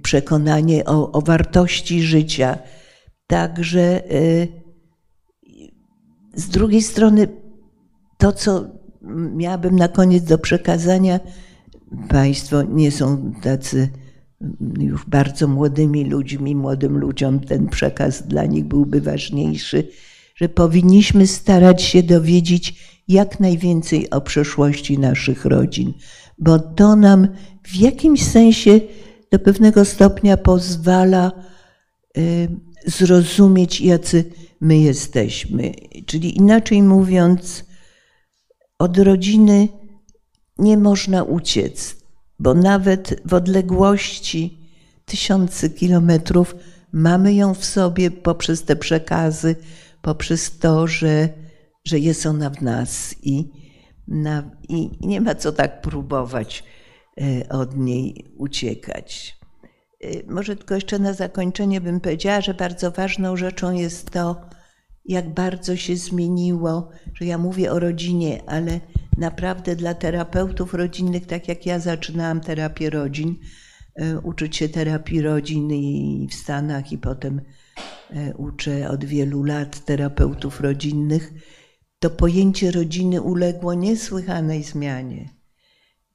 przekonanie 0.04 0.86
o, 0.86 1.12
o 1.12 1.22
wartości 1.22 2.02
życia. 2.02 2.58
Także 3.28 3.82
e, 3.82 4.48
z 6.36 6.50
drugiej 6.50 6.82
strony 6.82 7.28
to, 8.18 8.32
co 8.32 8.66
miałabym 9.36 9.76
na 9.76 9.88
koniec 9.88 10.24
do 10.24 10.38
przekazania, 10.38 11.20
Państwo 12.10 12.64
nie 12.64 12.92
są 12.92 13.34
tacy 13.42 13.90
już 14.80 15.06
bardzo 15.06 15.48
młodymi 15.48 16.06
ludźmi, 16.06 16.56
młodym 16.56 16.98
ludziom 16.98 17.40
ten 17.40 17.68
przekaz 17.68 18.28
dla 18.28 18.46
nich 18.46 18.66
byłby 18.66 19.02
ważniejszy, 19.02 19.88
że 20.36 20.50
powinniśmy 20.50 21.28
starać 21.28 21.82
się 21.82 22.04
dowiedzieć 22.04 22.76
jak 23.08 23.40
najwięcej 23.40 24.10
o 24.10 24.22
przeszłości 24.22 25.00
naszych 25.00 25.46
rodzin, 25.46 25.94
bo 26.38 26.60
to 26.60 26.96
nam 26.96 27.28
w 27.64 27.76
jakimś 27.76 28.24
sensie 28.24 28.80
do 29.32 29.40
pewnego 29.40 29.86
stopnia 29.86 30.38
pozwala 30.38 31.32
y, 32.18 32.48
zrozumieć, 32.86 33.82
jacy 33.82 34.32
my 34.62 34.78
jesteśmy. 34.78 35.72
Czyli 36.06 36.38
inaczej 36.38 36.82
mówiąc, 36.82 37.66
od 38.80 38.98
rodziny 38.98 39.68
nie 40.58 40.78
można 40.78 41.24
uciec 41.24 42.06
bo 42.40 42.54
nawet 42.54 43.22
w 43.26 43.34
odległości 43.34 44.60
tysiący 45.06 45.70
kilometrów 45.70 46.56
mamy 46.92 47.34
ją 47.34 47.54
w 47.54 47.66
sobie 47.66 48.12
poprzez 48.12 48.64
te 48.64 48.76
przekazy, 48.76 49.56
poprzez 50.06 50.60
to, 50.60 50.88
że, 50.88 51.30
że 51.86 52.00
jest 52.00 52.26
ona 52.26 52.50
w 52.50 52.62
nas 52.62 53.16
i, 53.24 53.52
na, 54.08 54.52
i 54.70 54.90
nie 55.02 55.22
ma 55.22 55.36
co 55.36 55.52
tak 55.52 55.82
próbować 55.82 56.64
e, 57.22 57.50
od 57.50 57.78
niej 57.78 58.34
uciekać. 58.38 59.38
E, 60.02 60.34
może 60.34 60.56
tylko 60.56 60.76
jeszcze 60.76 61.00
na 61.00 61.14
zakończenie 61.14 61.82
bym 61.82 62.00
powiedziała, 62.00 62.42
że 62.42 62.54
bardzo 62.54 62.92
ważną 62.92 63.38
rzeczą 63.38 63.74
jest 63.74 64.12
to, 64.12 64.42
jak 65.06 65.34
bardzo 65.34 65.76
się 65.76 65.96
zmieniło, 65.96 66.90
że 67.14 67.26
ja 67.26 67.38
mówię 67.38 67.72
o 67.72 67.80
rodzinie, 67.80 68.42
ale 68.48 68.80
naprawdę 69.18 69.76
dla 69.76 69.94
terapeutów 69.94 70.74
rodzinnych, 70.74 71.26
tak 71.26 71.48
jak 71.48 71.66
ja 71.66 71.80
zaczynałam 71.80 72.42
terapię 72.42 72.90
rodzin, 72.90 73.36
e, 73.96 74.20
uczyć 74.20 74.56
się 74.56 74.70
terapii 74.70 75.22
rodzin 75.22 75.72
i 75.72 76.28
w 76.32 76.34
Stanach 76.34 76.92
i 76.92 76.98
potem 76.98 77.42
uczę 78.38 78.90
od 78.90 79.06
wielu 79.06 79.44
lat 79.44 79.86
terapeutów 79.86 80.62
rodzinnych, 80.62 81.34
to 82.00 82.10
pojęcie 82.10 82.72
rodziny 82.72 83.22
uległo 83.22 83.74
niesłychanej 83.74 84.64
zmianie. 84.64 85.30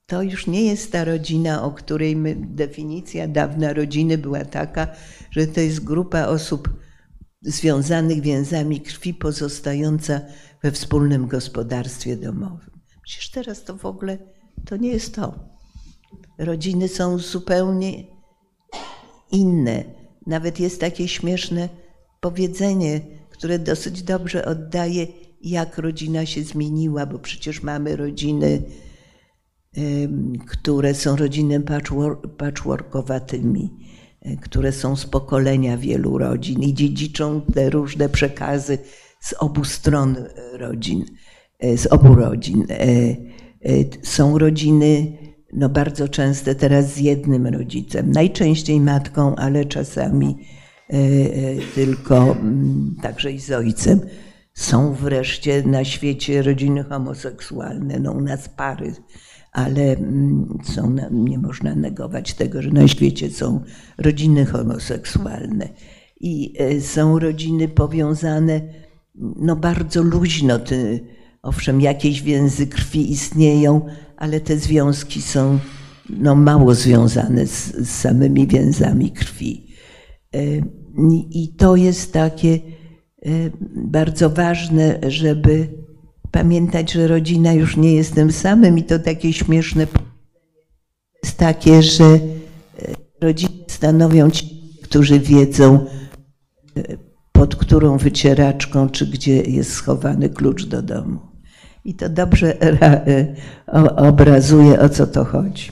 To 0.06 0.22
już 0.22 0.46
nie 0.46 0.64
jest 0.64 0.92
ta 0.92 1.04
rodzina, 1.04 1.62
o 1.62 1.70
której 1.70 2.16
my, 2.16 2.36
definicja 2.38 3.28
dawna 3.28 3.72
rodziny 3.72 4.18
była 4.18 4.44
taka, 4.44 4.88
że 5.30 5.46
to 5.46 5.60
jest 5.60 5.84
grupa 5.84 6.26
osób 6.26 6.68
związanych 7.42 8.20
więzami 8.20 8.80
krwi 8.80 9.14
pozostająca 9.14 10.20
we 10.62 10.72
wspólnym 10.72 11.26
gospodarstwie 11.26 12.16
domowym. 12.16 12.80
Przecież 13.02 13.30
teraz 13.30 13.64
to 13.64 13.76
w 13.76 13.84
ogóle 13.84 14.18
to 14.66 14.76
nie 14.76 14.88
jest 14.88 15.14
to. 15.14 15.34
rodziny 16.38 16.88
są 16.88 17.18
zupełnie 17.18 18.04
inne. 19.32 19.99
Nawet 20.30 20.60
jest 20.60 20.80
takie 20.80 21.08
śmieszne 21.08 21.68
powiedzenie, 22.20 23.00
które 23.30 23.58
dosyć 23.58 24.02
dobrze 24.02 24.44
oddaje, 24.44 25.06
jak 25.42 25.78
rodzina 25.78 26.26
się 26.26 26.42
zmieniła, 26.42 27.06
bo 27.06 27.18
przecież 27.18 27.62
mamy 27.62 27.96
rodziny, 27.96 28.62
które 30.46 30.94
są 30.94 31.16
rodziny 31.16 31.62
patchworkowatymi, 32.38 33.70
e, 34.22 34.36
które 34.36 34.72
są 34.72 34.96
z 34.96 35.06
pokolenia 35.06 35.76
wielu 35.76 36.18
rodzin 36.18 36.62
i 36.62 36.74
dziedziczą 36.74 37.40
te 37.54 37.70
różne 37.70 38.08
przekazy 38.08 38.78
z 39.20 39.32
obu 39.32 39.64
stron 39.64 40.16
rodzin, 40.52 41.04
e, 41.58 41.78
z 41.78 41.86
obu 41.86 42.14
rodzin. 42.14 42.66
E, 42.70 43.16
są 44.02 44.38
rodziny 44.38 45.18
no 45.52 45.68
bardzo 45.68 46.08
często 46.08 46.54
teraz 46.54 46.94
z 46.94 46.98
jednym 46.98 47.46
rodzicem, 47.46 48.10
najczęściej 48.10 48.80
matką, 48.80 49.36
ale 49.36 49.64
czasami 49.64 50.36
tylko 51.74 52.32
mm, 52.32 52.96
także 53.02 53.32
i 53.32 53.40
z 53.40 53.50
ojcem. 53.50 54.00
Są 54.54 54.94
wreszcie 54.94 55.62
na 55.62 55.84
świecie 55.84 56.42
rodziny 56.42 56.84
homoseksualne, 56.84 57.98
no 57.98 58.12
u 58.12 58.20
nas 58.20 58.48
pary, 58.48 58.92
ale 59.52 59.82
mm, 59.82 60.58
są, 60.64 60.96
nie 61.10 61.38
można 61.38 61.74
negować 61.74 62.34
tego, 62.34 62.62
że 62.62 62.70
na 62.70 62.88
świecie 62.88 63.30
są 63.30 63.60
rodziny 63.98 64.46
homoseksualne 64.46 65.68
i 66.20 66.54
e, 66.58 66.80
są 66.80 67.18
rodziny 67.18 67.68
powiązane 67.68 68.60
no 69.36 69.56
bardzo 69.56 70.02
luźno. 70.02 70.58
Ty, 70.58 71.00
owszem, 71.42 71.80
jakieś 71.80 72.22
więzy 72.22 72.66
krwi 72.66 73.12
istnieją, 73.12 73.86
ale 74.16 74.40
te 74.40 74.58
związki 74.58 75.22
są 75.22 75.58
no, 76.10 76.34
mało 76.34 76.74
związane 76.74 77.46
z, 77.46 77.74
z 77.74 77.90
samymi 77.90 78.46
więzami 78.46 79.10
krwi. 79.10 79.66
E, 80.34 80.38
I 81.30 81.54
to 81.58 81.76
jest 81.76 82.12
takie 82.12 82.58
bardzo 83.76 84.30
ważne, 84.30 84.98
żeby 85.08 85.68
pamiętać, 86.30 86.92
że 86.92 87.08
rodzina 87.08 87.52
już 87.52 87.76
nie 87.76 87.94
jest 87.94 88.14
tym 88.14 88.32
samym 88.32 88.78
i 88.78 88.82
to 88.82 88.98
takie 88.98 89.32
śmieszne 89.32 89.86
jest 91.24 91.38
takie, 91.38 91.82
że 91.82 92.04
y, 92.04 92.20
rodziny 93.20 93.52
stanowią 93.66 94.30
ci, 94.30 94.60
którzy 94.82 95.20
wiedzą, 95.20 95.86
y, 96.76 96.98
pod 97.32 97.56
którą 97.56 97.98
wycieraczką, 97.98 98.88
czy 98.88 99.06
gdzie 99.06 99.42
jest 99.42 99.72
schowany 99.72 100.28
klucz 100.28 100.64
do 100.66 100.82
domu. 100.82 101.29
I 101.90 101.94
to 101.94 102.08
dobrze 102.08 102.56
obrazuje, 103.96 104.80
o 104.80 104.88
co 104.88 105.06
to 105.06 105.24
chodzi. 105.24 105.70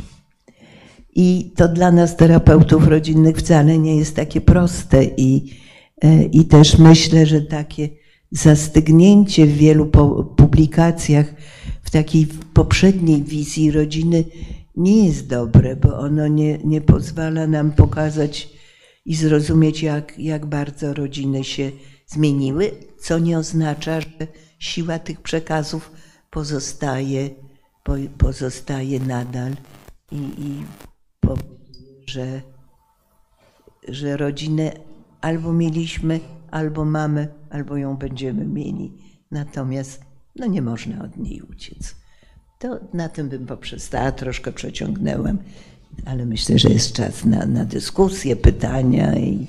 I 1.14 1.53
to 1.57 1.69
dla 1.69 1.93
nas, 1.93 2.16
terapeutów 2.16 2.89
rodzinnych, 2.89 3.37
wcale 3.37 3.79
nie 3.79 3.97
jest 3.97 4.16
takie 4.16 4.41
proste 4.41 5.05
i 5.05 5.59
E, 6.01 6.25
I 6.25 6.45
też 6.45 6.79
myślę, 6.79 7.27
że 7.27 7.41
takie 7.41 7.89
zastygnięcie 8.31 9.47
w 9.47 9.57
wielu 9.57 9.87
publikacjach 10.37 11.35
w 11.83 11.91
takiej 11.91 12.27
poprzedniej 12.55 13.23
wizji 13.23 13.71
rodziny 13.71 14.25
nie 14.77 15.07
jest 15.07 15.27
dobre, 15.27 15.77
bo 15.77 15.99
ono 15.99 16.29
nie, 16.29 16.59
nie 16.59 16.81
pozwala 16.81 17.47
nam 17.47 17.73
pokazać 17.73 18.49
i 19.07 19.14
zrozumieć, 19.14 19.83
jak, 19.83 20.19
jak 20.19 20.47
bardzo 20.47 20.95
rodziny 20.95 21.45
się 21.45 21.71
zmieniły, 22.07 22.71
co 23.01 23.19
nie 23.19 23.39
oznacza, 23.39 24.01
że 24.01 24.27
siła 24.59 24.99
tych 24.99 25.21
przekazów 25.21 25.93
pozostaje, 26.31 27.31
pozostaje 28.18 29.01
nadal 29.01 29.53
i, 30.12 30.16
i 30.16 30.64
że, 32.07 32.43
że 33.89 34.16
rodziny 34.16 34.72
albo 35.20 35.53
mieliśmy, 35.53 36.20
albo 36.51 36.85
mamy, 36.85 37.29
albo 37.51 37.76
ją 37.76 37.97
będziemy 37.97 38.45
mieli. 38.45 38.93
Natomiast 39.31 40.01
no 40.37 40.47
nie 40.47 40.62
można 40.62 41.05
od 41.05 41.16
niej 41.16 41.43
uciec. 41.43 41.95
To 42.59 42.81
na 42.95 43.09
tym 43.09 43.29
bym 43.29 43.47
poprzestała, 43.47 44.12
troszkę 44.12 44.53
przeciągnęłam, 44.53 45.39
ale 46.07 46.26
myślę, 46.26 46.59
że 46.59 46.68
jest 46.68 46.93
czas 46.93 47.24
na, 47.24 47.47
na 47.47 47.64
dyskusję, 47.64 48.37
pytania 48.37 49.18
i 49.18 49.47